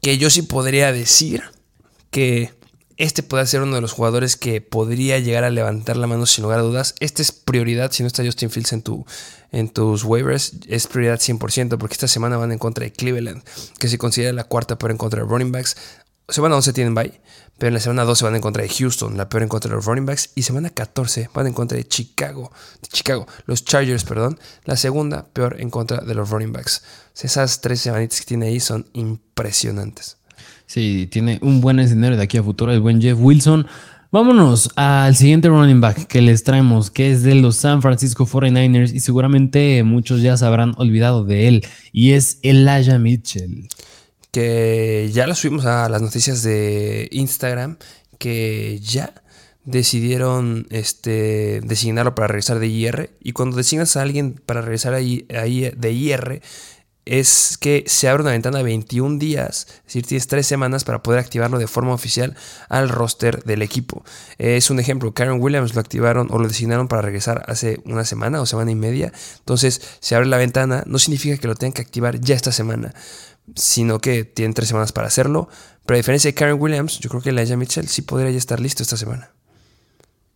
Que 0.00 0.18
yo 0.18 0.30
sí 0.30 0.42
podría 0.42 0.92
decir 0.92 1.42
que 2.10 2.52
este 2.98 3.22
puede 3.22 3.46
ser 3.46 3.62
uno 3.62 3.76
de 3.76 3.80
los 3.80 3.92
jugadores 3.92 4.36
que 4.36 4.60
podría 4.60 5.20
llegar 5.20 5.44
a 5.44 5.50
levantar 5.50 5.96
la 5.96 6.08
mano 6.08 6.26
sin 6.26 6.42
lugar 6.42 6.58
a 6.58 6.62
dudas. 6.62 6.96
Este 6.98 7.22
es 7.22 7.30
prioridad, 7.30 7.92
si 7.92 8.02
no 8.02 8.08
está 8.08 8.24
Justin 8.24 8.50
Fields 8.50 8.72
en, 8.72 8.82
tu, 8.82 9.06
en 9.52 9.68
tus 9.68 10.02
waivers, 10.02 10.54
es 10.66 10.88
prioridad 10.88 11.20
100% 11.20 11.78
porque 11.78 11.94
esta 11.94 12.08
semana 12.08 12.36
van 12.36 12.50
en 12.50 12.58
contra 12.58 12.84
de 12.84 12.92
Cleveland, 12.92 13.44
que 13.78 13.86
se 13.86 13.98
considera 13.98 14.32
la 14.32 14.44
cuarta 14.44 14.78
por 14.78 14.90
en 14.90 14.96
contra 14.96 15.22
de 15.22 15.28
running 15.28 15.52
backs. 15.52 15.76
Semana 16.28 16.56
11 16.56 16.72
tienen 16.72 16.94
bye. 16.94 17.20
Pero 17.58 17.68
en 17.68 17.74
la 17.74 17.80
semana 17.80 18.04
12 18.04 18.24
van 18.24 18.36
en 18.36 18.40
contra 18.40 18.62
de 18.62 18.68
Houston, 18.68 19.16
la 19.16 19.28
peor 19.28 19.42
en 19.42 19.48
contra 19.48 19.68
de 19.68 19.76
los 19.76 19.84
running 19.84 20.06
backs. 20.06 20.30
Y 20.36 20.42
semana 20.42 20.70
14 20.70 21.28
van 21.34 21.48
en 21.48 21.52
contra 21.52 21.76
de 21.76 21.86
Chicago. 21.86 22.52
De 22.80 22.88
Chicago, 22.88 23.26
los 23.46 23.64
Chargers, 23.64 24.04
perdón. 24.04 24.38
La 24.64 24.76
segunda 24.76 25.26
peor 25.26 25.56
en 25.60 25.68
contra 25.68 25.98
de 25.98 26.14
los 26.14 26.30
running 26.30 26.52
backs. 26.52 26.82
Esas 27.20 27.60
tres 27.60 27.80
semanitas 27.80 28.20
que 28.20 28.26
tiene 28.26 28.46
ahí 28.46 28.60
son 28.60 28.86
impresionantes. 28.92 30.18
Sí, 30.66 31.08
tiene 31.10 31.40
un 31.42 31.60
buen 31.60 31.80
escenario 31.80 32.16
de 32.16 32.22
aquí 32.22 32.36
a 32.38 32.42
futuro 32.42 32.72
el 32.72 32.80
buen 32.80 33.00
Jeff 33.00 33.18
Wilson. 33.18 33.66
Vámonos 34.10 34.70
al 34.76 35.16
siguiente 35.16 35.48
running 35.48 35.80
back 35.80 36.06
que 36.06 36.22
les 36.22 36.44
traemos, 36.44 36.90
que 36.90 37.10
es 37.10 37.22
de 37.22 37.34
los 37.34 37.56
San 37.56 37.82
Francisco 37.82 38.26
49ers 38.26 38.94
y 38.94 39.00
seguramente 39.00 39.82
muchos 39.82 40.22
ya 40.22 40.36
se 40.36 40.46
habrán 40.46 40.74
olvidado 40.78 41.24
de 41.24 41.48
él, 41.48 41.66
y 41.92 42.12
es 42.12 42.38
Elijah 42.42 42.98
Mitchell 42.98 43.68
que 44.30 45.10
ya 45.12 45.26
lo 45.26 45.34
subimos 45.34 45.66
a 45.66 45.88
las 45.88 46.02
noticias 46.02 46.42
de 46.42 47.08
Instagram, 47.12 47.78
que 48.18 48.78
ya 48.80 49.14
decidieron 49.64 50.66
este, 50.70 51.60
designarlo 51.62 52.14
para 52.14 52.28
regresar 52.28 52.58
de 52.58 52.68
IR. 52.68 53.10
Y 53.20 53.32
cuando 53.32 53.56
designas 53.56 53.96
a 53.96 54.02
alguien 54.02 54.40
para 54.44 54.62
regresar 54.62 54.94
de 54.94 55.92
IR, 55.92 56.42
es 57.08 57.56
que 57.58 57.84
se 57.86 58.06
abre 58.06 58.22
una 58.22 58.32
ventana 58.32 58.58
de 58.58 58.64
21 58.64 59.18
días, 59.18 59.66
es 59.78 59.84
decir, 59.84 60.06
tienes 60.06 60.26
3 60.26 60.46
semanas 60.46 60.84
para 60.84 61.02
poder 61.02 61.18
activarlo 61.18 61.58
de 61.58 61.66
forma 61.66 61.94
oficial 61.94 62.36
al 62.68 62.90
roster 62.90 63.44
del 63.44 63.62
equipo. 63.62 64.04
Es 64.36 64.68
un 64.68 64.78
ejemplo, 64.78 65.14
Karen 65.14 65.40
Williams 65.40 65.74
lo 65.74 65.80
activaron 65.80 66.28
o 66.30 66.38
lo 66.38 66.46
designaron 66.46 66.86
para 66.86 67.00
regresar 67.00 67.44
hace 67.48 67.80
una 67.86 68.04
semana 68.04 68.42
o 68.42 68.46
semana 68.46 68.70
y 68.70 68.74
media, 68.74 69.10
entonces 69.38 69.80
se 70.00 70.16
abre 70.16 70.28
la 70.28 70.36
ventana, 70.36 70.82
no 70.86 70.98
significa 70.98 71.38
que 71.38 71.48
lo 71.48 71.54
tengan 71.54 71.72
que 71.72 71.82
activar 71.82 72.20
ya 72.20 72.34
esta 72.34 72.52
semana 72.52 72.94
sino 73.54 74.00
que 74.00 74.24
tienen 74.24 74.54
tres 74.54 74.68
semanas 74.68 74.92
para 74.92 75.08
hacerlo. 75.08 75.48
Pero 75.86 75.96
a 75.96 75.98
diferencia 75.98 76.28
de 76.28 76.34
Karen 76.34 76.56
Williams, 76.60 76.98
yo 76.98 77.08
creo 77.08 77.22
que 77.22 77.30
Elijah 77.30 77.56
Mitchell 77.56 77.88
sí 77.88 78.02
podría 78.02 78.30
ya 78.30 78.38
estar 78.38 78.60
listo 78.60 78.82
esta 78.82 78.96
semana. 78.96 79.30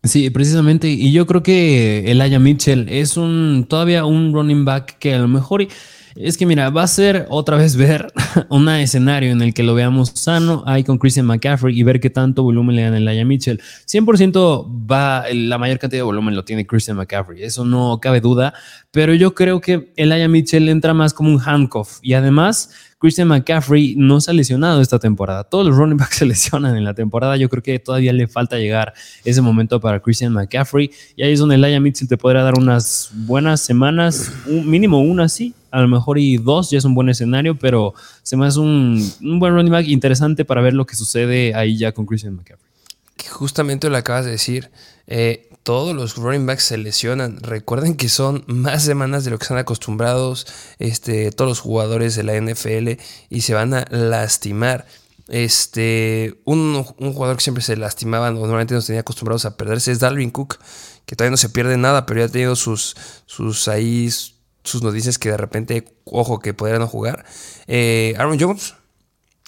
Sí, 0.05 0.31
precisamente. 0.31 0.89
Y 0.89 1.13
yo 1.13 1.27
creo 1.27 1.43
que 1.43 2.11
Elijah 2.11 2.39
Mitchell 2.39 2.89
es 2.89 3.17
un 3.17 3.67
todavía 3.69 4.05
un 4.05 4.33
running 4.33 4.65
back 4.65 4.99
que 4.99 5.15
a 5.15 5.19
lo 5.19 5.29
mejor 5.29 5.69
es 6.17 6.37
que 6.37 6.45
mira, 6.45 6.71
va 6.71 6.83
a 6.83 6.87
ser 6.87 7.27
otra 7.31 7.57
vez 7.57 7.77
ver 7.77 8.13
un 8.51 8.69
escenario 8.69 9.31
en 9.31 9.41
el 9.43 9.55
que 9.55 9.63
lo 9.63 9.75
veamos 9.75 10.11
sano 10.15 10.63
ahí 10.67 10.85
con 10.85 10.99
Christian 10.99 11.27
McCaffrey 11.27 11.79
y 11.79 11.83
ver 11.83 12.01
qué 12.01 12.11
tanto 12.11 12.43
volumen 12.43 12.77
le 12.77 12.83
dan 12.83 12.95
a 12.95 12.99
Elijah 12.99 13.25
Mitchell. 13.25 13.61
100% 13.87 14.91
va, 14.91 15.25
la 15.33 15.59
mayor 15.59 15.79
cantidad 15.79 16.01
de 16.01 16.05
volumen 16.05 16.35
lo 16.35 16.45
tiene 16.45 16.67
Christian 16.67 16.97
McCaffrey, 16.97 17.43
eso 17.43 17.65
no 17.65 17.99
cabe 18.01 18.21
duda, 18.21 18.53
pero 18.91 19.15
yo 19.15 19.35
creo 19.35 19.61
que 19.61 19.93
Elijah 19.97 20.29
Mitchell 20.29 20.69
entra 20.69 20.95
más 20.95 21.15
como 21.15 21.31
un 21.31 21.41
handcuff 21.41 21.99
y 22.03 22.15
además 22.15 22.71
Christian 23.03 23.27
McCaffrey 23.27 23.97
no 23.97 24.21
se 24.21 24.31
ha 24.31 24.35
lesionado 24.35 24.81
esta 24.81 25.01
temporada. 25.01 25.43
Todos 25.43 25.67
los 25.67 25.77
running 25.77 25.97
backs 25.97 26.17
se 26.19 26.25
lesionan 26.25 26.77
en 26.77 26.85
la 26.85 26.95
temporada. 26.95 27.37
Yo 27.37 27.49
creo 27.49 27.61
que 27.61 27.81
todavía 27.81 28.13
le 28.13 28.29
falta 28.29 28.59
llegar 28.59 28.95
ese 29.25 29.43
momento 29.43 29.81
para 29.81 29.99
Christian 29.99 30.33
McCaffrey. 30.33 30.89
Y 31.17 31.25
ahí 31.25 31.33
es 31.33 31.41
donde 31.41 31.57
Elijah 31.57 31.81
Mitchell 31.81 32.07
te 32.07 32.17
podrá 32.17 32.45
dar 32.45 32.57
unas 32.57 33.11
buenas 33.13 33.61
semanas, 33.61 34.33
un 34.47 34.71
mínimo 34.71 35.01
una 35.01 35.29
sí, 35.29 35.53
a 35.73 35.81
lo 35.81 35.89
mejor 35.89 36.17
y 36.21 36.37
dos 36.37 36.71
ya 36.71 36.79
es 36.79 36.85
un 36.85 36.95
buen 36.95 37.09
escenario, 37.09 37.59
pero 37.59 37.93
se 38.23 38.37
me 38.37 38.47
hace 38.47 38.61
un, 38.61 39.05
un 39.21 39.41
buen 39.41 39.53
running 39.53 39.73
back 39.73 39.89
interesante 39.89 40.45
para 40.45 40.61
ver 40.61 40.75
lo 40.75 40.87
que 40.87 40.95
sucede 40.95 41.57
ahí 41.57 41.77
ya 41.77 41.91
con 41.91 42.07
Christian 42.07 42.37
McCaffrey. 42.37 42.71
Justamente 43.33 43.91
lo 43.91 43.97
acabas 43.97 44.27
de 44.27 44.31
decir. 44.31 44.71
Eh, 45.09 45.49
todos 45.63 45.95
los 45.95 46.17
running 46.17 46.47
backs 46.47 46.65
se 46.65 46.79
lesionan. 46.79 47.39
Recuerden 47.41 47.97
que 47.97 48.09
son 48.09 48.45
más 48.47 48.85
semanas 48.85 49.25
de 49.25 49.31
lo 49.31 49.39
que 49.39 49.45
están 49.45 49.59
acostumbrados 49.59 50.47
este, 50.79 51.31
todos 51.31 51.49
los 51.49 51.61
jugadores 51.61 52.17
de 52.17 52.23
la 52.25 52.41
NFL 52.41 53.01
y 53.31 53.41
se 53.43 53.55
van 53.55 53.75
a 53.75 53.85
lastimar. 53.91 54.87
Este, 55.29 56.41
un, 56.45 56.83
jugador 56.83 57.37
que 57.37 57.43
siempre 57.43 57.63
se 57.63 57.77
lastimaba, 57.77 58.31
normalmente 58.31 58.75
nos 58.75 58.87
tenía 58.87 59.01
acostumbrados 59.01 59.45
a 59.45 59.57
perderse, 59.57 59.93
es 59.93 60.01
Dalvin 60.01 60.31
Cook, 60.31 60.59
que 61.07 61.17
todavía 61.17 61.31
no 61.31 61.37
se 61.37 61.49
pierde 61.49 61.77
nada, 61.79 62.07
pero 62.07 62.21
ya 62.21 62.27
ha 62.27 62.29
tenido 62.29 62.57
sus, 62.57 62.97
sus 63.25 63.69
ahí, 63.69 64.11
sus 64.11 64.83
noticias 64.83 65.19
que 65.19 65.31
de 65.31 65.37
repente, 65.37 65.97
ojo, 66.05 66.41
que 66.41 66.55
podrían 66.55 66.81
no 66.81 66.89
jugar. 66.89 67.25
Eh, 67.67 68.15
Aaron 68.19 68.39
Jones, 68.39 68.75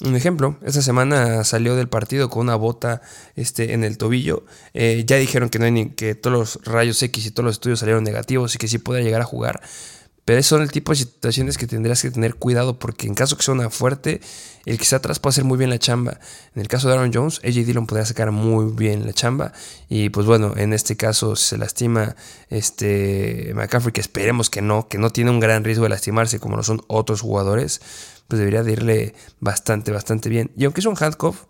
un 0.00 0.16
ejemplo, 0.16 0.56
esta 0.64 0.82
semana 0.82 1.44
salió 1.44 1.76
del 1.76 1.88
partido 1.88 2.28
con 2.28 2.42
una 2.42 2.56
bota 2.56 3.00
este, 3.36 3.74
en 3.74 3.84
el 3.84 3.96
tobillo. 3.96 4.44
Eh, 4.72 5.04
ya 5.06 5.16
dijeron 5.16 5.50
que, 5.50 5.58
no 5.58 5.66
hay 5.66 5.70
ni, 5.70 5.90
que 5.90 6.14
todos 6.14 6.36
los 6.36 6.64
rayos 6.64 7.00
X 7.02 7.26
y 7.26 7.30
todos 7.30 7.44
los 7.44 7.54
estudios 7.56 7.78
salieron 7.78 8.02
negativos 8.02 8.54
y 8.54 8.58
que 8.58 8.66
sí 8.66 8.78
podría 8.78 9.04
llegar 9.04 9.20
a 9.20 9.24
jugar. 9.24 9.60
Pero 10.24 10.42
son 10.42 10.62
el 10.62 10.72
tipo 10.72 10.92
de 10.92 10.96
situaciones 10.96 11.58
que 11.58 11.66
tendrías 11.66 12.00
que 12.00 12.10
tener 12.10 12.34
cuidado 12.36 12.78
porque 12.78 13.06
en 13.06 13.14
caso 13.14 13.36
que 13.36 13.42
sea 13.42 13.52
una 13.52 13.68
fuerte, 13.68 14.22
el 14.64 14.78
que 14.78 14.82
está 14.82 14.96
atrás 14.96 15.18
puede 15.18 15.32
hacer 15.32 15.44
muy 15.44 15.58
bien 15.58 15.68
la 15.68 15.78
chamba. 15.78 16.18
En 16.54 16.62
el 16.62 16.68
caso 16.68 16.88
de 16.88 16.94
Aaron 16.94 17.12
Jones, 17.12 17.40
AJ 17.44 17.66
Dillon 17.66 17.86
podría 17.86 18.06
sacar 18.06 18.30
muy 18.30 18.72
bien 18.72 19.04
la 19.04 19.12
chamba. 19.12 19.52
Y 19.90 20.08
pues 20.08 20.26
bueno, 20.26 20.54
en 20.56 20.72
este 20.72 20.96
caso 20.96 21.36
se 21.36 21.58
lastima 21.58 22.16
este 22.48 23.52
McCaffrey, 23.54 23.92
que 23.92 24.00
esperemos 24.00 24.48
que 24.48 24.62
no, 24.62 24.88
que 24.88 24.96
no 24.96 25.10
tiene 25.10 25.30
un 25.30 25.40
gran 25.40 25.62
riesgo 25.62 25.84
de 25.84 25.90
lastimarse 25.90 26.40
como 26.40 26.56
lo 26.56 26.62
son 26.62 26.80
otros 26.86 27.20
jugadores, 27.20 27.82
pues 28.28 28.38
debería 28.38 28.62
de 28.62 28.72
irle 28.72 29.14
bastante, 29.40 29.92
bastante 29.92 30.28
bien. 30.28 30.50
Y 30.56 30.64
aunque 30.64 30.80
es 30.80 30.86
un 30.86 30.96
handcuff, 30.98 31.44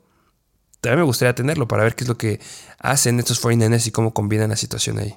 también 0.80 1.00
me 1.00 1.04
gustaría 1.04 1.34
tenerlo 1.34 1.66
para 1.66 1.82
ver 1.84 1.94
qué 1.94 2.04
es 2.04 2.08
lo 2.08 2.18
que 2.18 2.40
hacen 2.78 3.18
estos 3.18 3.42
49ers 3.42 3.86
y 3.86 3.90
cómo 3.90 4.12
combinan 4.12 4.50
la 4.50 4.56
situación 4.56 4.98
ahí. 4.98 5.16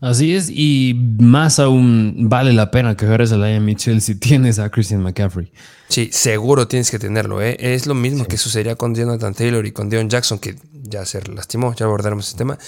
Así 0.00 0.34
es, 0.34 0.50
y 0.50 0.94
más 1.18 1.58
aún 1.58 2.28
vale 2.28 2.52
la 2.52 2.70
pena 2.70 2.96
que 2.96 3.06
agarres 3.06 3.32
a 3.32 3.38
Laia 3.38 3.60
Mitchell 3.60 4.02
si 4.02 4.14
tienes 4.14 4.58
a 4.58 4.70
Christian 4.70 5.00
McCaffrey. 5.02 5.50
Sí, 5.88 6.10
seguro 6.12 6.68
tienes 6.68 6.90
que 6.90 6.98
tenerlo. 6.98 7.40
¿eh? 7.40 7.56
Es 7.58 7.86
lo 7.86 7.94
mismo 7.94 8.26
que 8.26 8.36
sucedería 8.36 8.76
con 8.76 8.94
Jonathan 8.94 9.32
Taylor 9.34 9.64
y 9.64 9.72
con 9.72 9.88
Dion 9.88 10.10
Jackson, 10.10 10.38
que 10.38 10.56
ya 10.82 11.06
se 11.06 11.22
lastimó, 11.28 11.74
ya 11.74 11.86
abordaremos 11.86 12.28
ese 12.28 12.36
tema. 12.36 12.58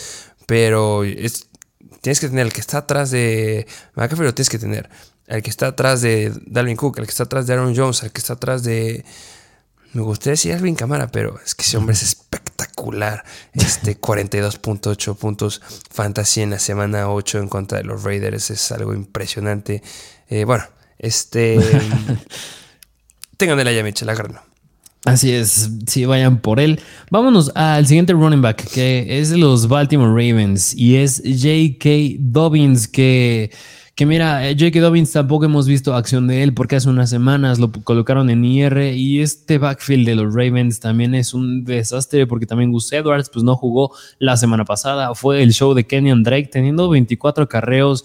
Pero 0.46 1.04
es, 1.04 1.48
tienes 2.00 2.20
que 2.20 2.28
tener 2.28 2.46
el 2.46 2.52
que 2.52 2.60
está 2.60 2.78
atrás 2.78 3.10
de 3.10 3.66
McCaffrey, 3.94 4.26
lo 4.26 4.34
tienes 4.34 4.48
que 4.48 4.58
tener. 4.58 4.88
El 5.28 5.42
que 5.42 5.50
está 5.50 5.68
atrás 5.68 6.00
de 6.00 6.32
Dalvin 6.46 6.76
Cook, 6.76 6.98
el 6.98 7.04
que 7.04 7.10
está 7.10 7.24
atrás 7.24 7.46
de 7.46 7.52
Aaron 7.52 7.76
Jones, 7.76 8.02
el 8.02 8.10
que 8.10 8.18
está 8.18 8.32
atrás 8.32 8.64
de 8.64 9.04
me 9.92 10.02
gustaría 10.02 10.32
decir 10.32 10.52
Alvin 10.52 10.74
Camara, 10.74 11.08
pero 11.08 11.38
es 11.44 11.54
que 11.54 11.62
ese 11.62 11.76
hombre 11.76 11.94
es 11.94 12.02
espectacular. 12.02 13.24
Este 13.52 13.98
42.8 14.00 15.16
puntos 15.16 15.62
fantasy 15.90 16.42
en 16.42 16.50
la 16.50 16.58
semana 16.58 17.10
8 17.10 17.38
en 17.38 17.48
contra 17.48 17.78
de 17.78 17.84
los 17.84 18.02
Raiders 18.02 18.50
es 18.50 18.70
algo 18.72 18.94
impresionante. 18.94 19.82
Eh, 20.28 20.44
bueno, 20.44 20.64
este. 20.98 21.58
tengan 23.36 23.58
el 23.60 23.84
Mitchell, 23.84 24.08
agárrenlo. 24.08 24.42
Así 25.04 25.32
es, 25.32 25.70
sí, 25.86 26.04
vayan 26.04 26.40
por 26.40 26.60
él. 26.60 26.80
Vámonos 27.10 27.52
al 27.54 27.86
siguiente 27.86 28.12
running 28.12 28.42
back, 28.42 28.68
que 28.68 29.20
es 29.20 29.30
de 29.30 29.38
los 29.38 29.68
Baltimore 29.68 30.10
Ravens, 30.10 30.74
y 30.74 30.96
es 30.96 31.22
J.K. 31.24 32.18
Dobbins, 32.18 32.88
que 32.88 33.50
que 33.98 34.06
mira, 34.06 34.48
eh, 34.48 34.54
J.K. 34.56 34.78
Dobbins 34.80 35.10
tampoco 35.10 35.46
hemos 35.46 35.66
visto 35.66 35.92
acción 35.92 36.28
de 36.28 36.44
él 36.44 36.54
porque 36.54 36.76
hace 36.76 36.88
unas 36.88 37.10
semanas 37.10 37.58
lo 37.58 37.72
colocaron 37.72 38.30
en 38.30 38.44
IR 38.44 38.94
y 38.94 39.20
este 39.20 39.58
backfield 39.58 40.06
de 40.06 40.14
los 40.14 40.32
Ravens 40.32 40.78
también 40.78 41.16
es 41.16 41.34
un 41.34 41.64
desastre 41.64 42.24
porque 42.28 42.46
también 42.46 42.70
Gus 42.70 42.92
Edwards 42.92 43.28
pues 43.28 43.42
no 43.42 43.56
jugó 43.56 43.90
la 44.20 44.36
semana 44.36 44.64
pasada. 44.64 45.16
Fue 45.16 45.42
el 45.42 45.52
show 45.52 45.74
de 45.74 45.84
Kenyon 45.84 46.22
Drake 46.22 46.46
teniendo 46.46 46.88
24 46.88 47.48
carreos. 47.48 48.04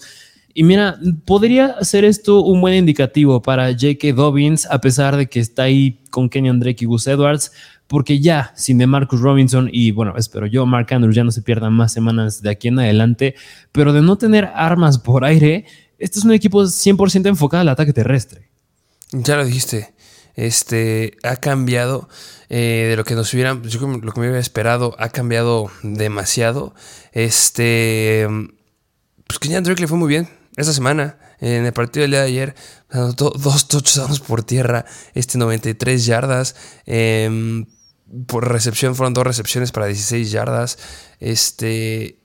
Y 0.52 0.64
mira, 0.64 0.98
podría 1.26 1.76
ser 1.84 2.04
esto 2.04 2.42
un 2.42 2.60
buen 2.60 2.74
indicativo 2.74 3.40
para 3.40 3.68
J.K. 3.70 4.14
Dobbins 4.14 4.66
a 4.66 4.80
pesar 4.80 5.16
de 5.16 5.28
que 5.28 5.38
está 5.38 5.62
ahí 5.62 6.00
con 6.10 6.28
Kenyon 6.28 6.58
Drake 6.58 6.82
y 6.82 6.86
Gus 6.86 7.06
Edwards 7.06 7.52
porque 7.86 8.20
ya 8.20 8.52
sin 8.56 8.78
de 8.78 8.86
Marcus 8.86 9.20
Robinson 9.20 9.68
y 9.72 9.90
bueno, 9.90 10.14
espero 10.16 10.46
yo, 10.46 10.66
Mark 10.66 10.92
Andrews 10.92 11.14
ya 11.14 11.24
no 11.24 11.30
se 11.30 11.42
pierdan 11.42 11.72
más 11.72 11.92
semanas 11.92 12.42
de 12.42 12.50
aquí 12.50 12.68
en 12.68 12.78
adelante, 12.78 13.34
pero 13.72 13.92
de 13.92 14.02
no 14.02 14.16
tener 14.16 14.50
armas 14.54 14.98
por 14.98 15.24
aire, 15.24 15.66
este 15.98 16.18
es 16.18 16.24
un 16.24 16.32
equipo 16.32 16.62
100% 16.62 17.26
enfocado 17.28 17.60
al 17.60 17.68
ataque 17.68 17.92
terrestre. 17.92 18.48
Ya 19.12 19.36
lo 19.36 19.44
dijiste. 19.44 19.94
Este 20.34 21.16
ha 21.22 21.36
cambiado 21.36 22.08
eh, 22.48 22.88
de 22.90 22.96
lo 22.96 23.04
que 23.04 23.14
nos 23.14 23.32
hubieran, 23.32 23.62
yo 23.62 23.80
lo 23.80 24.12
que 24.12 24.20
me 24.20 24.26
hubiera 24.26 24.40
esperado, 24.40 24.96
ha 24.98 25.08
cambiado 25.10 25.70
demasiado. 25.82 26.74
Este, 27.12 28.26
pues 29.26 29.38
Kenyan 29.38 29.62
Drake 29.62 29.80
le 29.80 29.86
fue 29.86 29.98
muy 29.98 30.08
bien 30.08 30.28
esta 30.56 30.72
semana. 30.72 31.18
En 31.40 31.66
el 31.66 31.72
partido 31.72 32.02
del 32.02 32.12
día 32.12 32.20
de 32.20 32.26
ayer, 32.26 32.54
dos 33.16 33.68
touchdowns 33.68 34.20
por 34.20 34.42
tierra, 34.42 34.86
este 35.14 35.36
93 35.36 36.06
yardas. 36.06 36.56
Em, 36.86 37.66
por 38.26 38.50
recepción 38.50 38.94
fueron 38.94 39.14
dos 39.14 39.26
recepciones 39.26 39.72
para 39.72 39.86
16 39.86 40.30
yardas. 40.30 40.78
Este, 41.20 42.20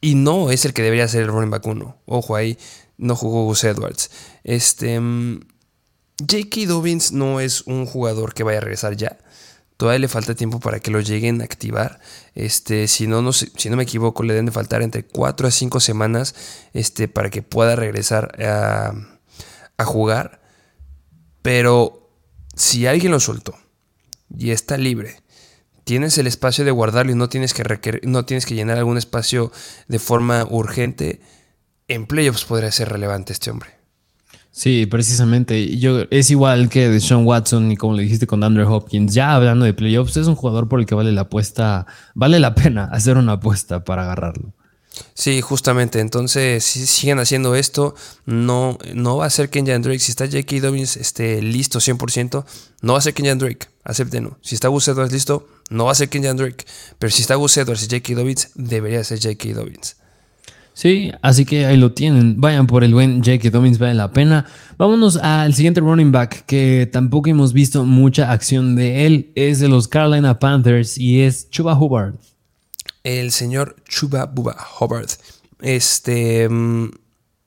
y 0.00 0.14
no 0.14 0.50
es 0.50 0.64
el 0.64 0.72
que 0.72 0.82
debería 0.82 1.08
ser 1.08 1.22
el 1.22 1.28
running 1.28 1.50
back 1.50 1.66
1. 1.66 2.02
Ojo 2.06 2.36
ahí, 2.36 2.58
no 2.96 3.16
jugó 3.16 3.44
Gus 3.44 3.64
Edwards. 3.64 4.10
Este. 4.44 5.00
Mm, 5.00 5.40
J.K. 6.20 6.66
Dobbins 6.66 7.12
no 7.12 7.38
es 7.38 7.62
un 7.62 7.86
jugador 7.86 8.34
que 8.34 8.42
vaya 8.42 8.58
a 8.58 8.62
regresar 8.62 8.96
ya. 8.96 9.18
Todavía 9.76 10.00
le 10.00 10.08
falta 10.08 10.34
tiempo 10.34 10.58
para 10.58 10.80
que 10.80 10.90
lo 10.90 11.00
lleguen 11.00 11.40
a 11.40 11.44
activar. 11.44 12.00
Este, 12.34 12.88
si 12.88 13.06
no, 13.06 13.22
no, 13.22 13.32
si 13.32 13.70
no 13.70 13.76
me 13.76 13.84
equivoco, 13.84 14.24
le 14.24 14.32
deben 14.32 14.46
de 14.46 14.52
faltar 14.52 14.82
entre 14.82 15.04
4 15.04 15.46
a 15.46 15.50
5 15.52 15.78
semanas 15.78 16.34
este, 16.72 17.06
para 17.06 17.30
que 17.30 17.42
pueda 17.42 17.76
regresar 17.76 18.44
a, 18.44 18.92
a 19.76 19.84
jugar. 19.84 20.40
Pero 21.42 22.10
si 22.56 22.88
alguien 22.88 23.12
lo 23.12 23.20
soltó 23.20 23.54
y 24.36 24.50
está 24.50 24.76
libre 24.76 25.16
tienes 25.88 26.18
el 26.18 26.26
espacio 26.26 26.66
de 26.66 26.70
guardarlo 26.70 27.12
y 27.12 27.14
no 27.14 27.30
tienes 27.30 27.54
que, 27.54 28.00
no 28.02 28.26
tienes 28.26 28.44
que 28.44 28.54
llenar 28.54 28.76
algún 28.76 28.98
espacio 28.98 29.50
de 29.88 29.98
forma 29.98 30.44
urgente, 30.44 31.22
en 31.88 32.04
playoffs 32.04 32.44
podría 32.44 32.70
ser 32.70 32.90
relevante 32.90 33.32
este 33.32 33.50
hombre. 33.50 33.70
Sí, 34.50 34.84
precisamente. 34.84 35.78
Yo, 35.78 36.02
es 36.10 36.30
igual 36.30 36.68
que 36.68 36.90
de 36.90 37.00
Sean 37.00 37.24
Watson 37.24 37.72
y 37.72 37.78
como 37.78 37.94
le 37.94 38.02
dijiste 38.02 38.26
con 38.26 38.44
Andrew 38.44 38.70
Hopkins. 38.70 39.14
Ya 39.14 39.34
hablando 39.34 39.64
de 39.64 39.72
playoffs, 39.72 40.18
es 40.18 40.26
un 40.26 40.34
jugador 40.34 40.68
por 40.68 40.78
el 40.78 40.84
que 40.84 40.94
vale 40.94 41.10
la 41.10 41.22
apuesta, 41.22 41.86
vale 42.14 42.38
la 42.38 42.54
pena 42.54 42.84
hacer 42.92 43.16
una 43.16 43.32
apuesta 43.32 43.82
para 43.82 44.02
agarrarlo. 44.02 44.52
Sí, 45.14 45.40
justamente. 45.40 46.00
Entonces, 46.00 46.64
si 46.64 46.86
siguen 46.86 47.18
haciendo 47.18 47.54
esto, 47.54 47.94
no, 48.26 48.78
no 48.94 49.16
va 49.16 49.26
a 49.26 49.30
ser 49.30 49.50
Kenyan 49.50 49.82
Drake. 49.82 49.98
Si 49.98 50.10
está 50.10 50.26
J.K. 50.26 50.60
Dobbins 50.60 50.96
esté 50.96 51.42
listo 51.42 51.80
100%, 51.80 52.44
no 52.82 52.92
va 52.92 52.98
a 52.98 53.02
ser 53.02 53.14
Kenyan 53.14 53.38
Drake. 53.38 53.66
Acéptenlo. 53.84 54.38
Si 54.42 54.54
está 54.54 54.68
Gus 54.68 54.88
Edwards 54.88 55.12
listo, 55.12 55.48
no 55.70 55.86
va 55.86 55.92
a 55.92 55.94
ser 55.94 56.08
Kenyan 56.08 56.36
Drake. 56.36 56.64
Pero 56.98 57.10
si 57.10 57.22
está 57.22 57.34
Gus 57.34 57.56
Edwards 57.56 57.82
y 57.82 57.86
J.K. 57.86 58.14
Dobbins, 58.14 58.50
debería 58.54 59.02
ser 59.04 59.20
J.K. 59.20 59.54
Dobbins. 59.54 59.96
Sí, 60.74 61.10
así 61.22 61.44
que 61.44 61.66
ahí 61.66 61.76
lo 61.76 61.92
tienen. 61.92 62.40
Vayan 62.40 62.68
por 62.68 62.84
el 62.84 62.94
buen 62.94 63.18
J.K. 63.24 63.50
Dobbins, 63.50 63.78
vale 63.78 63.94
la 63.94 64.12
pena. 64.12 64.46
Vámonos 64.76 65.16
al 65.16 65.52
siguiente 65.54 65.80
running 65.80 66.12
back 66.12 66.44
que 66.46 66.88
tampoco 66.92 67.28
hemos 67.28 67.52
visto 67.52 67.84
mucha 67.84 68.30
acción 68.30 68.76
de 68.76 69.04
él. 69.04 69.32
Es 69.34 69.58
de 69.58 69.66
los 69.66 69.88
Carolina 69.88 70.38
Panthers 70.38 70.96
y 70.96 71.22
es 71.22 71.50
Chuba 71.50 71.76
Hubbard 71.76 72.14
el 73.08 73.32
señor 73.32 73.76
Chuba 73.88 74.26
Buba 74.26 74.56
Hubbard. 74.78 75.08
Este. 75.60 76.48
Mm, 76.48 76.90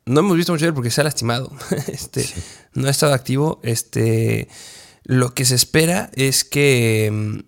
no 0.06 0.20
hemos 0.20 0.36
visto 0.36 0.52
mucho 0.52 0.66
de 0.66 0.70
él 0.70 0.74
porque 0.74 0.92
se 0.92 1.02
ha 1.02 1.04
lastimado. 1.04 1.52
Este, 1.88 2.28
No 2.74 2.88
ha 2.88 2.92
estado 2.92 3.14
activo. 3.14 3.60
Este. 3.64 4.48
Lo 5.04 5.34
que 5.34 5.46
se 5.46 5.56
espera 5.56 6.10
es 6.16 6.44
que. 6.44 7.10
Mm, 7.12 7.40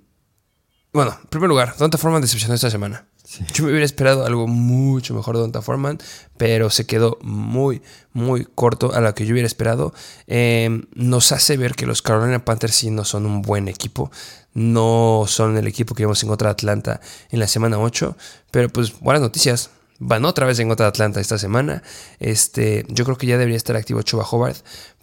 bueno, 0.94 1.18
en 1.20 1.28
primer 1.30 1.50
lugar, 1.50 1.76
Donta 1.78 1.98
Foreman 1.98 2.22
decepcionó 2.22 2.54
esta 2.54 2.70
semana. 2.70 3.08
Yo 3.54 3.64
me 3.64 3.72
hubiera 3.72 3.86
esperado 3.86 4.26
algo 4.26 4.48
mucho 4.48 5.16
mejor 5.16 5.36
de 5.36 5.42
Donta 5.42 5.64
Foreman, 5.64 5.98
pero 6.38 6.70
se 6.70 6.86
quedó 6.86 7.18
muy, 7.22 7.82
muy 8.12 8.46
corto 8.46 8.94
a 8.94 9.02
lo 9.02 9.16
que 9.16 9.26
yo 9.26 9.32
hubiera 9.32 9.48
esperado. 9.48 9.94
Em, 10.28 10.86
nos 10.94 11.32
hace 11.32 11.58
ver 11.58 11.74
que 11.74 11.88
los 11.88 12.04
Carolina 12.04 12.46
Panthers 12.46 12.76
sí 12.76 12.92
no 12.92 13.06
son 13.06 13.26
un 13.26 13.42
buen 13.42 13.70
equipo 13.70 14.12
no 14.54 15.26
son 15.28 15.58
el 15.58 15.68
equipo 15.68 15.96
que 15.96 16.04
vimos 16.04 16.22
en 16.24 16.30
contra 16.30 16.50
de 16.50 16.54
Atlanta 16.54 17.02
en 17.30 17.40
la 17.40 17.48
semana 17.48 17.80
8. 17.80 18.16
Pero 18.52 18.70
pues 18.70 19.00
buenas 19.00 19.22
noticias. 19.22 19.70
Van 20.00 20.26
otra 20.26 20.46
vez 20.46 20.60
en 20.60 20.68
contra 20.68 20.86
de 20.86 20.90
Atlanta 20.90 21.20
esta 21.22 21.38
semana. 21.38 21.84
Este, 22.20 22.86
yo 22.90 23.06
creo 23.06 23.18
que 23.18 23.28
ya 23.28 23.38
debería 23.38 23.58
estar 23.58 23.76
activo 23.76 24.02
Chuba 24.02 24.26
Hobart. 24.26 24.58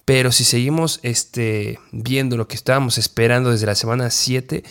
Pero 0.05 0.33
si 0.33 0.45
seguimos 0.45 0.99
este, 1.03 1.79
viendo 1.93 2.37
lo 2.37 2.49
que 2.49 2.57
estábamos 2.57 2.99
esperando 2.99 3.51
desde 3.51 3.67
la 3.67 3.75
semana 3.75 4.11
7, 4.11 4.65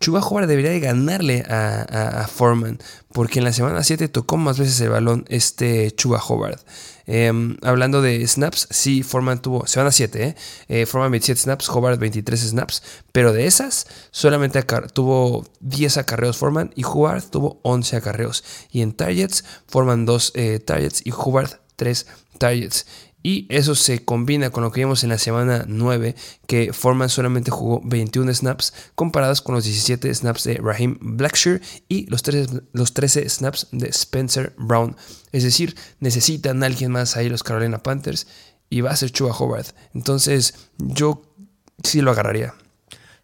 Chuba 0.00 0.20
Hobart 0.20 0.48
debería 0.48 0.70
de 0.70 0.80
ganarle 0.80 1.44
a, 1.48 2.22
a, 2.22 2.26
Foreman. 2.26 2.78
Porque 3.12 3.40
en 3.40 3.44
la 3.44 3.52
semana 3.52 3.82
7 3.82 4.08
tocó 4.08 4.36
más 4.36 4.58
veces 4.58 4.80
el 4.80 4.90
balón 4.90 5.24
este 5.28 5.90
Chuba 5.92 6.20
Hobart. 6.20 6.60
Em, 7.06 7.56
hablando 7.62 8.02
de 8.02 8.26
snaps, 8.26 8.68
sí, 8.70 9.02
Foreman 9.02 9.40
tuvo, 9.40 9.66
se 9.66 9.80
van 9.80 9.86
a 9.86 9.92
7, 9.92 10.22
¿eh? 10.22 10.36
¿eh? 10.68 10.86
Foreman 10.86 11.12
27 11.12 11.40
snaps, 11.40 11.68
Hobart 11.70 11.98
23 11.98 12.38
snaps, 12.38 12.82
pero 13.12 13.32
de 13.32 13.46
esas 13.46 13.86
solamente 14.10 14.62
tuvo 14.92 15.46
10 15.60 15.96
acarreos 15.96 16.36
Foreman 16.36 16.70
y 16.76 16.84
Hobart 16.84 17.30
tuvo 17.30 17.60
11 17.62 17.96
acarreos. 17.96 18.44
Y 18.70 18.82
en 18.82 18.92
targets, 18.92 19.44
Foreman 19.66 20.04
2 20.04 20.32
eh, 20.34 20.58
targets 20.58 21.00
y 21.04 21.12
Hobart 21.16 21.54
3 21.76 22.06
targets. 22.38 22.86
Y 23.22 23.46
eso 23.48 23.74
se 23.74 24.04
combina 24.04 24.50
con 24.50 24.62
lo 24.62 24.70
que 24.70 24.80
vimos 24.80 25.02
en 25.02 25.10
la 25.10 25.18
semana 25.18 25.64
9, 25.66 26.14
que 26.46 26.72
Foreman 26.72 27.08
solamente 27.08 27.50
jugó 27.50 27.80
21 27.84 28.32
snaps, 28.32 28.72
comparados 28.94 29.42
con 29.42 29.54
los 29.54 29.64
17 29.64 30.14
snaps 30.14 30.44
de 30.44 30.54
Raheem 30.54 30.98
Blackshear 31.00 31.60
y 31.88 32.06
los 32.06 32.22
13, 32.22 32.62
los 32.72 32.94
13 32.94 33.28
snaps 33.28 33.68
de 33.72 33.88
Spencer 33.88 34.54
Brown. 34.56 34.96
Es 35.32 35.42
decir, 35.42 35.76
necesitan 36.00 36.62
a 36.62 36.66
alguien 36.66 36.92
más 36.92 37.16
ahí 37.16 37.28
los 37.28 37.42
Carolina 37.42 37.82
Panthers 37.82 38.26
y 38.70 38.82
va 38.82 38.90
a 38.90 38.96
ser 38.96 39.10
Chuba 39.10 39.32
Hobart. 39.32 39.68
Entonces, 39.94 40.54
yo 40.78 41.22
sí 41.82 42.00
lo 42.00 42.12
agarraría. 42.12 42.54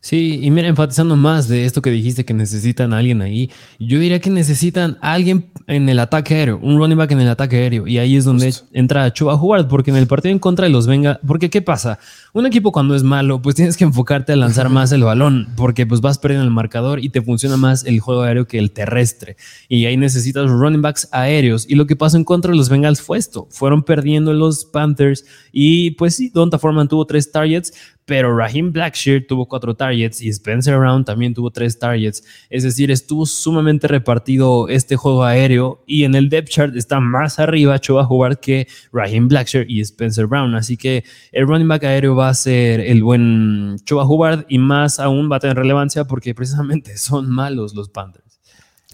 Sí, 0.05 0.39
y 0.43 0.51
mira, 0.51 0.69
enfatizando 0.69 1.17
más 1.17 1.49
de 1.49 1.65
esto 1.65 1.81
que 1.81 1.89
dijiste 1.89 2.27
que 2.27 2.35
necesitan 2.35 2.93
a 2.93 2.99
alguien 2.99 3.23
ahí, 3.23 3.51
yo 3.79 3.99
diría 3.99 4.21
que 4.21 4.29
necesitan 4.29 4.99
a 5.01 5.15
alguien 5.15 5.47
en 5.67 5.89
el 5.89 5.99
ataque 5.99 6.35
aéreo, 6.35 6.59
un 6.63 6.77
running 6.77 6.99
back 6.99 7.13
en 7.13 7.23
el 7.23 7.29
ataque 7.31 7.57
aéreo, 7.57 7.87
y 7.87 7.97
ahí 7.97 8.15
es 8.15 8.27
donde 8.27 8.53
entra 8.75 9.11
Chuba 9.15 9.37
Howard, 9.37 9.67
porque 9.67 9.91
en 9.91 9.97
el 9.97 10.07
partido 10.07 10.31
en 10.31 10.39
contra 10.39 10.67
de 10.67 10.71
los 10.71 10.87
Venga, 10.87 11.21
porque 11.27 11.49
¿qué 11.49 11.63
pasa? 11.63 11.99
Un 12.35 12.45
equipo 12.45 12.71
cuando 12.71 12.95
es 12.95 13.03
malo, 13.03 13.41
pues 13.41 13.55
tienes 13.55 13.79
que 13.79 13.85
enfocarte 13.85 14.35
a 14.35 14.37
lanzar 14.37 14.69
más 14.69 14.93
el 14.93 15.05
balón, 15.05 15.49
porque 15.57 15.87
pues 15.87 16.03
vas 16.03 16.19
perdiendo 16.19 16.45
el 16.45 16.53
marcador 16.53 17.03
y 17.03 17.09
te 17.09 17.23
funciona 17.23 17.57
más 17.57 17.87
el 17.87 17.99
juego 18.01 18.25
aéreo 18.25 18.47
que 18.47 18.59
el 18.59 18.73
terrestre, 18.73 19.39
y 19.71 19.87
ahí 19.87 19.97
necesitas 19.97 20.51
running 20.51 20.83
backs 20.83 21.09
aéreos, 21.13 21.65
y 21.67 21.77
lo 21.77 21.87
que 21.87 21.97
pasó 21.97 22.19
en 22.19 22.25
contra 22.25 22.51
de 22.51 22.59
los 22.59 22.69
Bengals 22.69 23.01
fue 23.01 23.17
esto, 23.17 23.49
fueron 23.49 23.83
perdiendo 23.83 24.35
los 24.35 24.67
Panthers, 24.67 25.25
y 25.51 25.93
pues 25.93 26.15
sí, 26.15 26.29
Donta 26.29 26.59
Foreman 26.59 26.89
tuvo 26.89 27.07
tres 27.07 27.33
targets, 27.33 27.73
pero 28.07 28.37
Raheem 28.37 28.73
Blackshear 28.73 29.25
tuvo 29.27 29.47
cuatro 29.47 29.75
targets 29.75 30.21
y 30.21 30.29
Spencer 30.29 30.79
Brown 30.79 31.05
también 31.05 31.35
tuvo 31.35 31.51
tres 31.51 31.79
targets. 31.79 32.23
Es 32.51 32.63
decir, 32.63 32.91
estuvo 32.91 33.25
sumamente 33.27 33.89
repartido 33.89 34.69
este 34.69 34.97
juego 34.97 35.25
aéreo 35.25 35.83
y 35.87 36.05
en 36.05 36.15
el 36.15 36.29
depth 36.29 36.49
chart 36.49 36.77
está 36.77 37.01
más 37.01 37.39
arriba 37.39 37.79
Choba 37.79 38.05
jugar 38.05 38.41
que 38.41 38.69
Raheem 38.93 39.29
Blackshear 39.29 39.71
y 39.71 39.81
Spencer 39.81 40.27
Brown. 40.27 40.55
Así 40.55 40.77
que 40.77 41.05
el 41.33 41.47
running 41.47 41.69
back 41.69 41.85
aéreo 41.85 42.15
va 42.15 42.29
a 42.29 42.35
ser 42.35 42.81
el 42.81 43.03
buen 43.03 43.77
Choba 43.85 44.05
Hubbard 44.07 44.45
y 44.49 44.59
más 44.59 45.01
aún 45.01 45.31
va 45.31 45.37
a 45.37 45.41
tener 45.41 45.57
relevancia 45.57 46.05
porque 46.05 46.35
precisamente 46.35 46.97
son 46.99 47.31
malos 47.31 47.75
los 47.75 47.89
Panthers. 47.89 48.25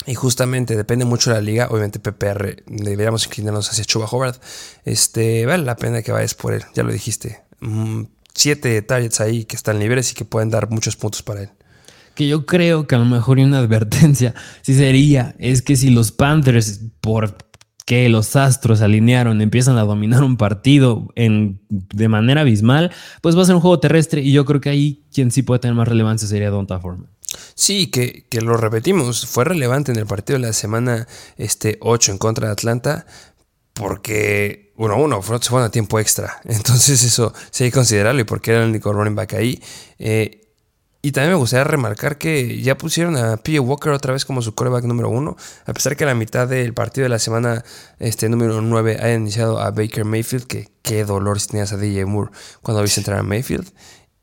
Y 0.07 0.15
justamente 0.15 0.77
depende 0.77 1.05
mucho 1.05 1.31
de 1.31 1.37
la 1.37 1.43
liga. 1.43 1.69
Obviamente, 1.71 2.01
PPR 2.01 2.65
deberíamos 2.67 3.27
inclinarnos 3.27 3.69
hacia 3.69 3.85
Chuba 3.85 4.07
Howard. 4.07 4.37
Este, 4.85 5.45
vale 5.45 5.65
la 5.65 5.77
pena 5.77 6.03
que 6.03 6.11
vayas 6.11 6.35
por 6.35 6.55
él, 6.55 6.63
ya 6.75 6.83
lo 6.83 6.93
dijiste. 6.93 7.43
Siete 8.35 8.81
targets 8.83 9.21
ahí 9.21 9.45
que 9.45 9.57
están 9.57 9.79
libres 9.79 10.13
y 10.13 10.15
que 10.15 10.25
pueden 10.25 10.51
dar 10.51 10.71
muchos 10.71 10.97
puntos 10.97 11.23
para 11.23 11.43
él. 11.43 11.51
Que 12.15 12.29
yo 12.29 12.47
creo 12.47 12.87
que 12.87 12.95
a 12.95 12.99
lo 12.99 13.05
mejor 13.05 13.39
una 13.39 13.59
advertencia 13.59 14.35
sí 14.63 14.75
sería, 14.75 15.35
es 15.39 15.63
que 15.63 15.77
si 15.77 15.91
los 15.91 16.13
Panthers, 16.13 16.81
por 17.01 17.37
que 17.91 18.09
los 18.09 18.37
Astros 18.37 18.83
alinearon, 18.83 19.41
empiezan 19.41 19.77
a 19.77 19.83
dominar 19.83 20.23
un 20.23 20.37
partido 20.37 21.09
en, 21.17 21.61
de 21.69 22.09
manera 22.09 22.43
abismal, 22.43 22.93
pues 23.21 23.37
va 23.37 23.43
a 23.43 23.47
ser 23.47 23.57
un 23.57 23.61
juego 23.61 23.81
terrestre 23.81 24.21
y 24.21 24.31
yo 24.31 24.45
creo 24.45 24.61
que 24.61 24.71
ahí 24.71 25.03
quien 25.13 25.33
sí 25.33 25.43
puede 25.43 25.59
tener 25.59 25.75
más 25.75 25.89
relevancia 25.89 26.29
sería 26.29 26.51
Donta 26.51 26.79
Foreman. 26.79 27.09
Sí, 27.55 27.89
que, 27.89 28.27
que, 28.29 28.41
lo 28.43 28.57
repetimos, 28.57 29.27
fue 29.27 29.45
relevante 29.45 29.91
en 29.91 29.99
el 29.99 30.07
partido 30.07 30.39
de 30.39 30.47
la 30.47 30.53
semana 30.53 31.09
este, 31.37 31.79
8 31.81 32.13
en 32.13 32.19
contra 32.19 32.47
de 32.47 32.53
Atlanta, 32.53 33.07
porque, 33.81 34.75
bueno, 34.77 34.99
uno, 34.99 35.23
se 35.23 35.49
fueron 35.49 35.67
a 35.67 35.71
tiempo 35.71 35.99
extra. 35.99 36.39
Entonces 36.45 37.03
eso 37.03 37.33
sí 37.51 37.65
hay 37.65 37.71
que 37.71 37.75
considerarlo 37.75 38.21
y 38.21 38.25
porque 38.25 38.51
era 38.51 38.63
el 38.63 38.69
único 38.69 38.93
running 38.93 39.15
back 39.15 39.33
ahí. 39.33 39.59
Eh, 39.99 40.43
y 41.01 41.13
también 41.13 41.33
me 41.33 41.39
gustaría 41.39 41.65
remarcar 41.65 42.19
que 42.19 42.61
ya 42.61 42.77
pusieron 42.77 43.17
a 43.17 43.39
P.J. 43.39 43.63
Walker 43.63 43.93
otra 43.93 44.13
vez 44.13 44.27
como 44.27 44.43
su 44.43 44.55
coreback 44.55 44.85
número 44.85 45.09
uno, 45.09 45.35
a 45.65 45.73
pesar 45.73 45.97
que 45.97 46.05
a 46.05 46.09
la 46.09 46.15
mitad 46.15 46.47
del 46.47 46.75
partido 46.75 47.05
de 47.05 47.09
la 47.09 47.19
semana 47.19 47.65
este, 47.99 48.29
número 48.29 48.61
9 48.61 48.99
haya 49.01 49.15
iniciado 49.15 49.61
a 49.61 49.71
Baker 49.71 50.05
Mayfield, 50.05 50.47
que 50.47 50.69
qué 50.83 51.07
dolor 51.07 51.41
si 51.41 51.49
tenías 51.49 51.73
a 51.73 51.79
DJ 51.79 52.05
Moore 52.05 52.31
cuando 52.61 52.83
viste 52.83 53.01
entrar 53.01 53.19
a 53.19 53.23
Mayfield. 53.23 53.73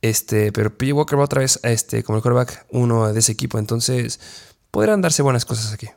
Este, 0.04 0.52
pero 0.52 0.78
P.J. 0.78 0.96
Walker 0.96 1.18
va 1.18 1.24
otra 1.24 1.42
vez 1.42 1.60
este, 1.64 2.04
como 2.04 2.18
el 2.18 2.22
coreback 2.22 2.68
uno 2.70 3.12
de 3.12 3.20
ese 3.20 3.32
equipo, 3.32 3.58
entonces 3.58 4.20
podrán 4.70 5.02
darse 5.02 5.24
buenas 5.24 5.46
cosas 5.46 5.74
aquí. 5.74 5.88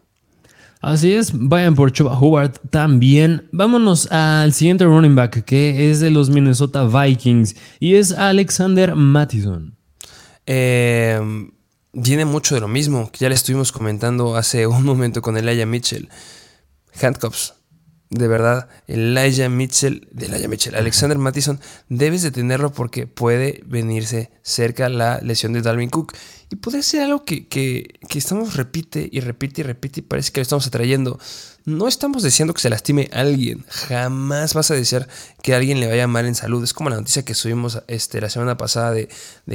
Así 0.81 1.13
es, 1.13 1.33
vayan 1.35 1.75
por 1.75 1.93
Chuba 1.93 2.19
Howard 2.19 2.59
también. 2.71 3.49
Vámonos 3.53 4.11
al 4.11 4.55
siguiente 4.55 4.87
running 4.87 5.15
back 5.15 5.45
que 5.45 5.91
es 5.91 6.01
de 6.01 6.11
los 6.11 6.31
Minnesota 6.31 6.85
Vikings 6.85 7.55
y 7.81 7.97
es 7.97 8.13
Alexander 8.13 8.95
Mattison. 8.95 9.77
Eh, 10.47 11.21
viene 11.93 12.25
mucho 12.25 12.55
de 12.55 12.63
lo 12.63 12.69
mismo 12.69 13.11
que 13.13 13.19
ya 13.19 13.29
le 13.29 13.35
estuvimos 13.35 13.73
comentando 13.73 14.37
hace 14.37 14.67
un 14.67 14.85
momento 14.85 15.21
con 15.21 15.37
Elijah 15.37 15.67
Mitchell. 15.67 16.09
Handcuffs. 17.01 17.55
De 18.09 18.27
verdad, 18.27 18.69
Elijah 18.89 19.49
Mitchell, 19.49 20.09
de 20.11 20.27
Elijah 20.27 20.49
Mitchell, 20.49 20.75
Alexander 20.75 21.17
Mattison, 21.17 21.61
debes 21.89 22.23
de 22.23 22.33
tenerlo 22.33 22.73
porque 22.73 23.07
puede 23.07 23.63
venirse 23.67 24.33
cerca 24.43 24.89
la 24.89 25.21
lesión 25.21 25.53
de 25.53 25.63
Dalvin 25.63 25.91
Cook. 25.91 26.15
Y 26.51 26.57
puede 26.57 26.83
ser 26.83 27.03
algo 27.03 27.25
que, 27.25 27.47
que, 27.47 28.01
que 28.09 28.19
estamos 28.19 28.57
repite 28.57 29.09
y 29.11 29.21
repite 29.21 29.61
y 29.61 29.65
repite 29.65 30.01
y 30.01 30.03
parece 30.03 30.33
que 30.33 30.41
lo 30.41 30.43
estamos 30.43 30.67
atrayendo. 30.67 31.19
No 31.71 31.87
estamos 31.87 32.25
deseando 32.25 32.53
que 32.53 32.61
se 32.61 32.69
lastime 32.69 33.09
a 33.13 33.21
alguien. 33.21 33.65
Jamás 33.69 34.55
vas 34.55 34.73
a 34.73 34.75
desear 34.75 35.07
que 35.41 35.55
a 35.55 35.57
alguien 35.57 35.79
le 35.79 35.87
vaya 35.87 36.09
mal 36.09 36.27
en 36.27 36.35
salud. 36.35 36.65
Es 36.65 36.75
como 36.75 36.91
la 36.91 36.97
noticia 36.97 37.25
que 37.25 37.33
subimos 37.33 37.81
este, 37.87 38.21
la 38.21 38.29
semana 38.29 38.57
pasada 38.57 38.91
de, 38.91 39.09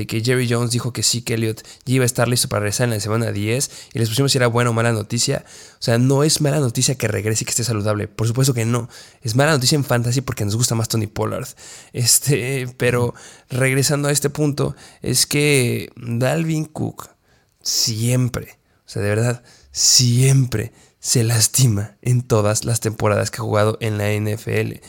que 0.07 0.23
Jerry 0.23 0.47
Jones 0.49 0.71
dijo 0.71 0.93
que 0.93 1.03
sí, 1.03 1.23
que 1.23 1.33
Elliot 1.33 1.61
ya 1.83 1.95
iba 1.95 2.03
a 2.03 2.05
estar 2.05 2.29
listo 2.29 2.47
para 2.47 2.61
regresar 2.61 2.85
en 2.85 2.91
la 2.91 3.01
semana 3.01 3.33
10 3.33 3.71
y 3.93 3.99
les 3.99 4.07
pusimos 4.07 4.31
si 4.31 4.37
era 4.37 4.47
buena 4.47 4.69
o 4.69 4.73
mala 4.73 4.93
noticia. 4.93 5.43
O 5.73 5.83
sea, 5.83 5.97
no 5.97 6.23
es 6.23 6.39
mala 6.39 6.61
noticia 6.61 6.95
que 6.95 7.09
regrese 7.09 7.43
y 7.43 7.45
que 7.45 7.51
esté 7.51 7.65
saludable. 7.65 8.07
Por 8.07 8.27
supuesto 8.27 8.53
que 8.53 8.63
no. 8.63 8.87
Es 9.21 9.35
mala 9.35 9.51
noticia 9.51 9.75
en 9.75 9.83
fantasy 9.83 10.21
porque 10.21 10.45
nos 10.45 10.55
gusta 10.55 10.73
más 10.73 10.87
Tony 10.87 11.07
Pollard. 11.07 11.49
Este, 11.91 12.69
pero 12.77 13.13
regresando 13.49 14.07
a 14.07 14.13
este 14.13 14.29
punto, 14.29 14.73
es 15.01 15.25
que 15.25 15.91
Dalvin 15.97 16.63
Cook 16.63 17.09
siempre, 17.61 18.57
o 18.85 18.89
sea, 18.89 19.01
de 19.01 19.09
verdad, 19.09 19.43
siempre 19.73 20.71
se 21.05 21.23
lastima 21.23 21.97
en 22.01 22.23
todas 22.23 22.65
las 22.65 22.79
temporadas 22.79 23.29
que 23.29 23.37
ha 23.37 23.43
jugado 23.43 23.77
en 23.79 23.99
la 23.99 24.11
NFL. 24.11 24.79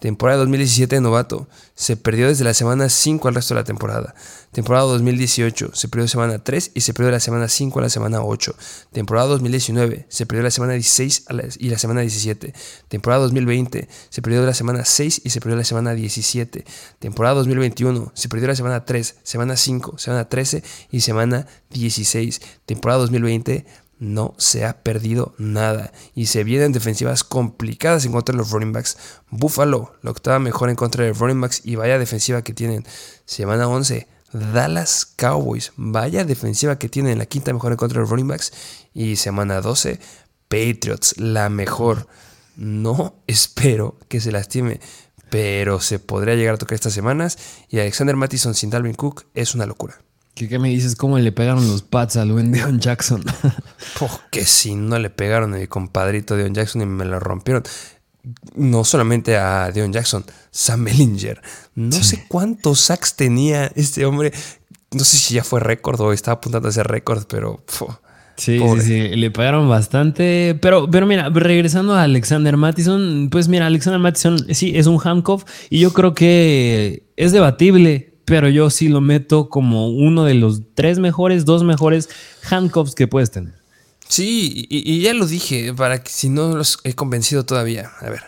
Temporada 0.00 0.40
2017 0.40 0.96
de 0.96 1.00
novato, 1.00 1.48
se 1.76 1.96
perdió 1.96 2.26
desde 2.26 2.42
la 2.42 2.52
semana 2.52 2.88
5 2.88 3.28
al 3.28 3.36
resto 3.36 3.54
de 3.54 3.60
la 3.60 3.64
temporada. 3.64 4.16
Temporada 4.50 4.86
2018, 4.86 5.70
se 5.72 5.86
perdió 5.86 6.08
semana 6.08 6.42
3 6.42 6.72
y 6.74 6.80
se 6.80 6.92
perdió 6.92 7.06
de 7.06 7.12
la 7.12 7.20
semana 7.20 7.46
5 7.46 7.78
a 7.78 7.82
la 7.82 7.90
semana 7.90 8.24
8. 8.24 8.56
Temporada 8.90 9.28
2019, 9.28 10.06
se 10.08 10.26
perdió 10.26 10.42
la 10.42 10.50
semana 10.50 10.72
16 10.72 11.26
y 11.60 11.68
la 11.68 11.78
semana 11.78 12.00
17. 12.00 12.52
Temporada 12.88 13.22
2020, 13.22 13.88
se 14.08 14.20
perdió 14.20 14.40
de 14.40 14.46
la 14.48 14.54
semana 14.54 14.84
6 14.84 15.20
y 15.22 15.30
se 15.30 15.38
perdió 15.38 15.54
de 15.54 15.60
la 15.60 15.64
semana 15.64 15.94
17. 15.94 16.64
Temporada 16.98 17.36
2021, 17.36 18.10
se 18.16 18.28
perdió 18.28 18.48
la 18.48 18.56
semana 18.56 18.84
3, 18.84 19.14
semana 19.22 19.56
5, 19.56 19.98
semana 19.98 20.28
13 20.28 20.64
y 20.90 21.02
semana 21.02 21.46
16. 21.70 22.40
Temporada 22.66 23.02
2020, 23.02 23.64
no 24.02 24.34
se 24.36 24.64
ha 24.64 24.82
perdido 24.82 25.32
nada 25.38 25.92
y 26.12 26.26
se 26.26 26.42
vienen 26.42 26.72
defensivas 26.72 27.22
complicadas 27.22 28.04
en 28.04 28.10
contra 28.10 28.32
de 28.32 28.38
los 28.38 28.50
running 28.50 28.72
backs. 28.72 28.98
Buffalo, 29.30 29.94
la 30.02 30.10
octava 30.10 30.40
mejor 30.40 30.70
en 30.70 30.76
contra 30.76 31.04
de 31.04 31.10
los 31.10 31.20
running 31.20 31.40
backs 31.40 31.60
y 31.64 31.76
vaya 31.76 32.00
defensiva 32.00 32.42
que 32.42 32.52
tienen. 32.52 32.84
Semana 33.26 33.68
11, 33.68 34.08
Dallas 34.32 35.06
Cowboys, 35.06 35.72
vaya 35.76 36.24
defensiva 36.24 36.80
que 36.80 36.88
tienen, 36.88 37.18
la 37.18 37.26
quinta 37.26 37.52
mejor 37.52 37.70
en 37.70 37.78
contra 37.78 37.98
de 37.98 38.00
los 38.00 38.10
running 38.10 38.26
backs. 38.26 38.52
Y 38.92 39.14
semana 39.14 39.60
12, 39.60 40.00
Patriots, 40.48 41.16
la 41.18 41.48
mejor. 41.48 42.08
No 42.56 43.14
espero 43.28 43.96
que 44.08 44.20
se 44.20 44.32
lastime, 44.32 44.80
pero 45.30 45.80
se 45.80 46.00
podría 46.00 46.34
llegar 46.34 46.56
a 46.56 46.58
tocar 46.58 46.74
estas 46.74 46.92
semanas. 46.92 47.38
Y 47.68 47.78
Alexander 47.78 48.16
Mattison 48.16 48.54
sin 48.54 48.70
Dalvin 48.70 48.94
Cook 48.94 49.26
es 49.34 49.54
una 49.54 49.64
locura. 49.64 50.02
¿Qué, 50.34 50.58
me 50.58 50.70
dices? 50.70 50.96
¿Cómo 50.96 51.18
le 51.18 51.30
pegaron 51.30 51.68
los 51.68 51.82
Pats 51.82 52.16
a 52.16 52.24
buen 52.24 52.52
Deon 52.52 52.80
Jackson? 52.80 53.22
Porque 53.98 54.44
si 54.44 54.74
no 54.74 54.98
le 54.98 55.10
pegaron 55.10 55.54
a 55.54 55.58
mi 55.58 55.66
compadrito 55.66 56.36
Deon 56.36 56.54
Jackson 56.54 56.82
y 56.82 56.86
me 56.86 57.04
lo 57.04 57.20
rompieron. 57.20 57.62
No 58.54 58.84
solamente 58.84 59.36
a 59.36 59.70
Deon 59.72 59.92
Jackson, 59.92 60.24
Sam 60.50 60.80
Mellinger. 60.80 61.42
No 61.74 62.02
sé 62.02 62.24
cuántos 62.28 62.80
sacks 62.80 63.16
tenía 63.16 63.70
este 63.74 64.06
hombre. 64.06 64.32
No 64.92 65.04
sé 65.04 65.18
si 65.18 65.34
ya 65.34 65.44
fue 65.44 65.60
récord 65.60 66.00
o 66.00 66.12
estaba 66.12 66.36
apuntando 66.36 66.68
a 66.68 66.70
ese 66.70 66.82
récord, 66.82 67.24
pero... 67.28 67.62
Sí, 68.36 68.58
sí, 68.58 68.80
sí, 68.80 69.08
le 69.08 69.30
pegaron 69.30 69.68
bastante. 69.68 70.56
Pero, 70.60 70.90
pero 70.90 71.06
mira, 71.06 71.28
regresando 71.28 71.94
a 71.94 72.04
Alexander 72.04 72.56
Mattison, 72.56 73.28
pues 73.30 73.48
mira, 73.48 73.66
Alexander 73.66 74.00
Mattison 74.00 74.46
sí 74.54 74.72
es 74.74 74.86
un 74.86 74.98
handcuff 75.02 75.44
y 75.68 75.80
yo 75.80 75.92
creo 75.92 76.14
que 76.14 77.04
es 77.16 77.32
debatible 77.32 78.11
pero 78.24 78.48
yo 78.48 78.70
sí 78.70 78.88
lo 78.88 79.00
meto 79.00 79.48
como 79.48 79.88
uno 79.88 80.24
de 80.24 80.34
los 80.34 80.62
tres 80.74 80.98
mejores, 80.98 81.44
dos 81.44 81.64
mejores 81.64 82.08
handcuffs 82.50 82.94
que 82.94 83.08
puedes 83.08 83.30
tener. 83.30 83.54
Sí, 84.08 84.66
y, 84.68 85.00
ya 85.00 85.14
lo 85.14 85.26
dije, 85.26 85.72
para 85.72 86.02
que 86.02 86.10
si 86.10 86.28
no 86.28 86.54
los 86.54 86.78
he 86.84 86.94
convencido 86.94 87.46
todavía. 87.46 87.92
A 88.00 88.10
ver, 88.10 88.22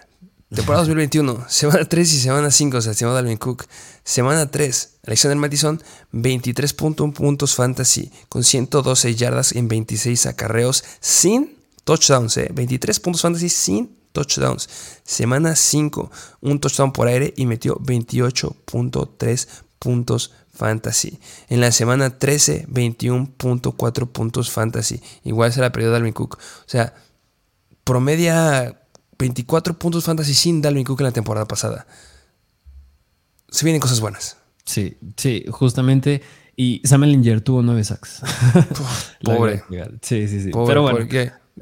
temporada 0.48 0.82
2021, 0.84 1.44
semana 1.48 1.84
3 1.84 2.12
y 2.12 2.20
semana 2.20 2.50
5, 2.50 2.78
o 2.78 2.80
sea, 2.80 2.94
semana 2.94 3.16
Dalvin 3.16 3.36
Cook. 3.36 3.66
Semana 4.02 4.50
3, 4.50 4.96
Alexander 5.06 5.36
Mattison, 5.36 5.82
23.1 6.12 7.12
puntos 7.12 7.54
fantasy, 7.54 8.10
con 8.28 8.44
112 8.44 9.14
yardas 9.14 9.52
en 9.52 9.68
26 9.68 10.26
acarreos, 10.26 10.84
sin 11.00 11.56
touchdowns, 11.84 12.36
¿eh? 12.38 12.50
23 12.52 13.00
puntos 13.00 13.22
fantasy 13.22 13.48
sin 13.48 13.96
touchdowns. 14.12 14.68
Semana 15.04 15.54
5, 15.54 16.10
un 16.40 16.60
touchdown 16.60 16.92
por 16.92 17.08
aire 17.08 17.34
y 17.36 17.44
metió 17.46 17.76
28.3 17.76 19.48
puntos 19.84 20.32
fantasy. 20.50 21.20
En 21.50 21.60
la 21.60 21.70
semana 21.70 22.18
13, 22.18 22.66
21.4 22.68 24.08
puntos 24.08 24.50
fantasy. 24.50 25.02
Igual 25.24 25.52
será 25.52 25.68
de 25.68 25.84
Dalvin 25.84 26.14
Cook. 26.14 26.38
O 26.38 26.68
sea, 26.68 26.94
promedia 27.84 28.80
24 29.18 29.78
puntos 29.78 30.04
fantasy 30.04 30.32
sin 30.32 30.62
Dalvin 30.62 30.84
Cook 30.84 31.00
en 31.00 31.04
la 31.04 31.12
temporada 31.12 31.46
pasada. 31.46 31.86
Se 33.50 33.66
vienen 33.66 33.80
cosas 33.80 34.00
buenas. 34.00 34.38
Sí, 34.64 34.96
sí, 35.18 35.44
justamente. 35.50 36.22
Y 36.56 36.80
Sam 36.84 37.04
Ellinger 37.04 37.42
tuvo 37.42 37.62
nueve 37.62 37.84
sacks. 37.84 38.22
Pobre. 39.22 39.62
sí, 40.02 40.28
sí, 40.28 40.40
sí. 40.40 40.50
Pero 40.66 40.80
bueno, 40.80 41.06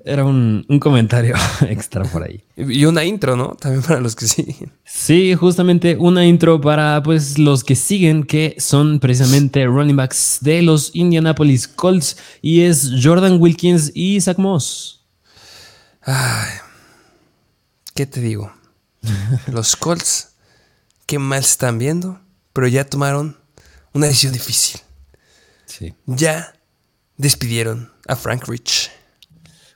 era 0.05 0.25
un, 0.25 0.65
comentario 0.81 1.35
extra 1.69 2.05
por 2.05 2.23
ahí. 2.23 2.43
Y 2.57 2.85
una 2.87 3.05
intro, 3.05 3.37
¿no? 3.37 3.55
También 3.55 3.83
para 3.83 4.01
los 4.01 4.17
que 4.17 4.27
siguen. 4.27 4.73
Sí, 4.85 5.35
justamente 5.35 5.97
una 5.97 6.25
intro 6.25 6.61
para 6.61 7.03
pues 7.03 7.39
los 7.39 7.63
que 7.63 7.77
siguen, 7.77 8.25
que 8.25 8.57
son 8.59 9.01
precisamente 9.01 9.67
running 9.67 9.97
backs 9.97 10.39
de 10.41 10.63
los 10.63 10.91
Indianapolis 10.95 11.69
Colts. 11.69 12.17
Y 12.41 12.63
es 12.63 12.91
Jordan 13.03 13.41
Wilkins 13.41 13.93
y 13.95 14.21
Zach 14.21 14.39
Moss. 14.39 15.05
Ay, 16.03 16.51
¿qué 17.95 18.07
te 18.07 18.21
digo? 18.21 18.53
los 19.47 19.77
Colts, 19.77 20.33
qué 21.07 21.19
mal 21.19 21.41
están 21.41 21.79
viendo, 21.79 22.21
pero 22.53 22.67
ya 22.67 22.85
tomaron 22.85 23.37
una 23.93 24.07
decisión 24.07 24.33
difícil. 24.33 24.81
Sí. 25.67 25.95
Ya 26.07 26.55
despidieron 27.17 27.93
a 28.09 28.17
Frank 28.17 28.49
Rich 28.49 28.91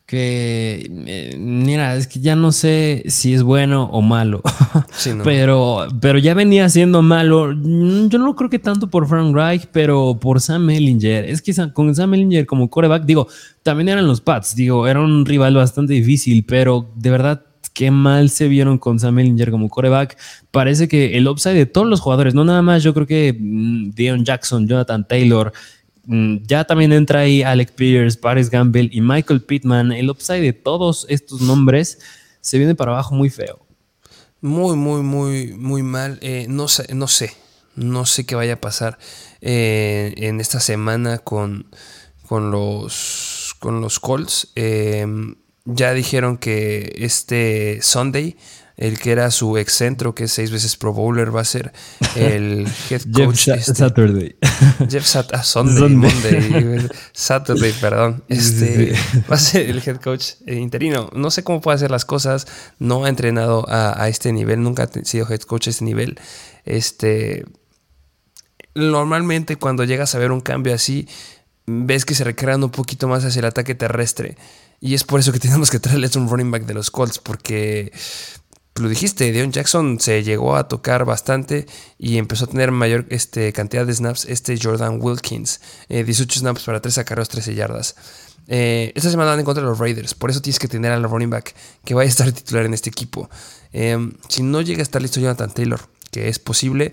que 0.07 0.88
eh, 1.07 1.36
mira, 1.36 1.96
es 1.96 2.07
que 2.07 2.20
ya 2.20 2.36
no 2.36 2.52
sé 2.52 3.02
si 3.09 3.34
es 3.34 3.42
bueno 3.42 3.90
o 3.90 4.02
malo, 4.02 4.40
pero, 5.24 5.88
pero 6.00 6.18
ya 6.20 6.32
venía 6.32 6.68
siendo 6.68 7.02
malo. 7.02 7.52
Mm, 7.52 8.09
yo 8.09 8.20
no 8.20 8.36
creo 8.36 8.48
que 8.48 8.61
tanto 8.61 8.88
por 8.88 9.09
Frank 9.09 9.34
Reich, 9.34 9.66
pero 9.72 10.16
por 10.20 10.40
Sam 10.40 10.70
Ellinger. 10.70 11.24
Es 11.24 11.42
que 11.42 11.52
con 11.72 11.92
Sam 11.94 12.14
Ellinger 12.14 12.46
como 12.46 12.70
coreback, 12.70 13.04
digo, 13.04 13.26
también 13.64 13.88
eran 13.88 14.07
los 14.07 14.20
Pats, 14.20 14.54
digo, 14.54 14.86
era 14.86 15.00
un 15.00 15.26
rival 15.26 15.57
bastante 15.57 15.94
difícil, 15.94 16.44
pero 16.46 16.88
de 16.94 17.11
verdad 17.11 17.42
qué 17.76 17.90
mal 17.90 18.30
se 18.30 18.48
vieron 18.48 18.78
con 18.78 18.98
Sam 18.98 19.18
Ellinger 19.18 19.50
como 19.50 19.68
coreback. 19.68 20.16
Parece 20.50 20.88
que 20.88 21.18
el 21.18 21.28
upside 21.28 21.54
de 21.54 21.66
todos 21.66 21.86
los 21.86 22.00
jugadores, 22.00 22.32
no 22.32 22.44
nada 22.44 22.62
más, 22.62 22.82
yo 22.82 22.94
creo 22.94 23.07
que 23.07 23.36
mm, 23.38 23.90
Dion 23.90 24.24
Jackson, 24.24 24.66
Jonathan 24.66 25.07
Taylor, 25.07 25.52
ya 26.07 26.64
también 26.64 26.92
entra 26.92 27.20
ahí 27.20 27.42
Alec 27.42 27.72
Pierce, 27.72 28.18
Paris 28.18 28.50
Gamble 28.50 28.88
y 28.92 29.00
Michael 29.00 29.42
Pittman. 29.42 29.92
El 29.92 30.11
upside 30.11 30.40
de 30.40 30.52
todos 30.52 31.07
estos 31.09 31.40
nombres 31.40 31.98
se 32.40 32.59
viene 32.59 32.74
para 32.74 32.92
abajo 32.92 33.14
muy 33.14 33.30
feo. 33.30 33.66
Muy, 34.40 34.76
muy, 34.76 35.02
muy, 35.02 35.54
muy 35.54 35.82
mal. 35.82 36.18
Eh, 36.22 36.46
no 36.48 36.68
sé, 36.68 36.94
no 36.94 37.09
sé. 37.09 37.32
No 37.74 38.07
sé 38.07 38.24
qué 38.24 38.34
vaya 38.34 38.54
a 38.54 38.61
pasar 38.61 38.98
eh, 39.40 40.14
en 40.16 40.40
esta 40.40 40.61
semana 40.61 41.18
con, 41.18 41.66
con, 42.26 42.50
los, 42.50 43.54
con 43.59 43.80
los 43.80 44.00
Colts. 44.00 44.52
Eh, 44.54 45.07
ya 45.66 45.92
dijeron 45.92 46.38
que 46.38 46.94
este 46.96 47.80
Sunday 47.82 48.36
el 48.77 48.99
que 48.99 49.11
era 49.11 49.31
su 49.31 49.57
excentro, 49.57 50.14
que 50.14 50.24
es 50.24 50.33
seis 50.33 50.51
veces 50.51 50.77
Pro 50.77 50.93
Bowler, 50.93 51.35
va 51.35 51.41
a 51.41 51.45
ser 51.45 51.72
el 52.16 52.68
head 52.91 53.03
coach. 53.12 53.45
Jeff 53.45 53.59
este, 53.59 53.74
Saturday. 53.74 54.37
Jeff 54.91 55.16
ah, 55.33 55.43
Sunday, 55.43 56.89
Saturday, 57.12 57.72
perdón. 57.72 58.24
Este, 58.29 58.95
va 59.31 59.37
a 59.37 59.39
ser 59.39 59.70
el 59.70 59.83
head 59.85 59.97
coach 59.97 60.33
eh, 60.47 60.57
interino. 60.57 61.11
No 61.14 61.31
sé 61.31 61.43
cómo 61.43 61.61
puede 61.61 61.77
hacer 61.77 61.91
las 61.91 62.05
cosas. 62.05 62.47
No 62.79 63.05
ha 63.05 63.09
entrenado 63.09 63.64
a, 63.68 64.09
este 64.09 64.33
nivel. 64.33 64.62
Nunca 64.62 64.85
ha 64.85 65.05
sido 65.05 65.27
head 65.29 65.41
coach 65.41 65.68
a 65.68 65.70
este 65.70 65.85
nivel. 65.85 66.20
Este, 66.64 67.47
normalmente 68.74 69.57
cuando 69.57 69.85
llegas 69.85 70.14
a 70.14 70.18
ver 70.18 70.33
un 70.33 70.43
cambio 70.43 70.74
así, 70.74 71.09
ves 71.66 72.05
que 72.05 72.14
se 72.14 72.24
recrean 72.24 72.62
un 72.62 72.70
poquito 72.70 73.09
más 73.09 73.24
hacia 73.24 73.41
el 73.41 73.47
ataque 73.47 73.74
terrestre. 73.74 74.37
Y 74.81 74.95
es 74.95 75.05
por 75.05 75.20
eso 75.20 75.33
que 75.33 75.39
tenemos 75.39 75.70
que 75.70 75.81
traerles 75.81 76.14
un 76.16 76.29
running 76.29 76.51
back 76.51 76.66
de 76.66 76.74
los 76.74 76.91
Colts, 76.91 77.18
porque 77.18 77.93
lo 78.79 78.89
dijiste, 78.89 79.33
Deon 79.33 79.53
Jackson 79.53 79.99
se 80.01 80.22
llegó 80.22 80.57
a 80.57 80.68
tocar 80.68 81.05
bastante 81.05 81.66
y 81.99 82.18
empezó 82.18 82.45
a 82.45 82.49
tener 82.49 82.70
mayor 82.70 83.07
este, 83.11 83.53
cantidad 83.53 83.87
de 83.87 83.95
snaps 83.95 84.27
este 84.27 84.59
Jordan 84.61 84.99
Wilkins. 85.01 85.61
18 85.89 86.22
eh, 86.22 86.41
snaps 86.41 86.64
para 86.64 86.81
3 86.81 86.95
sacarlos 86.95 87.29
13 87.29 87.55
yardas. 87.55 87.97
Eh, 88.49 88.93
esta 88.95 89.11
semana 89.11 89.31
van 89.31 89.41
en 89.41 89.45
contra 89.45 89.62
de 89.62 89.68
los 89.68 89.79
Raiders, 89.79 90.14
por 90.14 90.31
eso 90.31 90.41
tienes 90.41 90.59
que 90.59 90.68
tener 90.68 90.93
al 90.93 91.03
running 91.03 91.31
back 91.31 91.55
que 91.85 91.95
vaya 91.95 92.07
a 92.07 92.11
estar 92.11 92.31
titular 92.33 92.64
en 92.64 92.74
este 92.74 92.91
equipo. 92.91 93.29
Em, 93.72 94.12
si 94.29 94.43
no 94.43 94.61
llega 94.61 94.81
a 94.81 94.83
estar 94.83 95.03
listo 95.03 95.20
Jonathan 95.20 95.51
Taylor, 95.51 95.81
que 96.11 96.29
es 96.29 96.39
posible, 96.39 96.93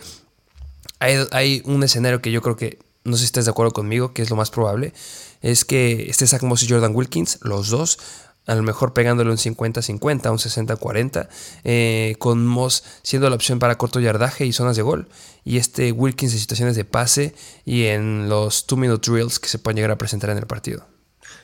hay, 1.00 1.18
hay, 1.32 1.62
un 1.66 1.84
escenario 1.84 2.22
que 2.22 2.32
yo 2.32 2.42
creo 2.42 2.56
que, 2.56 2.80
no 3.04 3.14
sé 3.14 3.20
si 3.20 3.26
estás 3.26 3.46
de 3.46 3.52
acuerdo 3.52 3.72
conmigo, 3.72 4.14
que 4.14 4.22
es 4.22 4.30
lo 4.30 4.36
más 4.36 4.50
probable, 4.50 4.94
es 5.42 5.66
que 5.66 6.10
esté 6.10 6.26
Zach 6.26 6.42
Moss 6.44 6.64
y 6.64 6.70
Jordan 6.70 6.96
Wilkins, 6.96 7.40
los 7.42 7.70
dos, 7.70 8.00
a 8.46 8.56
lo 8.56 8.64
mejor 8.64 8.94
pegándole 8.94 9.32
un 9.32 9.38
50-50, 9.38 10.32
un 10.32 10.38
60-40, 10.38 11.28
eh, 11.64 12.16
con 12.20 12.46
Moss 12.46 12.84
siendo 13.04 13.30
la 13.30 13.36
opción 13.36 13.60
para 13.60 13.78
corto 13.78 14.00
yardaje 14.00 14.46
y 14.46 14.54
zonas 14.54 14.76
de 14.76 14.82
gol, 14.82 15.08
y 15.44 15.58
este 15.58 15.92
Wilkins 15.92 16.34
en 16.34 16.40
situaciones 16.40 16.76
de 16.76 16.86
pase 16.86 17.36
y 17.66 17.86
en 17.86 18.30
los 18.30 18.68
2-minute 18.68 19.12
drills 19.12 19.40
que 19.40 19.50
se 19.50 19.60
pueden 19.60 19.78
llegar 19.78 19.92
a 19.92 19.98
presentar 19.98 20.30
en 20.30 20.38
el 20.38 20.48
partido. 20.48 20.86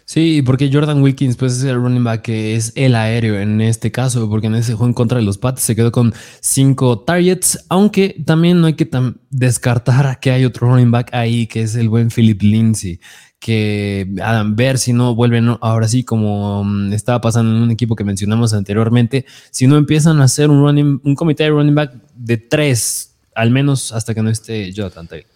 Sí, 0.05 0.41
porque 0.41 0.71
Jordan 0.73 1.03
Wilkins 1.03 1.35
pues 1.35 1.53
es 1.53 1.63
el 1.65 1.75
running 1.75 2.03
back 2.03 2.23
que 2.23 2.55
es 2.55 2.73
el 2.75 2.95
aéreo 2.95 3.39
en 3.39 3.61
este 3.61 3.91
caso, 3.91 4.27
porque 4.27 4.47
en 4.47 4.55
ese 4.55 4.73
juego 4.73 4.87
en 4.87 4.93
contra 4.93 5.19
de 5.19 5.23
los 5.23 5.37
Pats 5.37 5.61
se 5.61 5.75
quedó 5.75 5.91
con 5.91 6.15
5 6.41 7.01
targets, 7.01 7.63
aunque 7.69 8.19
también 8.25 8.59
no 8.59 8.65
hay 8.65 8.73
que 8.73 8.89
descartar 9.29 10.19
que 10.19 10.31
hay 10.31 10.45
otro 10.45 10.67
running 10.67 10.89
back 10.89 11.09
ahí 11.13 11.45
que 11.45 11.61
es 11.61 11.75
el 11.75 11.89
buen 11.89 12.09
Philip 12.09 12.41
Lindsay 12.41 12.99
que 13.39 14.07
a 14.21 14.43
ver 14.45 14.77
si 14.77 14.91
no 14.91 15.15
vuelven 15.15 15.57
ahora 15.61 15.87
sí 15.87 16.03
como 16.03 16.63
mm, 16.63 16.93
estaba 16.93 17.21
pasando 17.21 17.55
en 17.55 17.63
un 17.63 17.71
equipo 17.71 17.95
que 17.95 18.03
mencionamos 18.03 18.53
anteriormente, 18.53 19.25
si 19.49 19.65
no 19.65 19.77
empiezan 19.77 20.19
a 20.21 20.25
hacer 20.25 20.49
un 20.49 20.61
running, 20.61 21.01
un 21.03 21.15
comité 21.15 21.43
de 21.43 21.49
running 21.51 21.75
back 21.75 21.93
de 22.15 22.37
tres, 22.37 23.15
al 23.33 23.49
menos 23.51 23.93
hasta 23.93 24.13
que 24.13 24.21
no 24.21 24.29
esté 24.29 24.71
Jonathan 24.73 25.07
Taylor. 25.07 25.27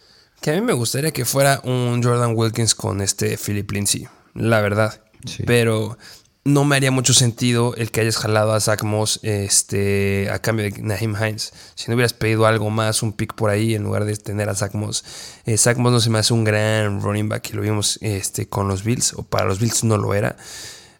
Que 0.41 0.51
a 0.51 0.55
mí 0.55 0.61
me 0.61 0.73
gustaría 0.73 1.11
que 1.11 1.23
fuera 1.23 1.61
un 1.63 2.03
Jordan 2.03 2.33
Wilkins 2.35 2.75
con 2.75 2.99
este 2.99 3.37
Philip 3.37 3.71
Lindsay, 3.71 4.07
la 4.33 4.59
verdad. 4.59 5.01
Pero 5.45 5.97
no 6.45 6.65
me 6.65 6.75
haría 6.75 6.91
mucho 6.91 7.13
sentido 7.13 7.73
el 7.77 7.89
que 7.89 8.01
hayas 8.01 8.17
jalado 8.17 8.53
a 8.53 8.59
Zach 8.59 8.83
Moss 8.83 9.19
este, 9.23 10.29
a 10.29 10.39
cambio 10.39 10.65
de 10.65 10.81
Naheem 10.81 11.15
Hines. 11.15 11.53
Si 11.75 11.89
no 11.89 11.95
hubieras 11.95 12.13
pedido 12.13 12.45
algo 12.45 12.69
más, 12.69 13.01
un 13.01 13.13
pick 13.13 13.33
por 13.33 13.49
ahí, 13.49 13.75
en 13.75 13.83
lugar 13.83 14.03
de 14.03 14.15
tener 14.17 14.49
a 14.49 14.55
Zach 14.55 14.73
Moss. 14.73 15.05
Eh, 15.45 15.57
Zach 15.57 15.77
Moss 15.77 15.93
no 15.93 15.99
se 16.01 16.09
me 16.09 16.19
hace 16.19 16.33
un 16.33 16.43
gran 16.43 17.01
running 17.01 17.29
back 17.29 17.49
y 17.51 17.53
lo 17.53 17.61
vimos 17.61 17.97
este, 18.01 18.47
con 18.49 18.67
los 18.67 18.83
Bills, 18.83 19.13
o 19.13 19.23
para 19.23 19.45
los 19.45 19.59
Bills 19.59 19.85
no 19.85 19.97
lo 19.97 20.13
era. 20.13 20.35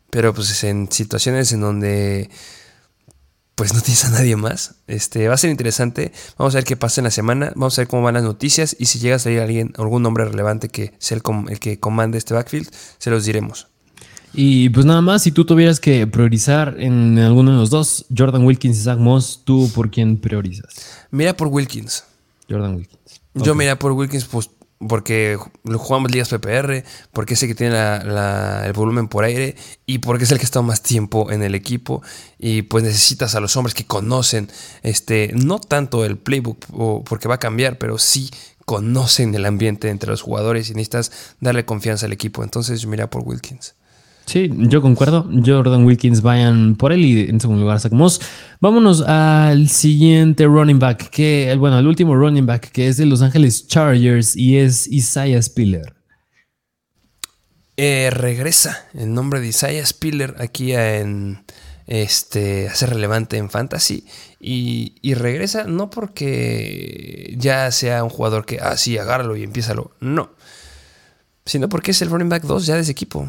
Pero 0.09 0.33
pues 0.33 0.63
en 0.63 0.89
situaciones 0.91 1.51
en 1.51 1.61
donde 1.61 2.29
pues 3.55 3.73
no 3.73 3.81
tienes 3.81 4.05
a 4.05 4.09
nadie 4.09 4.35
más. 4.35 4.75
Este, 4.87 5.27
va 5.27 5.33
a 5.33 5.37
ser 5.37 5.49
interesante. 5.49 6.13
Vamos 6.37 6.55
a 6.55 6.59
ver 6.59 6.65
qué 6.65 6.77
pasa 6.77 7.01
en 7.01 7.05
la 7.05 7.11
semana. 7.11 7.51
Vamos 7.55 7.77
a 7.77 7.81
ver 7.81 7.87
cómo 7.87 8.03
van 8.03 8.13
las 8.15 8.23
noticias. 8.23 8.75
Y 8.79 8.85
si 8.85 8.99
llega 8.99 9.17
a 9.17 9.19
salir 9.19 9.41
alguien, 9.41 9.73
algún 9.77 10.03
nombre 10.03 10.25
relevante 10.25 10.69
que 10.69 10.93
sea 10.99 11.17
el, 11.17 11.23
el 11.49 11.59
que 11.59 11.79
comande 11.79 12.17
este 12.17 12.33
backfield, 12.33 12.69
se 12.97 13.09
los 13.09 13.25
diremos. 13.25 13.72
Y 14.33 14.69
pues 14.69 14.85
nada 14.85 15.01
más, 15.01 15.21
si 15.21 15.31
tú 15.31 15.45
tuvieras 15.45 15.79
que 15.79 16.07
priorizar 16.07 16.75
en 16.79 17.19
alguno 17.19 17.51
de 17.51 17.57
los 17.57 17.69
dos, 17.69 18.05
Jordan 18.15 18.43
Wilkins 18.43 18.77
y 18.77 18.81
Zach 18.81 18.97
Moss, 18.97 19.41
¿tú 19.43 19.69
por 19.75 19.91
quién 19.91 20.17
priorizas? 20.17 21.05
Mira 21.11 21.37
por 21.37 21.49
Wilkins. 21.49 22.03
Jordan 22.49 22.75
Wilkins. 22.75 23.21
Yo 23.35 23.53
mira 23.53 23.77
por 23.77 23.91
Wilkins 23.91 24.25
pues, 24.25 24.49
porque 24.87 25.37
jugamos 25.63 26.11
ligas 26.11 26.29
PPR, 26.29 26.83
porque 27.11 27.35
es 27.35 27.43
el 27.43 27.49
que 27.49 27.55
tiene 27.55 27.77
el 27.77 28.73
volumen 28.73 29.07
por 29.07 29.23
aire 29.23 29.55
y 29.85 29.99
porque 29.99 30.23
es 30.23 30.31
el 30.31 30.37
que 30.37 30.43
ha 30.43 30.45
estado 30.45 30.63
más 30.63 30.81
tiempo 30.81 31.31
en 31.31 31.43
el 31.43 31.55
equipo 31.55 32.01
y 32.37 32.63
pues 32.63 32.83
necesitas 32.83 33.35
a 33.35 33.39
los 33.39 33.55
hombres 33.55 33.73
que 33.73 33.85
conocen, 33.85 34.49
este, 34.81 35.31
no 35.35 35.59
tanto 35.59 36.05
el 36.05 36.17
playbook 36.17 37.03
porque 37.05 37.27
va 37.27 37.35
a 37.35 37.39
cambiar, 37.39 37.77
pero 37.77 37.97
sí 37.97 38.29
conocen 38.65 39.35
el 39.35 39.45
ambiente 39.45 39.89
entre 39.89 40.09
los 40.09 40.21
jugadores 40.21 40.69
y 40.69 40.73
necesitas 40.73 41.11
darle 41.39 41.65
confianza 41.65 42.05
al 42.05 42.13
equipo. 42.13 42.43
Entonces 42.43 42.81
yo 42.81 42.89
mira 42.89 43.09
por 43.09 43.21
Wilkins. 43.23 43.75
Sí, 44.25 44.49
yo 44.53 44.81
concuerdo. 44.81 45.29
Jordan 45.45 45.85
Wilkins 45.85 46.21
vayan 46.21 46.75
por 46.75 46.93
él 46.93 47.05
y 47.05 47.29
en 47.29 47.39
segundo 47.39 47.61
lugar 47.61 47.79
sacamos. 47.79 48.21
Vámonos 48.59 49.01
al 49.01 49.69
siguiente 49.69 50.45
running 50.45 50.79
back, 50.79 51.09
que, 51.09 51.53
bueno, 51.59 51.77
el 51.77 51.87
último 51.87 52.15
running 52.15 52.45
back, 52.45 52.71
que 52.71 52.87
es 52.87 52.97
de 52.97 53.05
Los 53.05 53.21
Ángeles 53.21 53.67
Chargers 53.67 54.35
y 54.35 54.57
es 54.57 54.87
Isaiah 54.87 55.41
Spiller. 55.41 55.93
Eh, 57.75 58.09
regresa 58.11 58.85
el 58.93 59.13
nombre 59.13 59.39
de 59.39 59.47
Isaiah 59.47 59.85
Spiller 59.85 60.35
aquí 60.39 60.73
en 60.73 61.43
este, 61.87 62.69
relevante 62.81 63.37
en 63.37 63.49
fantasy 63.49 64.05
y, 64.39 65.13
regresa 65.15 65.65
no 65.65 65.89
porque 65.89 67.33
ya 67.37 67.71
sea 67.71 68.03
un 68.03 68.09
jugador 68.09 68.45
que, 68.45 68.59
ah, 68.61 68.77
sí, 68.77 68.97
agárralo 68.97 69.35
y 69.35 69.43
empiézalo, 69.43 69.91
no, 69.99 70.31
sino 71.45 71.67
porque 71.67 71.91
es 71.91 72.01
el 72.01 72.09
running 72.09 72.29
back 72.29 72.43
2 72.43 72.65
ya 72.65 72.75
de 72.75 72.81
ese 72.81 72.91
equipo. 72.91 73.27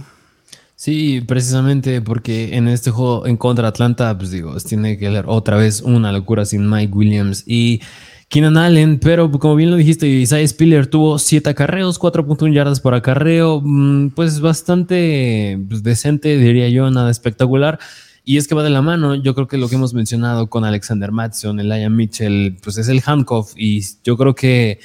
Sí, 0.76 1.20
precisamente 1.20 2.00
porque 2.02 2.56
en 2.56 2.66
este 2.66 2.90
juego 2.90 3.26
en 3.26 3.36
contra 3.36 3.68
Atlanta, 3.68 4.16
pues 4.18 4.30
digo, 4.30 4.56
tiene 4.56 4.98
que 4.98 5.08
leer 5.08 5.26
otra 5.28 5.56
vez 5.56 5.80
una 5.82 6.10
locura 6.10 6.44
sin 6.44 6.68
Mike 6.68 6.92
Williams 6.92 7.44
y 7.46 7.80
Keenan 8.28 8.56
Allen, 8.56 8.98
pero 8.98 9.30
como 9.30 9.54
bien 9.54 9.70
lo 9.70 9.76
dijiste, 9.76 10.08
Isaiah 10.08 10.48
Spiller 10.48 10.88
tuvo 10.88 11.20
7 11.20 11.50
acarreos, 11.50 12.00
4.1 12.00 12.52
yardas 12.52 12.80
por 12.80 12.94
acarreo, 12.94 13.60
mm, 13.62 14.10
pues 14.10 14.40
bastante 14.40 15.60
pues, 15.68 15.84
decente, 15.84 16.36
diría 16.38 16.68
yo, 16.68 16.90
nada 16.90 17.10
espectacular. 17.10 17.78
Y 18.24 18.38
es 18.38 18.48
que 18.48 18.56
va 18.56 18.64
de 18.64 18.70
la 18.70 18.82
mano, 18.82 19.14
yo 19.14 19.34
creo 19.34 19.46
que 19.46 19.58
lo 19.58 19.68
que 19.68 19.76
hemos 19.76 19.94
mencionado 19.94 20.48
con 20.48 20.64
Alexander 20.64 21.12
Matson, 21.12 21.60
Elijah 21.60 21.90
Mitchell, 21.90 22.56
pues 22.62 22.78
es 22.78 22.88
el 22.88 23.02
handcuff 23.04 23.52
y 23.56 23.82
yo 24.02 24.16
creo 24.16 24.34
que 24.34 24.80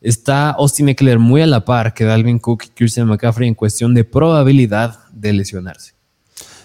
está 0.00 0.50
Austin 0.52 0.88
Eckler 0.88 1.18
muy 1.18 1.42
a 1.42 1.46
la 1.46 1.64
par 1.64 1.92
que 1.92 2.04
Dalvin 2.04 2.38
Cook 2.38 2.64
y 2.66 2.68
Christian 2.68 3.08
McCaffrey 3.08 3.48
en 3.48 3.54
cuestión 3.54 3.94
de 3.94 4.04
probabilidad 4.04 5.03
de 5.24 5.32
lesionarse. 5.32 5.94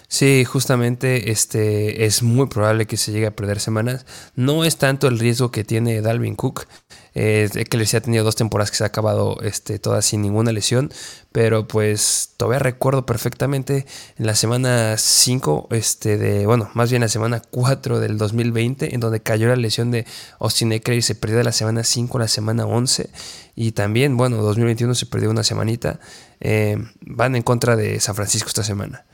Sí, 0.08 0.44
justamente 0.44 1.30
este 1.30 2.04
es 2.04 2.24
muy 2.24 2.48
probable 2.48 2.86
que 2.86 2.96
se 2.96 3.12
llegue 3.12 3.28
a 3.28 3.36
perder 3.36 3.60
semanas. 3.60 4.06
No 4.34 4.64
es 4.64 4.76
tanto 4.76 5.06
el 5.06 5.20
riesgo 5.20 5.52
que 5.52 5.62
tiene 5.62 6.00
Dalvin 6.00 6.34
Cook. 6.34 6.66
Eh, 7.14 7.48
que 7.68 7.76
les 7.76 7.92
ha 7.94 8.00
tenido 8.00 8.22
dos 8.22 8.36
temporadas 8.36 8.70
que 8.70 8.76
se 8.76 8.84
ha 8.84 8.86
acabado 8.86 9.40
este, 9.42 9.80
todas 9.80 10.04
sin 10.04 10.22
ninguna 10.22 10.50
lesión. 10.50 10.92
Pero 11.30 11.68
pues 11.68 12.34
todavía 12.36 12.58
recuerdo 12.58 13.06
perfectamente 13.06 13.86
en 14.18 14.26
la 14.26 14.34
semana 14.34 14.96
5, 14.96 15.68
este, 15.70 16.18
de, 16.18 16.44
bueno, 16.44 16.70
más 16.74 16.90
bien 16.90 17.02
la 17.02 17.08
semana 17.08 17.40
4 17.50 18.00
del 18.00 18.18
2020, 18.18 18.94
en 18.94 19.00
donde 19.00 19.20
cayó 19.20 19.46
la 19.46 19.56
lesión 19.56 19.92
de 19.92 20.06
Austin 20.40 20.72
Eckler 20.72 20.98
y 20.98 21.02
se 21.02 21.14
perdió 21.14 21.38
de 21.38 21.44
la 21.44 21.52
semana 21.52 21.84
5 21.84 22.18
a 22.18 22.22
la 22.22 22.28
semana 22.28 22.66
11. 22.66 23.10
Y 23.54 23.72
también, 23.72 24.16
bueno, 24.16 24.38
2021 24.38 24.94
se 24.96 25.06
perdió 25.06 25.30
una 25.30 25.44
semanita. 25.44 26.00
Eh, 26.40 26.76
van 27.00 27.36
en 27.36 27.42
contra 27.42 27.76
de 27.76 28.00
San 28.00 28.14
Francisco 28.14 28.48
esta 28.48 28.64
semana. 28.64 29.04